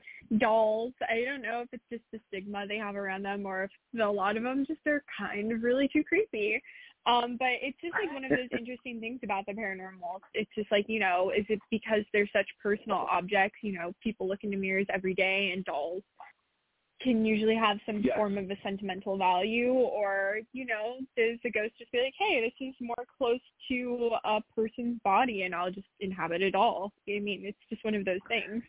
dolls, 0.41 0.93
I 1.09 1.25
don't 1.25 1.43
know 1.43 1.63
if 1.63 1.69
it's 1.73 1.85
just 1.91 2.05
the 2.13 2.21
stigma 2.29 2.67
they 2.67 2.79
have 2.79 2.97
around 2.97 3.23
them, 3.23 3.47
or 3.47 3.65
if 3.65 4.01
a 4.01 4.11
lot 4.11 4.37
of 4.37 4.43
them 4.43 4.67
just 4.67 4.87
are 4.87 5.03
kind 5.17 5.53
of 5.53 5.63
really 5.63 5.89
too 5.89 6.05
creepy. 6.05 6.61
Um, 7.07 7.37
but 7.39 7.51
it's 7.61 7.79
just 7.83 7.95
like 7.95 8.13
one 8.15 8.25
of 8.25 8.31
those 8.31 8.49
interesting 8.59 8.99
things 8.99 9.21
about 9.23 9.45
the 9.47 9.53
paranormal. 9.53 10.21
It's 10.33 10.51
just 10.55 10.71
like 10.73 10.87
you 10.89 11.01
know, 11.01 11.31
is 11.37 11.45
it 11.49 11.61
because 11.71 12.03
they're 12.13 12.31
such 12.33 12.49
personal 12.63 13.07
objects? 13.11 13.59
You 13.63 13.73
know, 13.73 13.93
people 14.03 14.27
look 14.27 14.43
into 14.43 14.57
mirrors 14.57 14.87
every 14.93 15.15
day, 15.15 15.53
and 15.55 15.65
dolls 15.65 16.03
can 17.01 17.25
usually 17.25 17.57
have 17.57 17.79
some 17.87 18.01
Yes. 18.03 18.17
form 18.17 18.39
of 18.39 18.51
a 18.51 18.57
sentimental 18.63 19.19
value 19.19 19.73
or 19.73 20.39
you 20.53 20.65
know 20.65 20.97
does 21.17 21.39
the 21.43 21.51
ghost 21.51 21.73
just 21.79 21.91
be 21.93 21.99
like 21.99 22.15
hey 22.19 22.41
this 22.41 22.69
is 22.69 22.75
more 22.81 23.05
close 23.19 23.41
to 23.69 24.11
a 24.25 24.41
person's 24.55 24.99
body 25.05 25.43
and 25.43 25.55
i'll 25.55 25.71
just 25.71 25.89
inhabit 26.01 26.41
it 26.43 26.55
all 26.55 26.93
i 27.09 27.19
mean 27.19 27.43
it's 27.45 27.59
just 27.69 27.85
one 27.85 27.95
of 27.95 28.05
those 28.05 28.21
things 28.29 28.63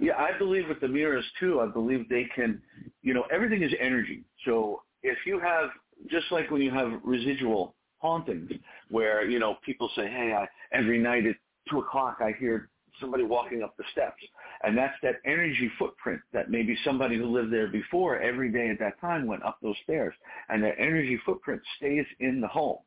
Yeah, 0.00 0.14
I 0.16 0.36
believe 0.36 0.68
with 0.68 0.80
the 0.80 0.88
mirrors 0.88 1.24
too. 1.40 1.60
I 1.60 1.66
believe 1.66 2.08
they 2.08 2.24
can, 2.34 2.60
you 3.02 3.14
know, 3.14 3.24
everything 3.32 3.62
is 3.62 3.72
energy. 3.80 4.24
So 4.44 4.82
if 5.02 5.18
you 5.24 5.38
have, 5.40 5.70
just 6.10 6.26
like 6.30 6.50
when 6.50 6.60
you 6.60 6.70
have 6.70 7.00
residual 7.04 7.74
hauntings, 7.98 8.50
where 8.90 9.24
you 9.28 9.38
know 9.38 9.56
people 9.64 9.88
say, 9.96 10.06
"Hey, 10.08 10.32
I, 10.34 10.46
every 10.76 10.98
night 10.98 11.24
at 11.26 11.36
two 11.70 11.78
o'clock 11.80 12.18
I 12.20 12.32
hear 12.38 12.68
somebody 13.00 13.24
walking 13.24 13.62
up 13.62 13.76
the 13.76 13.84
steps," 13.92 14.22
and 14.62 14.76
that's 14.76 14.94
that 15.02 15.16
energy 15.24 15.70
footprint 15.78 16.20
that 16.32 16.50
maybe 16.50 16.76
somebody 16.84 17.16
who 17.16 17.26
lived 17.26 17.52
there 17.52 17.68
before 17.68 18.20
every 18.20 18.50
day 18.50 18.68
at 18.70 18.78
that 18.78 19.00
time 19.00 19.26
went 19.26 19.42
up 19.44 19.58
those 19.62 19.76
stairs, 19.84 20.14
and 20.48 20.62
that 20.62 20.74
energy 20.78 21.20
footprint 21.24 21.60
stays 21.76 22.06
in 22.20 22.40
the 22.40 22.48
home. 22.48 22.78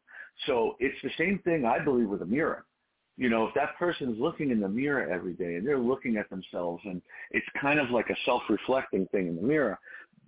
So 0.46 0.76
it's 0.80 1.02
the 1.04 1.12
same 1.18 1.40
thing 1.40 1.66
I 1.66 1.80
believe 1.80 2.08
with 2.08 2.22
a 2.22 2.26
mirror. 2.26 2.66
You 3.18 3.30
know, 3.30 3.46
if 3.48 3.54
that 3.56 3.78
person's 3.78 4.18
looking 4.18 4.50
in 4.50 4.62
the 4.62 4.70
mirror 4.70 5.12
every 5.12 5.34
day 5.34 5.56
and 5.56 5.68
they're 5.68 5.78
looking 5.78 6.16
at 6.16 6.30
themselves 6.30 6.82
and 6.86 7.02
it's 7.32 7.46
kind 7.60 7.78
of 7.78 7.90
like 7.90 8.10
a 8.10 8.16
self-reflecting 8.24 9.08
thing 9.08 9.28
in 9.28 9.36
the 9.36 9.42
mirror, 9.42 9.78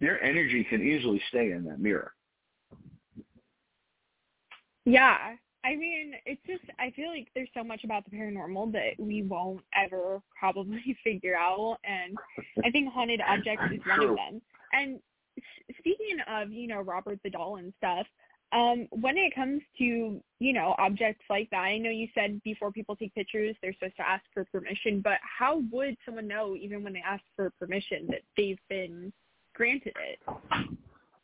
their 0.02 0.22
energy 0.22 0.66
can 0.70 0.82
easily 0.82 1.22
stay 1.30 1.52
in 1.52 1.64
that 1.64 1.80
mirror. 1.80 2.14
Yeah. 4.84 5.36
I 5.64 5.76
mean, 5.76 6.14
it's 6.26 6.42
just 6.48 6.64
I 6.80 6.92
feel 6.92 7.10
like 7.10 7.28
there's 7.36 7.50
so 7.54 7.64
much 7.64 7.84
about 7.84 8.04
the 8.06 8.16
paranormal 8.16 8.72
that 8.74 8.94
we 8.98 9.22
won't 9.24 9.62
ever 9.76 10.22
probably 10.40 10.98
figure 11.04 11.36
out 11.36 11.78
and 11.84 12.18
I 12.66 12.72
think 12.72 12.92
haunted 12.92 13.22
objects 13.22 13.66
is 13.72 13.80
one 13.86 14.10
of 14.10 14.16
them. 14.16 14.42
And 14.74 15.00
speaking 15.80 16.18
of, 16.28 16.52
you 16.52 16.68
know, 16.68 16.82
Robert 16.82 17.20
the 17.24 17.30
doll 17.30 17.58
and 17.58 17.74
stuff, 17.78 18.08
um, 18.54 18.88
when 18.92 19.18
it 19.18 19.34
comes 19.34 19.62
to, 19.78 20.22
you 20.40 20.54
know, 20.54 20.76
objects 20.78 21.24
like 21.30 21.50
that, 21.52 21.60
I 21.60 21.78
know 21.78 21.90
you 21.90 22.08
said 22.14 22.42
before 22.44 22.72
people 22.72 22.98
take 22.98 23.16
pictures, 23.16 23.56
they're 23.62 23.74
supposed 23.74 23.96
to 23.96 24.08
ask 24.08 24.24
for 24.34 24.44
permission, 24.46 25.00
but 25.02 25.20
how 25.22 25.64
would 25.72 25.96
someone 26.06 26.28
know, 26.28 26.56
even 26.56 26.84
when 26.84 26.92
they 26.92 27.04
ask 27.06 27.24
for 27.36 27.52
permission, 27.52 28.08
that 28.10 28.22
they've 28.36 28.60
been 28.68 29.14
granted 29.56 29.94
it? 29.96 30.20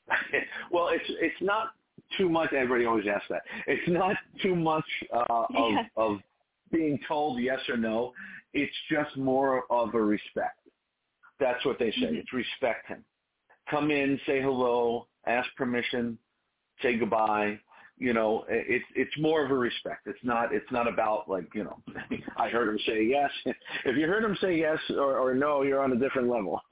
well, 0.72 0.88
it's 0.88 1.04
it's 1.20 1.42
not 1.42 1.72
too 2.18 2.30
much. 2.30 2.54
Everybody 2.54 2.86
always 2.86 3.06
asks 3.08 3.28
that. 3.30 3.42
It's 3.68 3.88
not 3.90 4.16
too 4.42 4.56
much 4.56 4.86
uh, 5.14 5.46
Yeah. 5.52 5.84
of 5.96 6.14
of 6.14 6.20
being 6.72 7.00
told 7.08 7.40
yes 7.42 7.60
or 7.70 7.78
no. 7.78 8.14
It's 8.54 8.76
just 8.90 9.16
more 9.18 9.64
of 9.70 9.94
a 9.94 10.02
respect. 10.02 10.60
That's 11.40 11.64
what 11.66 11.78
they 11.80 11.92
say. 11.92 12.08
Mhm. 12.08 12.18
It's 12.20 12.34
respect 12.34 12.88
him. 12.88 13.04
Come 13.70 13.92
in, 13.92 14.20
say 14.26 14.42
hello, 14.42 15.08
ask 15.26 15.48
permission, 15.56 16.18
say 16.82 16.98
goodbye. 16.98 17.60
You 18.00 18.14
know, 18.14 18.46
it's 18.48 18.86
it's 18.96 19.18
more 19.18 19.44
of 19.44 19.50
a 19.52 19.56
respect. 19.56 20.08
It's 20.08 20.24
not 20.24 20.54
it's 20.54 20.72
not 20.72 20.88
about 20.88 21.28
like 21.30 21.54
you 21.56 21.64
know. 21.64 21.78
I 22.38 22.48
heard 22.50 22.70
him 22.70 22.80
say 22.86 23.04
yes. 23.04 23.32
If 23.86 23.98
you 23.98 24.06
heard 24.08 24.24
him 24.24 24.38
say 24.40 24.56
yes 24.58 24.80
or, 24.92 25.18
or 25.18 25.34
no, 25.34 25.64
you're 25.64 25.82
on 25.82 25.92
a 25.92 25.96
different 25.98 26.30
level. 26.30 26.62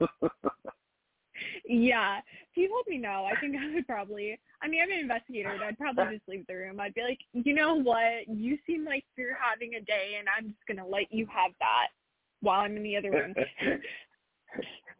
Yeah. 1.66 2.18
If 2.18 2.56
you 2.56 2.68
told 2.68 2.86
me 2.88 2.98
no, 2.98 3.26
I 3.26 3.38
think 3.40 3.56
I 3.56 3.74
would 3.74 3.86
probably 3.86 4.38
I 4.62 4.68
mean 4.68 4.80
I'm 4.82 4.90
an 4.90 4.98
investigator 4.98 5.50
and 5.50 5.62
I'd 5.62 5.78
probably 5.78 6.16
just 6.16 6.28
leave 6.28 6.46
the 6.46 6.54
room. 6.54 6.80
I'd 6.80 6.94
be 6.94 7.02
like, 7.02 7.18
you 7.32 7.54
know 7.54 7.74
what, 7.74 8.28
you 8.28 8.58
seem 8.66 8.84
like 8.84 9.04
you're 9.16 9.36
having 9.40 9.74
a 9.74 9.80
day 9.80 10.16
and 10.18 10.28
I'm 10.36 10.48
just 10.48 10.66
gonna 10.66 10.88
let 10.88 11.12
you 11.12 11.26
have 11.26 11.52
that 11.60 11.88
while 12.40 12.60
I'm 12.60 12.76
in 12.76 12.82
the 12.82 12.96
other 12.96 13.10
room. 13.10 13.34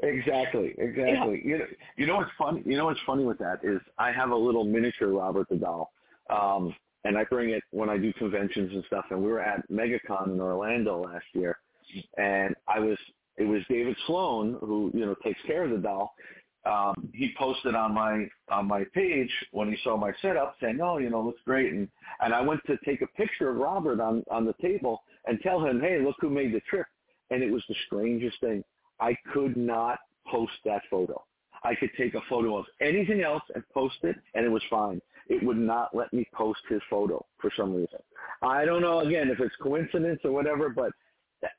Exactly, 0.00 0.74
exactly. 0.76 1.40
You 1.42 1.58
know, 1.58 1.64
you 1.96 2.06
know 2.06 2.16
what's 2.16 2.30
funny? 2.36 2.62
You 2.66 2.76
know 2.76 2.84
what's 2.86 3.00
funny 3.06 3.24
with 3.24 3.38
that 3.38 3.60
is 3.62 3.80
I 3.98 4.12
have 4.12 4.30
a 4.30 4.36
little 4.36 4.64
miniature 4.64 5.08
Robert 5.08 5.48
the 5.48 5.56
doll, 5.56 5.90
um, 6.28 6.74
and 7.04 7.16
I 7.16 7.24
bring 7.24 7.50
it 7.50 7.62
when 7.70 7.88
I 7.88 7.96
do 7.96 8.12
conventions 8.12 8.72
and 8.74 8.84
stuff. 8.88 9.06
And 9.10 9.22
we 9.22 9.30
were 9.30 9.40
at 9.40 9.66
MegaCon 9.70 10.34
in 10.34 10.40
Orlando 10.40 11.00
last 11.00 11.24
year, 11.32 11.58
and 12.18 12.54
I 12.68 12.78
was 12.78 12.98
it 13.38 13.44
was 13.44 13.62
David 13.70 13.96
Sloan 14.06 14.58
who 14.60 14.90
you 14.92 15.06
know 15.06 15.14
takes 15.24 15.40
care 15.46 15.64
of 15.64 15.70
the 15.70 15.78
doll. 15.78 16.14
Um, 16.66 17.08
he 17.14 17.32
posted 17.38 17.74
on 17.74 17.94
my 17.94 18.26
on 18.50 18.66
my 18.66 18.84
page 18.92 19.30
when 19.52 19.70
he 19.70 19.78
saw 19.84 19.96
my 19.96 20.12
setup 20.20 20.56
saying, 20.60 20.80
"Oh, 20.82 20.98
you 20.98 21.10
know, 21.10 21.22
looks 21.22 21.40
great," 21.44 21.72
and 21.72 21.88
and 22.20 22.34
I 22.34 22.40
went 22.40 22.60
to 22.66 22.76
take 22.84 23.02
a 23.02 23.06
picture 23.08 23.50
of 23.50 23.56
Robert 23.56 24.00
on 24.00 24.24
on 24.30 24.44
the 24.44 24.54
table 24.60 25.02
and 25.26 25.40
tell 25.40 25.64
him, 25.64 25.80
"Hey, 25.80 26.00
look 26.00 26.16
who 26.20 26.30
made 26.30 26.52
the 26.52 26.60
trip." 26.68 26.86
And 27.30 27.42
it 27.42 27.50
was 27.52 27.64
the 27.68 27.74
strangest 27.86 28.40
thing. 28.40 28.64
I 29.00 29.16
could 29.32 29.56
not 29.56 29.98
post 30.26 30.52
that 30.64 30.82
photo. 30.90 31.22
I 31.62 31.74
could 31.74 31.90
take 31.96 32.14
a 32.14 32.20
photo 32.28 32.56
of 32.56 32.66
anything 32.80 33.22
else 33.22 33.42
and 33.54 33.62
post 33.72 33.96
it, 34.02 34.16
and 34.34 34.44
it 34.44 34.48
was 34.48 34.62
fine. 34.70 35.00
It 35.28 35.42
would 35.42 35.56
not 35.56 35.94
let 35.94 36.12
me 36.12 36.28
post 36.32 36.60
his 36.68 36.80
photo 36.88 37.24
for 37.38 37.50
some 37.56 37.74
reason. 37.74 37.98
I 38.42 38.64
don't 38.64 38.82
know, 38.82 39.00
again, 39.00 39.28
if 39.28 39.40
it's 39.40 39.56
coincidence 39.56 40.20
or 40.24 40.30
whatever, 40.30 40.68
but 40.68 40.92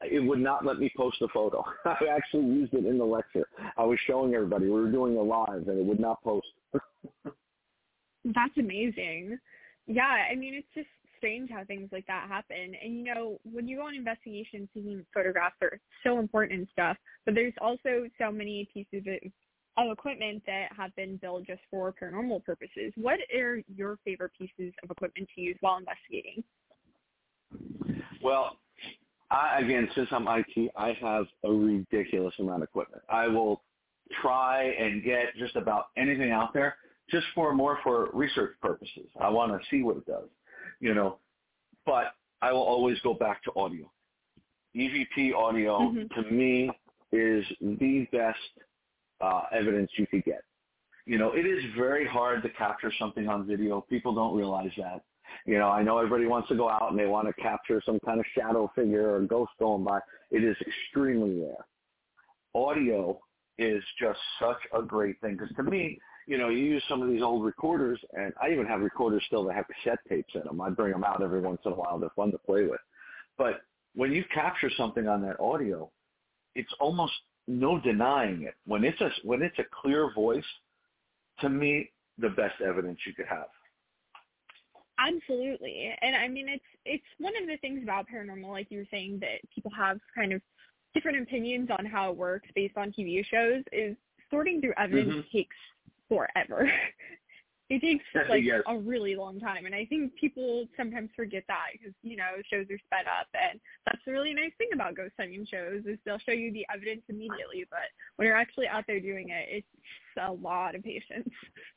it 0.02 0.20
would 0.20 0.40
not 0.40 0.66
let 0.66 0.80
me 0.80 0.92
post 0.96 1.18
the 1.20 1.28
photo. 1.34 1.64
I 1.86 2.08
actually 2.12 2.46
used 2.46 2.74
it 2.74 2.86
in 2.86 2.98
the 2.98 3.06
lecture. 3.06 3.48
I 3.78 3.84
was 3.84 4.00
showing 4.08 4.34
everybody. 4.34 4.66
We 4.66 4.72
were 4.72 4.92
doing 4.92 5.18
a 5.18 5.22
live, 5.22 5.68
and 5.68 5.80
it 5.80 5.86
would 5.86 6.00
not 6.00 6.24
post. 6.24 6.48
That's 8.26 8.58
amazing. 8.58 9.38
Yeah, 9.86 10.28
I 10.32 10.36
mean 10.36 10.54
it's 10.54 10.68
just 10.76 10.90
strange 11.18 11.50
how 11.50 11.64
things 11.66 11.90
like 11.92 12.06
that 12.08 12.28
happen. 12.28 12.76
And 12.84 12.98
you 12.98 13.14
know, 13.14 13.40
when 13.44 13.68
you 13.68 13.78
go 13.78 13.88
on 13.88 13.96
investigations, 13.96 14.70
taking 14.74 15.06
photographs 15.14 15.56
are 15.62 15.80
so 16.04 16.20
important 16.20 16.60
and 16.60 16.68
stuff, 16.72 16.98
but 17.26 17.36
there's 17.36 17.54
also 17.62 18.08
so 18.20 18.32
many 18.32 18.68
pieces 18.74 19.06
of, 19.08 19.32
of 19.86 19.92
equipment 19.92 20.44
that 20.46 20.68
have 20.76 20.96
been 20.96 21.18
built 21.18 21.46
just 21.46 21.62
for 21.72 21.94
paranormal 22.02 22.44
purposes. 22.44 22.94
What 22.96 23.20
are 23.36 23.62
your 23.74 23.98
favorite 24.06 24.32
pieces 24.38 24.74
of 24.84 24.92
equipment 24.92 25.28
to 25.36 25.42
use 25.42 25.58
while 25.62 25.78
investigating? 25.78 26.44
Well, 28.22 28.58
I, 29.30 29.60
again, 29.60 29.90
since 29.94 30.08
I'm 30.12 30.28
IT, 30.28 30.72
I 30.76 30.94
have 31.02 31.26
a 31.44 31.52
ridiculous 31.52 32.34
amount 32.40 32.64
of 32.64 32.70
equipment. 32.70 33.04
I 33.10 33.28
will 33.28 33.62
try 34.22 34.64
and 34.64 35.04
get 35.04 35.36
just 35.38 35.56
about 35.56 35.88
anything 35.98 36.32
out 36.32 36.54
there 36.54 36.78
just 37.10 37.26
for 37.36 37.54
more 37.54 37.80
for 37.84 38.10
research 38.14 38.56
purposes. 38.62 39.08
I 39.20 39.30
want 39.30 39.52
to 39.52 39.68
see 39.70 39.84
what 39.84 39.98
it 39.98 40.06
does, 40.06 40.30
you 40.80 40.94
know, 40.94 41.18
but 41.86 42.14
I 42.42 42.52
will 42.52 42.64
always 42.64 43.00
go 43.02 43.14
back 43.14 43.44
to 43.44 43.52
audio. 43.56 43.92
EVP 44.76 45.34
audio 45.34 45.80
Mhm. 45.80 46.10
to 46.16 46.32
me 46.32 46.70
is 47.12 47.46
the 47.60 48.06
best 48.12 48.40
uh, 49.20 49.44
evidence 49.52 49.90
you 49.98 50.06
could 50.08 50.24
get. 50.24 50.44
You 51.06 51.18
know, 51.18 51.32
it 51.32 51.46
is 51.46 51.64
very 51.76 52.06
hard 52.06 52.44
to 52.44 52.50
capture 52.50 52.92
something 53.00 53.28
on 53.28 53.48
video. 53.48 53.82
People 53.82 54.14
don't 54.14 54.36
realize 54.36 54.72
that. 54.78 55.04
You 55.46 55.58
know, 55.58 55.70
I 55.70 55.84
know 55.84 55.98
everybody 55.98 56.26
wants 56.26 56.50
to 56.50 56.56
go 56.56 56.70
out 56.70 56.92
and 56.92 57.00
they 57.00 57.06
want 57.06 57.28
to 57.28 57.42
capture 57.42 57.82
some 57.86 58.00
kind 58.06 58.20
of 58.20 58.26
shadow 58.38 58.72
figure 58.76 59.16
or 59.16 59.22
ghost 59.22 59.52
going 59.60 59.84
by. 59.84 60.00
It 60.32 60.44
is 60.44 60.56
extremely 60.62 61.40
rare. 61.42 61.66
Audio 62.54 63.20
is 63.58 63.84
just 64.00 64.20
such 64.40 64.58
a 64.78 64.82
great 64.82 65.20
thing 65.22 65.38
because 65.38 65.56
to 65.56 65.64
me, 65.64 66.00
you 66.28 66.38
know, 66.38 66.50
you 66.50 66.60
use 66.60 66.84
some 66.90 67.02
of 67.02 67.10
these 67.10 67.22
old 67.22 67.46
recorders, 67.46 68.00
and 68.14 68.34
I 68.42 68.52
even 68.52 68.66
have 68.66 68.82
recorders 68.82 69.24
still 69.28 69.46
that 69.46 69.56
have 69.56 69.66
cassette 69.68 70.00
tapes 70.10 70.36
in 70.36 70.42
them. 70.42 70.60
I 70.60 70.70
bring 70.70 70.92
them 70.92 71.06
out 71.06 71.24
every 71.24 71.40
once 71.40 71.62
in 71.66 71.72
a 71.72 71.76
while. 71.76 71.98
They're 71.98 72.10
fun 72.16 72.32
to 72.32 72.38
play 72.38 72.64
with. 72.64 72.82
But 73.38 73.62
when 73.96 74.12
you 74.12 74.26
capture 74.34 74.70
something 74.76 75.08
on 75.08 75.22
that 75.22 75.40
audio, 75.40 75.90
it's 76.54 76.72
almost 76.82 77.14
no 77.48 77.80
denying 77.80 78.44
it. 78.44 78.56
When 78.66 78.84
it's 78.84 79.00
a 79.00 79.10
when 79.24 79.42
it's 79.42 79.58
a 79.60 79.64
clear 79.82 80.12
voice, 80.14 80.44
to 81.40 81.50
me, 81.50 81.92
the 82.18 82.30
best 82.30 82.62
evidence 82.62 83.00
you 83.06 83.14
could 83.14 83.28
have. 83.28 83.48
Absolutely. 85.00 85.96
And 86.02 86.16
I 86.16 86.28
mean 86.28 86.50
it's 86.50 86.66
it's 86.86 87.04
one 87.20 87.34
of 87.42 87.48
the 87.48 87.58
things 87.58 87.84
about 87.84 88.08
paranormal, 88.14 88.50
like 88.50 88.72
you 88.72 88.80
were 88.80 88.88
saying, 88.92 89.20
that 89.22 89.40
people 89.54 89.72
have 89.78 90.00
kind 90.16 90.34
of 90.34 90.42
different 90.94 91.22
opinions 91.22 91.70
on 91.78 91.86
how 91.86 92.10
it 92.12 92.18
works 92.18 92.50
based 92.56 92.78
on 92.78 92.92
TV 92.92 93.24
shows 93.26 93.64
is 93.72 93.96
sorting 94.32 94.60
through 94.62 94.74
evidence 94.78 95.14
Mhm. 95.14 95.32
takes 95.32 95.56
forever. 96.10 96.72
it 97.70 97.82
takes 97.82 98.04
like 98.30 98.44
Yes. 98.44 98.64
a 98.68 98.78
really 98.78 99.16
long 99.16 99.40
time 99.42 99.66
and 99.66 99.76
I 99.76 99.86
think 99.86 100.16
people 100.16 100.68
sometimes 100.78 101.12
forget 101.16 101.44
that 101.48 101.68
because, 101.74 101.94
you 102.02 102.16
know, 102.16 102.42
shows 102.50 102.66
are 102.72 102.80
sped 102.80 103.06
up 103.08 103.28
and 103.34 103.60
that's 103.86 104.04
the 104.06 104.12
really 104.14 104.34
nice 104.34 104.54
thing 104.58 104.70
about 104.74 104.96
ghost 104.96 105.14
hunting 105.20 105.46
shows 105.46 105.86
is 105.86 106.00
they'll 106.06 106.18
show 106.20 106.32
you 106.32 106.52
the 106.54 106.66
evidence 106.74 107.04
immediately, 107.10 107.66
but 107.70 107.90
when 108.16 108.26
you're 108.28 108.38
actually 108.38 108.68
out 108.68 108.86
there 108.88 109.02
doing 109.02 109.30
it, 109.30 109.48
it's 109.50 109.68
a 110.22 110.32
lot 110.32 110.76
of 110.76 110.84
patience. 110.84 111.30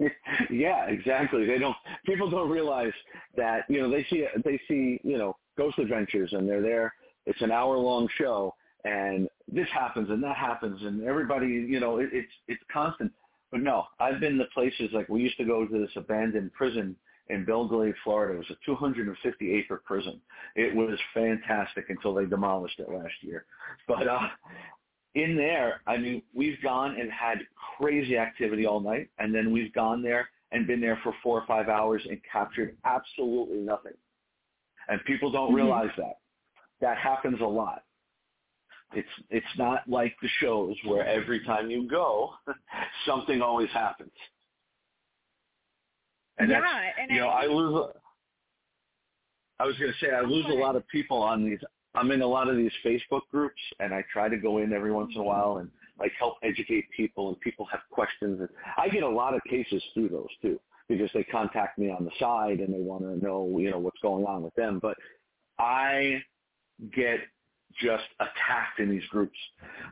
yeah, 0.50 0.86
exactly. 0.86 1.46
They 1.46 1.58
don't. 1.58 1.76
People 2.04 2.28
don't 2.28 2.50
realize 2.50 2.92
that 3.36 3.64
you 3.68 3.80
know 3.80 3.90
they 3.90 4.04
see 4.10 4.26
they 4.44 4.60
see 4.68 5.00
you 5.04 5.18
know 5.18 5.36
Ghost 5.56 5.78
Adventures 5.78 6.32
and 6.32 6.48
they're 6.48 6.62
there. 6.62 6.92
It's 7.26 7.40
an 7.42 7.52
hour 7.52 7.76
long 7.76 8.08
show, 8.18 8.54
and 8.84 9.28
this 9.46 9.68
happens 9.72 10.10
and 10.10 10.22
that 10.22 10.36
happens, 10.36 10.82
and 10.82 11.04
everybody 11.04 11.46
you 11.46 11.80
know 11.80 11.98
it, 11.98 12.08
it's 12.12 12.32
it's 12.48 12.62
constant. 12.72 13.12
But 13.50 13.60
no, 13.60 13.84
I've 14.00 14.18
been 14.18 14.36
to 14.38 14.46
places 14.46 14.90
like 14.92 15.08
we 15.08 15.22
used 15.22 15.36
to 15.36 15.44
go 15.44 15.64
to 15.64 15.78
this 15.78 15.92
abandoned 15.96 16.52
prison 16.54 16.96
in 17.28 17.44
Belle 17.44 17.68
Glade, 17.68 17.94
Florida. 18.02 18.34
It 18.34 18.38
was 18.38 18.50
a 18.50 18.66
250 18.66 19.54
acre 19.54 19.80
prison. 19.84 20.20
It 20.56 20.74
was 20.74 20.98
fantastic 21.14 21.86
until 21.88 22.14
they 22.14 22.26
demolished 22.26 22.80
it 22.80 22.88
last 22.90 23.14
year. 23.22 23.46
But 23.86 24.08
uh, 24.08 24.26
in 25.14 25.36
there, 25.36 25.80
I 25.86 25.96
mean, 25.96 26.22
we've 26.32 26.60
gone 26.62 26.98
and 27.00 27.10
had 27.10 27.38
crazy 27.78 28.16
activity 28.18 28.66
all 28.66 28.80
night, 28.80 29.08
and 29.18 29.34
then 29.34 29.52
we've 29.52 29.72
gone 29.72 30.02
there 30.02 30.28
and 30.52 30.66
been 30.66 30.80
there 30.80 30.98
for 31.02 31.14
four 31.22 31.40
or 31.40 31.46
five 31.46 31.68
hours 31.68 32.02
and 32.08 32.20
captured 32.30 32.76
absolutely 32.84 33.58
nothing. 33.58 33.92
And 34.88 35.02
people 35.04 35.30
don't 35.30 35.52
Mhm. 35.52 35.56
realize 35.56 35.90
that. 35.96 36.18
That 36.80 36.98
happens 36.98 37.40
a 37.40 37.46
lot. 37.46 37.84
It's 38.92 39.08
it's 39.30 39.58
not 39.58 39.88
like 39.88 40.16
the 40.20 40.28
shows 40.40 40.76
where 40.84 41.04
every 41.06 41.40
time 41.44 41.70
you 41.70 41.86
go, 41.88 42.34
something 43.06 43.40
always 43.42 43.70
happens. 43.70 44.12
And 46.38 46.50
yeah, 46.50 46.60
that's, 46.60 46.98
and 46.98 47.10
you 47.10 47.20
know, 47.20 47.28
I 47.28 47.46
lose. 47.46 47.74
a- 47.74 48.00
I 49.60 49.66
was 49.66 49.78
going 49.78 49.92
to 49.92 49.98
say 49.98 50.10
I 50.12 50.20
lose 50.20 50.46
a 50.46 50.54
lot 50.54 50.74
of 50.74 50.86
people 50.88 51.22
on 51.22 51.44
these. 51.44 51.60
I'm 51.94 52.10
in 52.10 52.22
a 52.22 52.26
lot 52.26 52.48
of 52.48 52.56
these 52.56 52.72
Facebook 52.84 53.22
groups, 53.30 53.60
and 53.80 53.94
I 53.94 54.04
try 54.12 54.28
to 54.28 54.36
go 54.36 54.58
in 54.58 54.72
every 54.72 54.92
once 54.92 55.12
in 55.14 55.20
a 55.20 55.24
while 55.24 55.58
and 55.58 55.70
like 55.98 56.12
help 56.18 56.36
educate 56.42 56.86
people. 56.96 57.28
And 57.28 57.40
people 57.40 57.66
have 57.70 57.80
questions, 57.90 58.40
and 58.40 58.48
I 58.76 58.88
get 58.88 59.02
a 59.02 59.08
lot 59.08 59.34
of 59.34 59.40
cases 59.48 59.82
through 59.94 60.08
those 60.08 60.28
too. 60.42 60.58
because 60.88 61.10
they 61.14 61.24
contact 61.24 61.78
me 61.78 61.90
on 61.90 62.04
the 62.04 62.10
side 62.18 62.60
and 62.60 62.72
they 62.72 62.80
want 62.80 63.02
to 63.02 63.24
know, 63.24 63.58
you 63.58 63.70
know, 63.70 63.78
what's 63.78 64.00
going 64.02 64.24
on 64.24 64.42
with 64.42 64.54
them. 64.54 64.78
But 64.80 64.96
I 65.58 66.22
get 66.94 67.20
just 67.80 68.04
attacked 68.20 68.78
in 68.78 68.90
these 68.90 69.04
groups 69.10 69.36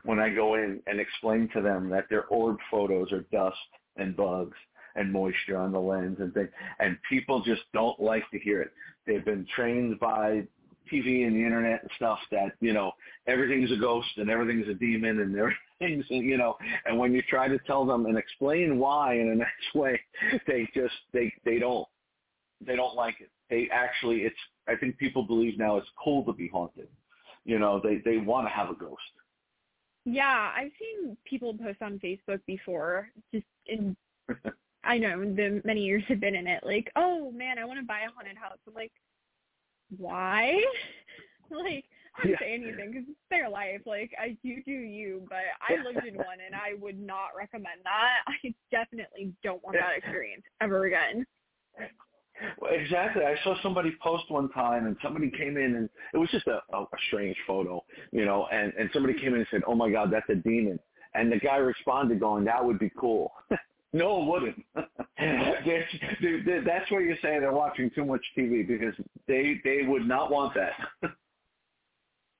when 0.03 0.19
I 0.19 0.29
go 0.29 0.55
in 0.55 0.81
and 0.87 0.99
explain 0.99 1.49
to 1.53 1.61
them 1.61 1.89
that 1.89 2.05
their 2.09 2.25
orb 2.25 2.57
photos 2.71 3.11
are 3.11 3.25
dust 3.31 3.57
and 3.97 4.15
bugs 4.15 4.57
and 4.95 5.11
moisture 5.11 5.57
on 5.57 5.71
the 5.71 5.79
lens 5.79 6.17
and 6.19 6.33
things. 6.33 6.49
And 6.79 6.97
people 7.09 7.41
just 7.41 7.63
don't 7.73 7.99
like 7.99 8.29
to 8.31 8.39
hear 8.39 8.61
it. 8.61 8.71
They've 9.05 9.25
been 9.25 9.45
trained 9.55 9.99
by 9.99 10.43
TV 10.91 11.25
and 11.25 11.35
the 11.35 11.43
internet 11.43 11.81
and 11.81 11.91
stuff 11.95 12.19
that, 12.31 12.53
you 12.59 12.73
know, 12.73 12.91
everything's 13.27 13.71
a 13.71 13.75
ghost 13.75 14.07
and 14.17 14.29
everything's 14.29 14.67
a 14.67 14.73
demon 14.73 15.19
and 15.19 15.35
everything's, 15.79 16.05
you 16.09 16.37
know, 16.37 16.55
and 16.85 16.97
when 16.97 17.13
you 17.13 17.21
try 17.23 17.47
to 17.47 17.57
tell 17.59 17.85
them 17.85 18.05
and 18.05 18.17
explain 18.17 18.77
why 18.77 19.15
in 19.15 19.29
a 19.29 19.35
nice 19.35 19.75
way, 19.75 19.99
they 20.47 20.67
just, 20.73 20.95
they, 21.13 21.33
they 21.45 21.59
don't, 21.59 21.87
they 22.65 22.75
don't 22.75 22.95
like 22.95 23.15
it. 23.19 23.29
They 23.49 23.69
actually, 23.71 24.21
it's, 24.21 24.35
I 24.67 24.75
think 24.75 24.97
people 24.97 25.23
believe 25.23 25.57
now 25.57 25.77
it's 25.77 25.89
cool 26.01 26.23
to 26.25 26.33
be 26.33 26.47
haunted. 26.47 26.87
You 27.45 27.59
know, 27.59 27.81
they, 27.83 28.01
they 28.05 28.17
want 28.17 28.47
to 28.47 28.53
have 28.53 28.69
a 28.69 28.75
ghost. 28.75 29.01
Yeah, 30.05 30.51
I've 30.55 30.71
seen 30.79 31.17
people 31.25 31.53
post 31.53 31.81
on 31.81 31.99
Facebook 32.03 32.39
before, 32.45 33.09
just 33.33 33.45
in 33.65 33.95
I 34.83 34.97
know 34.97 35.19
the 35.23 35.61
many 35.63 35.81
years 35.81 36.03
have 36.07 36.19
been 36.19 36.35
in 36.35 36.47
it. 36.47 36.63
Like, 36.63 36.91
oh 36.95 37.31
man, 37.31 37.57
I 37.57 37.65
want 37.65 37.79
to 37.79 37.85
buy 37.85 38.01
a 38.01 38.11
haunted 38.13 38.37
house. 38.37 38.57
I'm 38.67 38.73
like, 38.73 38.91
why? 39.97 40.61
like, 41.49 41.85
I 42.17 42.23
don't 42.23 42.31
yeah. 42.31 42.39
say 42.39 42.53
anything 42.53 42.91
because 42.91 43.05
it's 43.09 43.19
their 43.29 43.49
life. 43.49 43.81
Like, 43.85 44.11
I 44.21 44.37
you 44.43 44.63
do 44.63 44.71
you, 44.71 45.25
but 45.29 45.39
I 45.61 45.83
lived 45.85 46.05
in 46.05 46.15
one 46.15 46.37
and 46.45 46.55
I 46.55 46.79
would 46.79 46.99
not 46.99 47.29
recommend 47.37 47.81
that. 47.83 48.23
I 48.27 48.53
definitely 48.71 49.33
don't 49.43 49.63
want 49.63 49.77
that 49.77 49.97
experience 49.97 50.43
ever 50.61 50.85
again. 50.85 51.25
Well, 52.59 52.71
exactly. 52.73 53.23
I 53.23 53.35
saw 53.43 53.55
somebody 53.61 53.95
post 54.01 54.23
one 54.29 54.49
time, 54.49 54.87
and 54.87 54.97
somebody 55.03 55.29
came 55.29 55.55
in, 55.55 55.75
and 55.75 55.89
it 56.13 56.17
was 56.17 56.29
just 56.31 56.47
a, 56.47 56.61
a, 56.73 56.81
a 56.81 56.97
strange 57.07 57.37
photo, 57.45 57.83
you 58.11 58.25
know. 58.25 58.47
And 58.51 58.73
and 58.77 58.89
somebody 58.91 59.13
came 59.19 59.33
in 59.33 59.39
and 59.39 59.47
said, 59.51 59.61
"Oh 59.67 59.75
my 59.75 59.89
God, 59.89 60.11
that's 60.11 60.29
a 60.29 60.35
demon." 60.35 60.79
And 61.13 61.31
the 61.31 61.37
guy 61.37 61.57
responded, 61.57 62.19
going, 62.19 62.43
"That 62.45 62.63
would 62.63 62.79
be 62.79 62.91
cool." 62.97 63.31
No, 63.93 64.21
it 64.21 64.25
wouldn't. 64.25 64.65
that's 66.65 66.91
where 66.91 67.01
you 67.01 67.15
say 67.21 67.39
they're 67.39 67.53
watching 67.53 67.91
too 67.93 68.03
much 68.03 68.25
TV 68.37 68.67
because 68.67 68.95
they 69.27 69.61
they 69.63 69.83
would 69.87 70.07
not 70.07 70.31
want 70.31 70.55
that. 70.55 70.73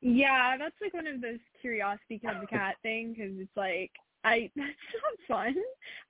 yeah, 0.01 0.57
that's 0.57 0.75
like 0.81 0.95
one 0.95 1.05
of 1.05 1.21
those 1.21 1.37
curiosity 1.61 2.19
killed 2.19 2.41
the 2.41 2.47
cat 2.47 2.75
thing 2.81 3.13
because 3.13 3.33
it's 3.37 3.55
like 3.55 3.91
I 4.23 4.49
that's 4.55 4.71
not 4.93 5.27
fun. 5.27 5.55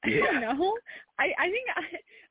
I 0.06 0.08
yeah. 0.08 0.20
don't 0.22 0.42
know. 0.42 0.74
I 1.20 1.34
I 1.38 1.50
think 1.50 1.68
I 1.76 1.82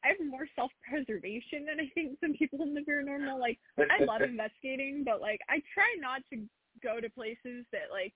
I 0.04 0.08
have 0.08 0.26
more 0.26 0.48
self 0.56 0.70
preservation 0.88 1.66
than 1.66 1.80
I 1.80 1.90
think 1.94 2.18
some 2.20 2.32
people 2.32 2.62
in 2.62 2.72
the 2.72 2.80
paranormal. 2.80 3.38
Like 3.38 3.58
I 3.78 4.04
love 4.04 4.22
investigating, 4.22 5.02
but 5.04 5.20
like 5.20 5.40
I 5.50 5.60
try 5.74 5.94
not 6.00 6.22
to 6.32 6.40
go 6.82 6.98
to 7.00 7.10
places 7.10 7.66
that 7.72 7.90
like 7.90 8.14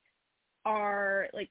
are 0.65 1.29
like 1.35 1.51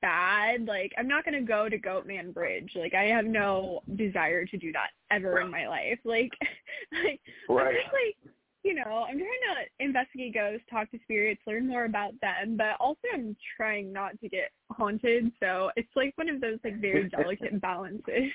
bad. 0.00 0.66
Like 0.66 0.92
I'm 0.98 1.08
not 1.08 1.24
gonna 1.24 1.42
go 1.42 1.68
to 1.68 1.78
Goatman 1.78 2.34
Bridge. 2.34 2.72
Like 2.74 2.94
I 2.94 3.04
have 3.04 3.24
no 3.24 3.80
desire 3.96 4.44
to 4.46 4.56
do 4.56 4.72
that 4.72 4.90
ever 5.10 5.40
in 5.40 5.50
my 5.50 5.68
life. 5.68 5.98
Like 6.04 6.32
like 7.04 7.20
right. 7.48 7.68
I'm 7.68 7.74
just 7.74 7.92
like 7.92 8.34
you 8.62 8.74
know, 8.74 9.06
I'm 9.08 9.16
trying 9.16 9.24
to 9.24 9.84
investigate 9.84 10.34
ghosts, 10.34 10.66
talk 10.70 10.90
to 10.90 10.98
spirits, 11.02 11.40
learn 11.46 11.66
more 11.66 11.86
about 11.86 12.12
them, 12.20 12.58
but 12.58 12.76
also 12.78 13.00
I'm 13.12 13.34
trying 13.56 13.90
not 13.90 14.20
to 14.20 14.28
get 14.28 14.50
haunted. 14.70 15.32
So 15.40 15.70
it's 15.76 15.88
like 15.96 16.12
one 16.16 16.28
of 16.28 16.40
those 16.40 16.58
like 16.62 16.78
very 16.78 17.08
delicate 17.16 17.58
balances. 17.60 18.30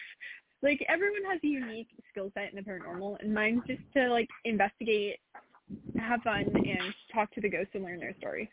like 0.63 0.83
everyone 0.89 1.23
has 1.29 1.39
a 1.43 1.47
unique 1.47 1.89
skill 2.09 2.31
set 2.33 2.51
in 2.51 2.55
the 2.55 2.61
paranormal, 2.63 3.17
and 3.19 3.33
mine's 3.33 3.61
just 3.67 3.81
to 3.95 4.09
like 4.09 4.29
investigate, 4.45 5.19
have 5.99 6.21
fun, 6.21 6.45
and 6.55 6.93
talk 7.13 7.31
to 7.35 7.41
the 7.41 7.49
ghosts 7.49 7.71
and 7.75 7.83
learn 7.83 7.99
their 7.99 8.15
story. 8.17 8.49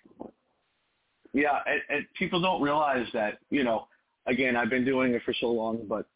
Yeah, 1.32 1.58
and, 1.66 1.80
and 1.88 2.06
people 2.18 2.40
don't 2.40 2.60
realize 2.60 3.06
that, 3.14 3.38
you 3.50 3.64
know, 3.64 3.88
again, 4.26 4.56
I've 4.56 4.70
been 4.70 4.84
doing 4.84 5.14
it 5.14 5.22
for 5.24 5.34
so 5.40 5.46
long, 5.46 5.80
but 5.88 6.06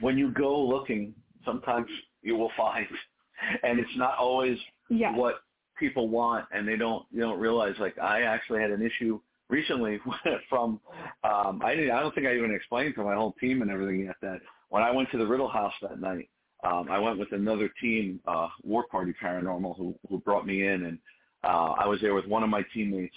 when 0.00 0.18
you 0.18 0.30
go 0.32 0.60
looking, 0.60 1.14
sometimes 1.44 1.86
you 2.22 2.36
will 2.36 2.50
find, 2.56 2.86
and 3.62 3.78
it's 3.78 3.96
not 3.96 4.16
always 4.18 4.58
yeah. 4.90 5.14
what 5.14 5.40
people 5.78 6.08
want, 6.08 6.46
and 6.52 6.66
they 6.66 6.76
don't 6.76 7.06
you 7.12 7.20
don't 7.20 7.38
realize. 7.38 7.74
Like 7.78 7.98
I 7.98 8.22
actually 8.22 8.60
had 8.60 8.70
an 8.70 8.82
issue 8.82 9.20
recently 9.48 10.00
from 10.48 10.80
um, 11.24 11.60
I 11.64 11.74
didn't 11.74 11.92
I 11.92 12.00
don't 12.00 12.14
think 12.14 12.26
I 12.26 12.36
even 12.36 12.54
explained 12.54 12.94
to 12.96 13.04
my 13.04 13.14
whole 13.14 13.34
team 13.40 13.62
and 13.62 13.70
everything 13.70 14.04
yet 14.04 14.16
that 14.22 14.40
when 14.68 14.82
I 14.82 14.90
went 14.90 15.10
to 15.12 15.18
the 15.18 15.26
Riddle 15.26 15.48
House 15.48 15.72
that 15.82 16.00
night, 16.00 16.28
um, 16.64 16.88
I 16.90 16.98
went 16.98 17.18
with 17.18 17.32
another 17.32 17.70
team, 17.80 18.20
uh, 18.26 18.48
War 18.62 18.84
Party 18.90 19.14
Paranormal, 19.22 19.76
who 19.76 19.94
who 20.08 20.18
brought 20.18 20.46
me 20.46 20.66
in, 20.66 20.84
and 20.84 20.98
uh, 21.44 21.74
I 21.78 21.86
was 21.86 22.00
there 22.00 22.14
with 22.14 22.26
one 22.26 22.42
of 22.42 22.48
my 22.48 22.64
teammates 22.74 23.16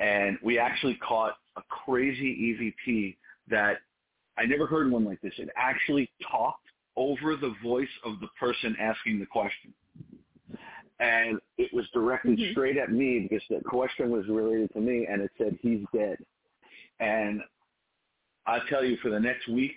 and 0.00 0.38
we 0.42 0.58
actually 0.58 0.94
caught 0.96 1.34
a 1.56 1.62
crazy 1.68 2.76
EVP 2.88 3.16
that 3.50 3.78
I 4.38 4.46
never 4.46 4.66
heard 4.66 4.90
one 4.90 5.04
like 5.04 5.20
this. 5.20 5.32
It 5.38 5.48
actually 5.56 6.10
talked 6.30 6.66
over 6.96 7.36
the 7.36 7.54
voice 7.62 7.88
of 8.04 8.20
the 8.20 8.28
person 8.38 8.76
asking 8.80 9.18
the 9.18 9.26
question. 9.26 9.72
And 11.00 11.38
it 11.58 11.72
was 11.72 11.86
directed 11.92 12.38
mm-hmm. 12.38 12.52
straight 12.52 12.76
at 12.76 12.90
me 12.90 13.20
because 13.28 13.44
the 13.48 13.62
question 13.64 14.10
was 14.10 14.26
related 14.28 14.72
to 14.72 14.80
me 14.80 15.06
and 15.10 15.22
it 15.22 15.30
said, 15.38 15.58
he's 15.62 15.84
dead. 15.94 16.18
And 16.98 17.40
I 18.46 18.58
tell 18.68 18.84
you, 18.84 18.96
for 19.02 19.10
the 19.10 19.20
next 19.20 19.48
week, 19.48 19.74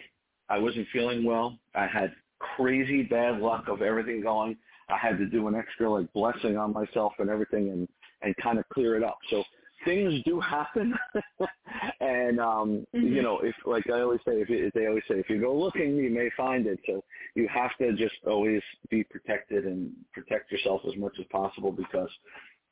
I 0.49 0.57
wasn't 0.57 0.87
feeling 0.91 1.23
well. 1.23 1.57
I 1.75 1.87
had 1.87 2.13
crazy 2.39 3.03
bad 3.03 3.39
luck 3.39 3.67
of 3.67 3.81
everything 3.81 4.21
going. 4.21 4.57
I 4.89 4.97
had 4.97 5.17
to 5.19 5.25
do 5.25 5.47
an 5.47 5.55
extra 5.55 5.89
like 5.89 6.11
blessing 6.13 6.57
on 6.57 6.73
myself 6.73 7.13
and 7.19 7.29
everything 7.29 7.69
and, 7.69 7.87
and 8.21 8.35
kind 8.37 8.57
of 8.57 8.67
clear 8.69 8.97
it 8.97 9.03
up. 9.03 9.19
So 9.29 9.43
things 9.85 10.21
do 10.25 10.39
happen, 10.39 10.93
and 11.99 12.39
um, 12.39 12.85
mm-hmm. 12.95 13.07
you 13.07 13.21
know, 13.21 13.39
if 13.39 13.55
like 13.65 13.89
I 13.89 14.01
always 14.01 14.19
say, 14.25 14.41
if, 14.41 14.49
if 14.49 14.73
they 14.73 14.87
always 14.87 15.03
say, 15.07 15.15
if 15.15 15.29
you 15.29 15.39
go 15.39 15.55
looking, 15.55 15.95
you 15.97 16.09
may 16.09 16.29
find 16.35 16.67
it. 16.67 16.79
So 16.85 17.03
you 17.35 17.47
have 17.47 17.71
to 17.79 17.93
just 17.93 18.15
always 18.25 18.61
be 18.89 19.03
protected 19.03 19.65
and 19.65 19.91
protect 20.13 20.51
yourself 20.51 20.81
as 20.87 20.95
much 20.97 21.13
as 21.19 21.25
possible 21.31 21.71
because 21.71 22.09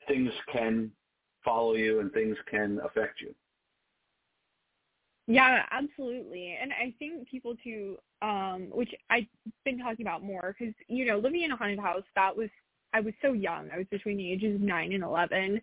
things 0.07 0.32
can 0.51 0.91
follow 1.43 1.76
you 1.76 1.99
and 1.99 2.12
things 2.12 2.38
can 2.49 2.80
affect 2.84 3.22
you. 3.22 3.34
Yeah, 5.28 5.62
absolutely. 5.70 6.57
And 6.60 6.74
I 6.74 6.91
think 6.97 7.30
people 7.30 7.55
too, 7.64 7.97
um, 8.24 8.70
which 8.72 8.89
I've 9.12 9.28
been 9.64 9.78
talking 9.78 10.03
about 10.03 10.24
more 10.24 10.55
because, 10.57 10.74
you 10.88 11.05
know, 11.05 11.20
living 11.20 11.43
in 11.43 11.51
a 11.51 11.55
haunted 11.55 11.78
house, 11.78 12.03
that 12.16 12.36
was, 12.36 12.49
I 12.93 12.99
was 12.99 13.14
so 13.22 13.34
young. 13.34 13.70
I 13.72 13.78
was 13.78 13.86
between 13.91 14.18
the 14.18 14.32
ages 14.32 14.55
of 14.55 14.62
9 14.62 14.91
and 14.91 15.03
11 15.03 15.62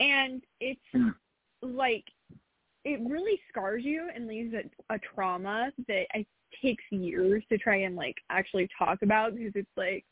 and 0.00 0.42
it's 0.60 0.80
mm. 0.94 1.14
like 1.62 2.04
it 2.84 3.00
really 3.08 3.40
scars 3.48 3.84
you 3.84 4.08
and 4.14 4.28
leaves 4.28 4.54
a, 4.54 4.94
a 4.94 4.98
trauma 4.98 5.72
that 5.88 6.06
I 6.14 6.24
takes 6.62 6.84
years 6.90 7.42
to 7.50 7.58
try 7.58 7.76
and 7.76 7.96
like 7.96 8.16
actually 8.30 8.68
talk 8.78 9.02
about 9.02 9.34
because 9.34 9.52
it's 9.54 9.68
like 9.76 10.04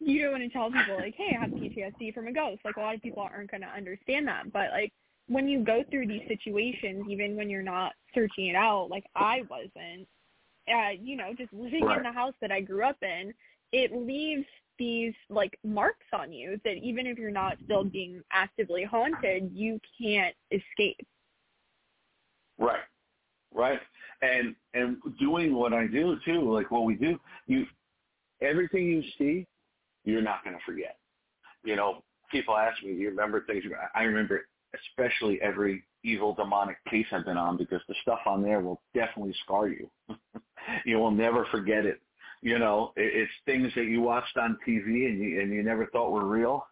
you 0.00 0.22
don't 0.22 0.32
want 0.32 0.42
to 0.42 0.50
tell 0.50 0.70
people 0.70 0.96
like, 0.96 1.14
hey, 1.16 1.36
I 1.36 1.42
have 1.42 1.50
PTSD 1.50 2.12
from 2.12 2.26
a 2.26 2.32
ghost. 2.32 2.60
Like 2.64 2.76
a 2.76 2.80
lot 2.80 2.94
of 2.94 3.02
people 3.02 3.22
aren't 3.22 3.50
going 3.50 3.62
to 3.62 3.68
understand 3.68 4.28
that, 4.28 4.52
but 4.52 4.70
like 4.70 4.92
when 5.28 5.48
you 5.48 5.64
go 5.64 5.82
through 5.90 6.06
these 6.06 6.26
situations, 6.28 7.06
even 7.08 7.36
when 7.36 7.48
you're 7.48 7.62
not 7.62 7.92
searching 8.14 8.48
it 8.48 8.56
out, 8.56 8.90
like 8.90 9.04
I 9.16 9.42
wasn't, 9.48 10.06
uh, 10.68 10.90
you 11.00 11.16
know, 11.16 11.32
just 11.36 11.52
living 11.52 11.84
right. 11.84 11.98
in 11.98 12.02
the 12.02 12.12
house 12.12 12.34
that 12.40 12.52
I 12.52 12.60
grew 12.60 12.84
up 12.84 12.96
in, 13.02 13.32
it 13.72 13.94
leaves 13.94 14.46
these 14.78 15.14
like 15.30 15.58
marks 15.64 16.06
on 16.12 16.32
you 16.32 16.60
that 16.64 16.76
even 16.76 17.06
if 17.06 17.18
you're 17.18 17.30
not 17.30 17.56
still 17.64 17.84
being 17.84 18.22
actively 18.32 18.84
haunted, 18.84 19.50
you 19.52 19.80
can't 20.00 20.34
escape. 20.50 21.06
Right. 22.58 22.80
Right. 23.52 23.80
And 24.22 24.54
and 24.74 24.98
doing 25.18 25.54
what 25.54 25.72
I 25.72 25.86
do 25.86 26.16
too, 26.24 26.52
like 26.52 26.70
what 26.70 26.84
we 26.84 26.94
do, 26.94 27.18
you 27.46 27.66
everything 28.42 28.86
you 28.86 29.02
see, 29.18 29.46
you're 30.04 30.22
not 30.22 30.44
gonna 30.44 30.58
forget. 30.66 30.98
You 31.64 31.76
know, 31.76 32.02
people 32.30 32.56
ask 32.56 32.82
me, 32.82 32.92
do 32.92 32.98
you 32.98 33.10
remember 33.10 33.44
things? 33.46 33.64
I 33.94 34.02
remember 34.02 34.42
especially 34.90 35.40
every 35.40 35.84
evil 36.02 36.34
demonic 36.34 36.76
case 36.90 37.06
I've 37.12 37.24
been 37.24 37.36
on 37.36 37.56
because 37.56 37.80
the 37.88 37.94
stuff 38.02 38.20
on 38.26 38.42
there 38.42 38.60
will 38.60 38.80
definitely 38.94 39.34
scar 39.44 39.68
you. 39.68 39.88
you 40.84 40.98
will 40.98 41.10
never 41.10 41.46
forget 41.50 41.86
it 41.86 42.00
you 42.44 42.58
know, 42.58 42.92
it's 42.94 43.32
things 43.46 43.72
that 43.74 43.86
you 43.86 44.02
watched 44.02 44.36
on 44.36 44.58
TV 44.68 44.84
and 44.84 45.18
you 45.18 45.40
and 45.40 45.50
you 45.50 45.62
never 45.62 45.86
thought 45.86 46.12
were 46.12 46.26
real, 46.26 46.66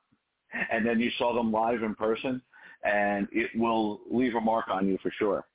and 0.70 0.87
then 0.87 1.01
you 1.01 1.11
saw 1.16 1.35
them 1.35 1.51
live 1.51 1.83
in 1.83 1.95
person, 1.95 2.43
and 2.85 3.27
it 3.33 3.51
will 3.57 4.01
leave 4.11 4.35
a 4.35 4.41
mark 4.41 4.68
on 4.68 4.87
you 4.87 4.99
for 5.03 5.11
sure. 5.18 5.47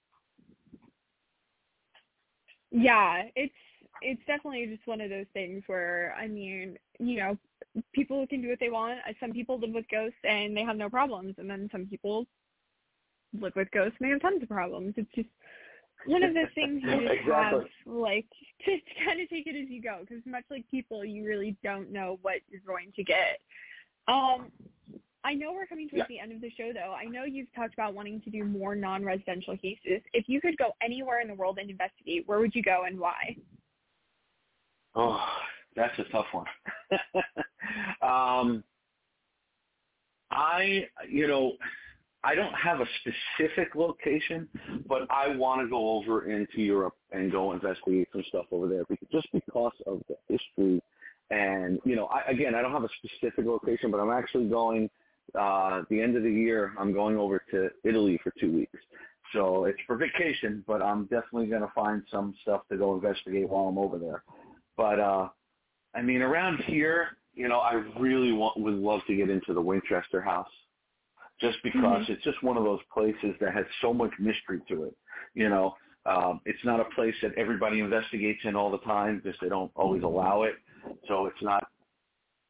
Yeah, 2.71 3.25
it's 3.35 3.53
it's 4.01 4.21
definitely 4.25 4.65
just 4.65 4.87
one 4.87 5.01
of 5.01 5.11
those 5.11 5.27
things 5.33 5.61
where 5.67 6.15
I 6.19 6.27
mean, 6.27 6.79
you 6.97 7.19
know, 7.19 7.37
people 7.93 8.25
can 8.25 8.41
do 8.41 8.49
what 8.49 8.59
they 8.59 8.71
want. 8.71 8.97
Some 9.19 9.33
people 9.33 9.59
live 9.59 9.71
with 9.71 9.85
ghosts 9.91 10.17
and 10.23 10.57
they 10.57 10.63
have 10.63 10.77
no 10.77 10.89
problems, 10.89 11.35
and 11.37 11.47
then 11.47 11.69
some 11.71 11.85
people 11.85 12.25
live 13.39 13.53
with 13.55 13.69
ghosts 13.69 13.97
and 13.99 14.07
they 14.07 14.11
have 14.13 14.21
tons 14.21 14.41
of 14.41 14.49
problems. 14.49 14.95
It's 14.97 15.13
just 15.13 15.29
one 16.07 16.23
of 16.23 16.33
the 16.33 16.45
things 16.55 16.81
you 16.83 16.91
just 17.07 17.11
exactly. 17.21 17.33
have 17.33 17.63
like 17.85 18.25
to 18.65 18.77
kind 19.05 19.21
of 19.21 19.29
take 19.29 19.47
it 19.47 19.55
as 19.61 19.69
you 19.69 19.81
go 19.81 19.99
because 20.01 20.23
much 20.25 20.43
like 20.49 20.65
people 20.69 21.05
you 21.05 21.25
really 21.25 21.55
don't 21.63 21.91
know 21.91 22.17
what 22.21 22.35
you're 22.49 22.61
going 22.65 22.91
to 22.95 23.03
get 23.03 23.39
um 24.07 24.51
i 25.23 25.33
know 25.33 25.53
we're 25.53 25.67
coming 25.67 25.87
towards 25.89 26.05
Yeah. 26.09 26.17
the 26.17 26.19
end 26.19 26.31
of 26.31 26.41
the 26.41 26.51
show 26.57 26.71
though 26.73 26.93
i 26.93 27.05
know 27.05 27.23
you've 27.25 27.53
talked 27.53 27.73
about 27.73 27.93
wanting 27.93 28.21
to 28.21 28.29
do 28.29 28.43
more 28.43 28.75
non-residential 28.75 29.57
cases 29.57 30.01
if 30.13 30.27
you 30.27 30.41
could 30.41 30.57
go 30.57 30.71
anywhere 30.81 31.21
in 31.21 31.27
the 31.27 31.35
world 31.35 31.57
and 31.59 31.69
investigate 31.69 32.23
where 32.25 32.39
would 32.39 32.55
you 32.55 32.63
go 32.63 32.83
and 32.87 32.99
why 32.99 33.35
Oh, 34.99 35.23
that's 35.75 35.97
a 35.99 36.03
tough 36.11 36.25
one. 36.31 36.47
um, 38.01 38.63
I, 40.31 40.87
you 41.07 41.27
know, 41.27 41.53
I 42.23 42.35
don't 42.35 42.53
have 42.53 42.81
a 42.81 42.85
specific 43.01 43.75
location, 43.75 44.47
but 44.87 45.03
I 45.09 45.35
want 45.35 45.61
to 45.61 45.69
go 45.69 45.97
over 45.97 46.29
into 46.29 46.61
Europe 46.61 46.95
and 47.11 47.31
go 47.31 47.53
investigate 47.53 48.09
some 48.11 48.23
stuff 48.29 48.45
over 48.51 48.67
there 48.67 48.83
because, 48.89 49.07
just 49.11 49.27
because 49.31 49.73
of 49.85 50.01
the 50.09 50.15
history. 50.27 50.81
And, 51.29 51.79
you 51.85 51.95
know, 51.95 52.05
I, 52.07 52.29
again, 52.31 52.55
I 52.55 52.61
don't 52.61 52.71
have 52.71 52.83
a 52.83 52.89
specific 53.03 53.45
location, 53.45 53.91
but 53.91 53.99
I'm 53.99 54.11
actually 54.11 54.49
going, 54.49 54.89
uh, 55.37 55.83
the 55.89 56.01
end 56.01 56.17
of 56.17 56.23
the 56.23 56.31
year, 56.31 56.73
I'm 56.79 56.93
going 56.93 57.17
over 57.17 57.41
to 57.51 57.69
Italy 57.83 58.19
for 58.23 58.33
two 58.39 58.51
weeks. 58.51 58.79
So 59.33 59.65
it's 59.65 59.79
for 59.85 59.97
vacation, 59.97 60.63
but 60.67 60.81
I'm 60.81 61.03
definitely 61.03 61.47
going 61.47 61.61
to 61.61 61.71
find 61.75 62.01
some 62.09 62.33
stuff 62.41 62.61
to 62.71 62.77
go 62.77 62.95
investigate 62.95 63.47
while 63.49 63.65
I'm 63.65 63.77
over 63.77 63.97
there. 63.97 64.23
But 64.77 64.99
uh 64.99 65.29
I 65.95 66.01
mean 66.01 66.21
around 66.21 66.59
here, 66.65 67.17
you 67.33 67.47
know, 67.47 67.59
I 67.59 67.73
really 67.99 68.31
want 68.31 68.59
would 68.59 68.75
love 68.75 69.01
to 69.07 69.15
get 69.15 69.29
into 69.29 69.53
the 69.53 69.61
Winchester 69.61 70.21
house. 70.21 70.49
Just 71.39 71.61
because 71.63 72.05
Mhm. 72.05 72.09
it's 72.09 72.23
just 72.23 72.41
one 72.41 72.57
of 72.57 72.63
those 72.63 72.81
places 72.91 73.35
that 73.39 73.53
has 73.53 73.65
so 73.81 73.93
much 73.93 74.11
mystery 74.19 74.61
to 74.67 74.85
it. 74.85 74.97
You 75.33 75.49
know, 75.49 75.75
um 76.05 76.41
it's 76.45 76.63
not 76.63 76.79
a 76.79 76.85
place 76.85 77.15
that 77.21 77.33
everybody 77.35 77.79
investigates 77.79 78.43
in 78.45 78.55
all 78.55 78.71
the 78.71 78.79
time 78.79 79.19
because 79.19 79.39
they 79.39 79.49
don't 79.49 79.71
always 79.75 80.03
allow 80.03 80.43
it. 80.43 80.55
So 81.07 81.25
it's 81.27 81.41
not 81.41 81.67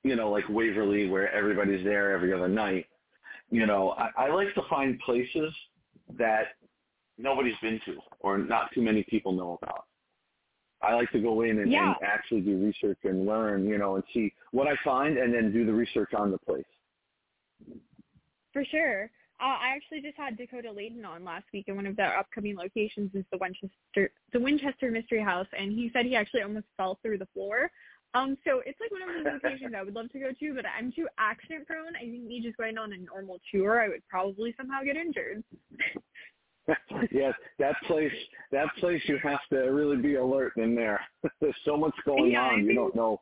you 0.04 0.16
know, 0.16 0.30
like 0.30 0.48
Waverly 0.48 1.10
where 1.10 1.32
everybody's 1.34 1.84
there 1.84 2.12
every 2.12 2.32
other 2.32 2.48
night. 2.48 2.86
You 3.50 3.66
know, 3.66 3.92
I, 3.92 4.10
I 4.26 4.30
like 4.30 4.54
to 4.56 4.62
find 4.70 5.00
places 5.00 5.54
that 6.18 6.56
nobody's 7.18 7.58
been 7.62 7.80
to 7.86 7.98
or 8.20 8.38
not 8.38 8.72
too 8.74 8.82
many 8.82 9.04
people 9.10 9.32
know 9.32 9.58
about. 9.62 9.86
I 10.82 10.94
like 10.94 11.12
to 11.12 11.20
go 11.20 11.42
in 11.42 11.60
and, 11.60 11.72
Yeah. 11.72 11.88
and 11.88 11.96
actually 12.04 12.42
do 12.42 12.58
research 12.58 13.00
and 13.04 13.26
learn, 13.26 13.66
you 13.66 13.78
know, 13.78 13.96
and 13.96 14.04
see 14.14 14.34
what 14.52 14.68
I 14.68 14.76
find 14.84 15.18
and 15.18 15.34
then 15.34 15.52
do 15.52 15.66
the 15.66 15.74
research 15.74 16.14
on 16.14 16.32
the 16.32 16.38
place. 16.38 16.66
For 18.58 18.66
sure. 18.66 19.04
Uh, 19.40 19.56
I 19.62 19.76
actually 19.76 20.02
just 20.02 20.18
had 20.18 20.36
Dakota 20.36 20.72
Laden 20.72 21.06
on 21.06 21.24
last 21.24 21.46
week, 21.54 21.66
and 21.68 21.76
one 21.76 21.86
of 21.86 21.96
their 21.96 22.18
upcoming 22.18 22.58
locations 22.58 23.14
is 23.14 23.24
the 23.32 23.38
Winchester, 23.38 24.12
the 24.34 24.40
Winchester 24.40 24.90
Mystery 24.90 25.22
House, 25.22 25.46
and 25.56 25.72
he 25.72 25.92
said 25.94 26.08
he 26.08 26.16
actually 26.16 26.42
almost 26.42 26.66
fell 26.76 26.98
through 27.04 27.20
the 27.20 27.28
floor. 27.36 27.70
Um, 28.16 28.36
so 28.44 28.64
it's 28.66 28.80
like 28.80 28.90
one 28.90 29.04
of 29.04 29.10
those 29.24 29.34
locations 29.44 29.76
I 29.78 29.84
would 29.84 29.94
love 29.94 30.12
to 30.14 30.20
go 30.20 30.32
to, 30.32 30.54
but 30.56 30.66
I'm 30.66 30.92
too 30.92 31.08
accident 31.20 31.68
prone. 31.68 31.96
I 31.96 32.00
think 32.00 32.24
me 32.24 32.42
just 32.42 32.58
going 32.58 32.80
on 32.80 32.94
a 32.94 32.98
normal 32.98 33.40
tour, 33.54 33.80
I 33.80 33.90
would 33.90 34.02
probably 34.10 34.56
somehow 34.58 34.82
get 34.84 34.96
injured. 34.96 35.44
yes, 37.12 37.36
that 37.60 37.76
place, 37.86 38.12
that 38.52 38.70
place 38.80 39.04
you 39.06 39.20
have 39.22 39.42
to 39.52 39.58
really 39.70 39.98
be 39.98 40.16
alert 40.16 40.54
in 40.58 40.74
there. 40.74 41.00
There's 41.42 41.54
so 41.64 41.78
much 41.78 41.94
going 42.08 42.32
Yeah, 42.32 42.42
I 42.42 42.54
on, 42.54 42.66
you 42.66 42.74
don't 42.74 42.96
know. 42.96 43.22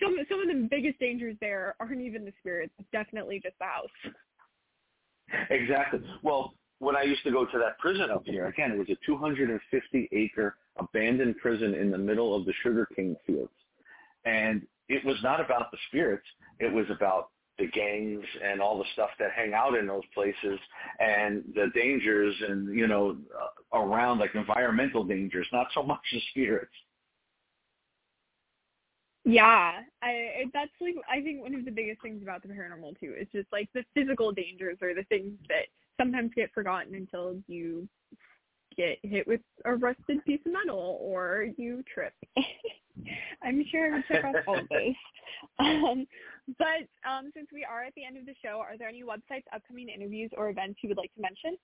Some 0.00 0.16
some 0.28 0.40
of 0.40 0.48
the 0.48 0.68
biggest 0.70 0.98
dangers 0.98 1.36
there 1.40 1.74
aren't 1.80 2.00
even 2.00 2.24
the 2.24 2.32
spirits; 2.40 2.72
it's 2.78 2.88
definitely 2.92 3.40
just 3.42 3.58
the 3.58 3.64
house. 3.64 4.14
Exactly. 5.50 6.00
Well, 6.22 6.54
when 6.78 6.96
I 6.96 7.02
used 7.02 7.24
to 7.24 7.30
go 7.30 7.44
to 7.46 7.58
that 7.58 7.78
prison 7.78 8.10
up 8.10 8.22
here, 8.24 8.46
again, 8.46 8.72
it 8.72 8.78
was 8.78 8.88
a 8.90 8.96
250 9.06 10.08
acre 10.12 10.56
abandoned 10.76 11.36
prison 11.38 11.74
in 11.74 11.90
the 11.90 11.98
middle 11.98 12.34
of 12.34 12.44
the 12.44 12.52
sugarcane 12.62 13.16
fields. 13.26 13.52
And 14.24 14.66
it 14.88 15.04
was 15.04 15.16
not 15.22 15.40
about 15.40 15.70
the 15.70 15.78
spirits. 15.88 16.26
It 16.60 16.72
was 16.72 16.86
about 16.90 17.30
the 17.58 17.66
gangs 17.68 18.24
and 18.44 18.60
all 18.60 18.78
the 18.78 18.84
stuff 18.92 19.10
that 19.18 19.32
hang 19.32 19.54
out 19.54 19.76
in 19.76 19.86
those 19.86 20.02
places 20.12 20.58
and 21.00 21.42
the 21.54 21.68
dangers 21.74 22.34
and, 22.46 22.76
you 22.76 22.86
know, 22.86 23.16
uh, 23.40 23.78
around 23.78 24.18
like 24.18 24.34
environmental 24.34 25.04
dangers, 25.04 25.46
not 25.52 25.68
so 25.72 25.82
much 25.82 26.00
the 26.12 26.20
spirits. 26.30 26.72
Yeah, 29.28 29.80
I 30.02 30.44
that's 30.54 30.70
like 30.80 30.94
I 31.10 31.20
think 31.20 31.42
one 31.42 31.52
of 31.52 31.64
the 31.64 31.72
biggest 31.72 32.00
things 32.00 32.22
about 32.22 32.42
the 32.42 32.48
paranormal 32.48 32.98
too 33.00 33.12
is 33.20 33.26
just 33.32 33.48
like 33.52 33.68
the 33.74 33.82
physical 33.92 34.30
dangers 34.30 34.78
or 34.80 34.94
the 34.94 35.02
things 35.08 35.32
that 35.48 35.66
sometimes 36.00 36.30
get 36.36 36.54
forgotten 36.54 36.94
until 36.94 37.34
you 37.48 37.88
get 38.76 38.98
hit 39.02 39.26
with 39.26 39.40
a 39.64 39.74
rusted 39.74 40.24
piece 40.24 40.38
of 40.46 40.52
metal 40.52 40.98
or 41.00 41.48
you 41.56 41.82
trip. 41.92 42.12
I'm 43.42 43.64
sure 43.68 43.92
I 43.92 43.96
would 43.96 44.04
check 44.06 44.24
off 44.24 44.36
all 44.46 44.58
of 44.60 44.68
those. 44.68 44.94
Um, 45.58 46.06
but 46.58 46.86
um, 47.08 47.30
since 47.34 47.48
we 47.52 47.64
are 47.64 47.82
at 47.82 47.94
the 47.96 48.04
end 48.04 48.16
of 48.16 48.26
the 48.26 48.34
show, 48.44 48.58
are 48.58 48.78
there 48.78 48.88
any 48.88 49.02
websites, 49.02 49.42
upcoming 49.52 49.88
interviews, 49.88 50.30
or 50.36 50.50
events 50.50 50.78
you 50.82 50.88
would 50.88 50.98
like 50.98 51.12
to 51.14 51.20
mention? 51.20 51.58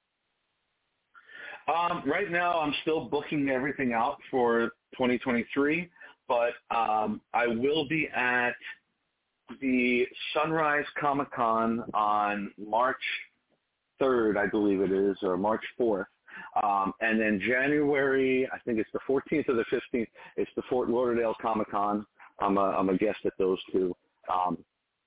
Um, 1.69 2.03
right 2.05 2.31
now, 2.31 2.59
I'm 2.59 2.75
still 2.83 3.05
booking 3.05 3.51
everything 3.51 3.93
out 3.93 4.19
for 4.31 4.73
2023, 4.95 5.89
but 6.33 6.74
um, 6.74 7.20
I 7.35 7.47
will 7.47 7.87
be 7.87 8.09
at 8.14 8.53
the 9.61 10.07
Sunrise 10.33 10.87
Comic 10.99 11.30
Con 11.30 11.85
on 11.93 12.51
March 12.57 12.97
3rd, 14.01 14.39
I 14.39 14.47
believe 14.47 14.80
it 14.80 14.93
is, 14.93 15.18
or 15.22 15.37
March 15.37 15.62
4th. 15.78 16.07
Um, 16.62 16.95
and 17.03 17.20
then 17.20 17.39
January, 17.47 18.49
I 18.51 18.59
think 18.61 18.78
it's 18.78 18.91
the 18.95 19.01
14th 19.07 19.49
or 19.51 19.55
the 19.55 19.64
15th, 19.70 20.07
it's 20.37 20.51
the 20.57 20.62
Fort 20.70 20.89
Lauderdale 20.89 21.35
Comic 21.41 21.70
Con. 21.70 22.07
I'm 22.41 22.57
a, 22.57 22.62
I'm 22.62 22.89
a 22.89 22.97
guest 22.97 23.18
at 23.26 23.35
those 23.39 23.59
two. 23.70 23.95
Um, 24.33 24.57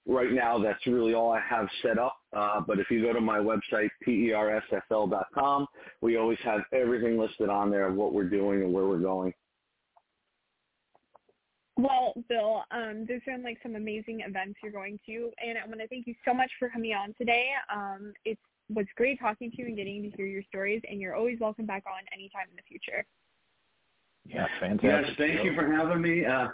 right 0.07 0.31
now, 0.31 0.59
that's 0.59 0.85
really 0.85 1.15
all 1.15 1.31
I 1.31 1.41
have 1.49 1.67
set 1.81 1.97
up. 1.97 2.17
Uh, 2.33 2.61
but 2.61 2.79
if 2.79 2.91
you 2.91 3.01
go 3.01 3.13
to 3.13 3.21
my 3.21 3.39
website, 3.39 3.89
persfl.com, 4.07 5.67
we 6.01 6.17
always 6.17 6.39
have 6.43 6.61
everything 6.71 7.17
listed 7.17 7.49
on 7.49 7.71
there 7.71 7.87
of 7.87 7.95
what 7.95 8.13
we're 8.13 8.29
doing 8.29 8.61
and 8.61 8.71
where 8.71 8.85
we're 8.85 8.99
going. 8.99 9.33
Well, 11.77 12.13
Bill, 12.29 12.63
um, 12.71 13.05
those 13.07 13.19
sound 13.27 13.43
like 13.43 13.57
some 13.61 13.75
amazing 13.75 14.21
events 14.21 14.59
you're 14.63 14.71
going 14.71 14.97
to, 15.07 15.31
and 15.45 15.57
I 15.57 15.67
want 15.67 15.81
to 15.81 15.87
thank 15.87 16.07
you 16.07 16.15
so 16.23 16.33
much 16.33 16.49
for 16.57 16.69
coming 16.69 16.93
on 16.93 17.13
today. 17.17 17.49
Um, 17.73 18.13
it 18.23 18.37
was 18.73 18.85
great 18.95 19.19
talking 19.19 19.51
to 19.51 19.57
you 19.57 19.67
and 19.67 19.75
getting 19.75 20.03
to 20.03 20.09
hear 20.15 20.25
your 20.25 20.43
stories, 20.43 20.81
and 20.89 21.01
you're 21.01 21.15
always 21.15 21.39
welcome 21.39 21.65
back 21.65 21.83
on 21.85 22.01
anytime 22.13 22.47
in 22.49 22.55
the 22.55 22.61
future. 22.67 23.05
Yeah, 24.25 24.47
fantastic. 24.59 24.83
Yes, 24.83 25.05
fantastic. 25.05 25.17
thank 25.17 25.45
you 25.45 25.53
for 25.53 25.69
having 25.69 26.01
me. 26.01 26.25
Uh, 26.25 26.47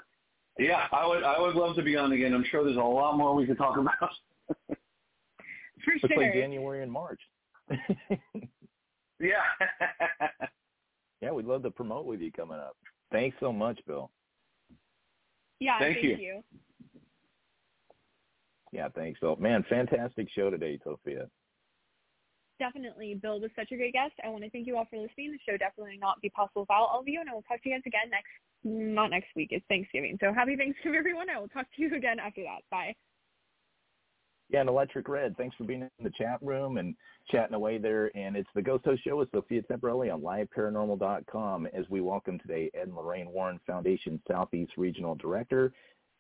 yeah, 0.57 0.87
I 0.91 1.07
would 1.07 1.23
I 1.23 1.39
would 1.39 1.55
love 1.55 1.75
to 1.75 1.83
be 1.83 1.95
on 1.95 2.11
again. 2.11 2.33
I'm 2.33 2.43
sure 2.49 2.63
there's 2.63 2.77
a 2.77 2.79
lot 2.79 3.17
more 3.17 3.33
we 3.33 3.45
could 3.45 3.57
talk 3.57 3.77
about. 3.77 3.95
For 5.83 5.93
Looks 5.93 6.15
like 6.15 6.33
January 6.33 6.83
and 6.83 6.91
March. 6.91 7.19
yeah. 9.19 9.41
yeah, 11.21 11.31
we'd 11.31 11.45
love 11.45 11.63
to 11.63 11.71
promote 11.71 12.05
with 12.05 12.21
you 12.21 12.31
coming 12.31 12.59
up. 12.59 12.75
Thanks 13.11 13.35
so 13.39 13.51
much, 13.51 13.79
Bill. 13.87 14.11
Yeah, 15.61 15.77
Thank 15.77 15.97
thank, 15.97 16.05
you. 16.05 16.17
you. 16.17 16.43
Yeah, 18.71 18.87
thanks, 18.95 19.19
Bill. 19.19 19.35
Man, 19.35 19.63
fantastic 19.69 20.27
show 20.35 20.49
today, 20.49 20.79
Sophia. 20.83 21.27
Definitely. 22.57 23.13
Bill 23.21 23.39
was 23.39 23.51
such 23.55 23.71
a 23.71 23.77
great 23.77 23.93
guest. 23.93 24.13
I 24.23 24.29
want 24.29 24.43
to 24.43 24.49
thank 24.49 24.65
you 24.65 24.75
all 24.75 24.87
for 24.89 24.97
listening. 24.97 25.31
The 25.31 25.39
show 25.45 25.57
definitely 25.57 25.97
not 25.99 26.19
be 26.21 26.29
possible 26.29 26.63
without 26.63 26.89
all 26.89 27.01
of 27.01 27.07
you, 27.07 27.21
and 27.21 27.29
I 27.29 27.33
will 27.33 27.43
talk 27.43 27.61
to 27.61 27.69
you 27.69 27.75
guys 27.75 27.83
again 27.85 28.09
next, 28.09 28.33
not 28.63 29.11
next 29.11 29.27
week, 29.35 29.49
it's 29.51 29.65
Thanksgiving. 29.67 30.17
So 30.19 30.33
happy 30.33 30.55
Thanksgiving, 30.55 30.97
everyone. 30.97 31.29
I 31.29 31.39
will 31.39 31.47
talk 31.47 31.67
to 31.75 31.81
you 31.81 31.95
again 31.95 32.17
after 32.19 32.41
that. 32.41 32.61
Bye. 32.71 32.95
Yeah, 34.51 34.59
and 34.59 34.69
Electric 34.69 35.07
Red, 35.07 35.37
thanks 35.37 35.55
for 35.55 35.63
being 35.63 35.83
in 35.83 36.03
the 36.03 36.09
chat 36.09 36.37
room 36.41 36.77
and 36.77 36.93
chatting 37.29 37.55
away 37.55 37.77
there. 37.77 38.11
And 38.17 38.35
it's 38.35 38.49
the 38.53 38.61
Ghost 38.61 38.83
Host 38.83 39.01
Show 39.01 39.15
with 39.15 39.31
Sophia 39.31 39.61
Temperilli 39.61 40.13
on 40.13 40.21
liveparanormal.com 40.21 41.67
as 41.67 41.85
we 41.89 42.01
welcome 42.01 42.37
today 42.37 42.69
Ed 42.73 42.87
and 42.87 42.95
Lorraine 42.95 43.31
Warren 43.31 43.61
Foundation 43.65 44.21
Southeast 44.29 44.73
Regional 44.75 45.15
Director, 45.15 45.71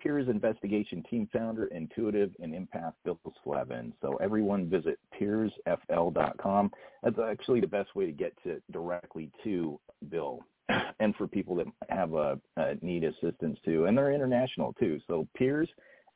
PERS 0.01 0.29
Investigation 0.29 1.03
Team 1.09 1.27
Founder, 1.33 1.65
Intuitive, 1.65 2.31
and 2.39 2.53
Empath 2.53 2.93
Bill 3.03 3.19
Slevin. 3.43 3.91
So 4.01 4.15
everyone 4.21 4.69
visit 4.69 4.97
persfl.com. 5.19 6.71
That's 7.03 7.19
actually 7.19 7.59
the 7.59 7.67
best 7.67 7.93
way 7.97 8.05
to 8.05 8.13
get 8.13 8.31
to 8.43 8.61
directly 8.71 9.29
to 9.43 9.77
Bill. 10.09 10.39
And 11.01 11.15
for 11.15 11.27
people 11.27 11.55
that 11.55 11.65
have 11.89 12.13
a, 12.13 12.39
uh 12.57 12.75
need 12.81 13.03
assistance 13.03 13.57
too, 13.65 13.87
and 13.87 13.97
they're 13.97 14.13
international 14.13 14.73
too. 14.79 14.99
So 15.07 15.27
PERS 15.35 15.67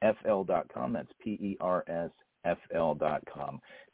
fl.com. 0.01 0.93
That's 0.93 1.11
P-E-R-S-F-L.com. 1.21 1.61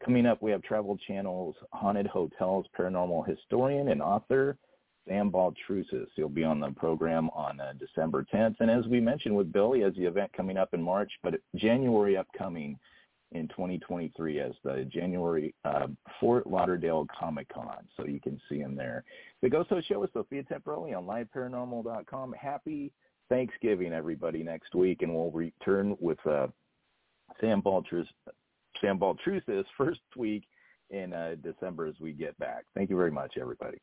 Coming 0.03 0.25
up, 0.25 0.41
we 0.41 0.51
have 0.51 0.61
Travel 0.63 0.97
Channel's 1.07 1.55
Haunted 1.71 2.07
Hotels 2.07 2.65
paranormal 2.77 3.27
historian 3.27 3.89
and 3.89 4.01
author, 4.01 4.57
Sam 5.07 5.31
Baltrusis. 5.31 6.07
He'll 6.15 6.29
be 6.29 6.43
on 6.43 6.59
the 6.59 6.71
program 6.71 7.29
on 7.31 7.59
uh, 7.59 7.73
December 7.79 8.25
10th. 8.33 8.55
And 8.59 8.69
as 8.69 8.85
we 8.87 8.99
mentioned 8.99 9.35
with 9.35 9.51
Bill, 9.51 9.73
he 9.73 9.81
has 9.81 9.95
the 9.95 10.05
event 10.05 10.31
coming 10.33 10.57
up 10.57 10.73
in 10.73 10.81
March, 10.81 11.11
but 11.23 11.35
January 11.55 12.17
upcoming, 12.17 12.77
in 13.33 13.47
2023 13.49 14.39
as 14.39 14.51
the 14.63 14.85
January 14.91 15.53
uh, 15.63 15.87
Fort 16.19 16.47
Lauderdale 16.47 17.07
Comic 17.17 17.47
Con. 17.49 17.87
So 17.95 18.05
you 18.05 18.19
can 18.19 18.39
see 18.49 18.59
him 18.59 18.75
there. 18.75 19.03
The 19.41 19.49
Ghost 19.49 19.69
Host 19.69 19.87
Show 19.87 19.99
with 19.99 20.13
Sophia 20.13 20.43
Temperilli 20.43 20.95
on 20.95 21.05
liveparanormal.com. 21.05 22.33
Happy 22.33 22.91
Thanksgiving, 23.31 23.93
everybody, 23.93 24.43
next 24.43 24.75
week, 24.75 25.03
and 25.03 25.15
we'll 25.15 25.31
return 25.31 25.95
with 26.01 26.17
uh, 26.27 26.47
Sam 27.39 27.61
Baltru's 27.61 28.07
Sam 28.81 28.97
Baltruth's 28.97 29.69
first 29.77 30.01
week 30.17 30.43
in 30.89 31.13
uh, 31.13 31.35
December 31.41 31.85
as 31.87 31.95
we 32.01 32.11
get 32.11 32.37
back. 32.39 32.65
Thank 32.75 32.89
you 32.89 32.97
very 32.97 33.09
much, 33.09 33.37
everybody. 33.39 33.77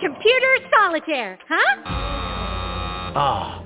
Computer 0.00 0.58
solitaire, 0.70 1.38
huh? 1.48 1.82
Ah, 3.18 3.65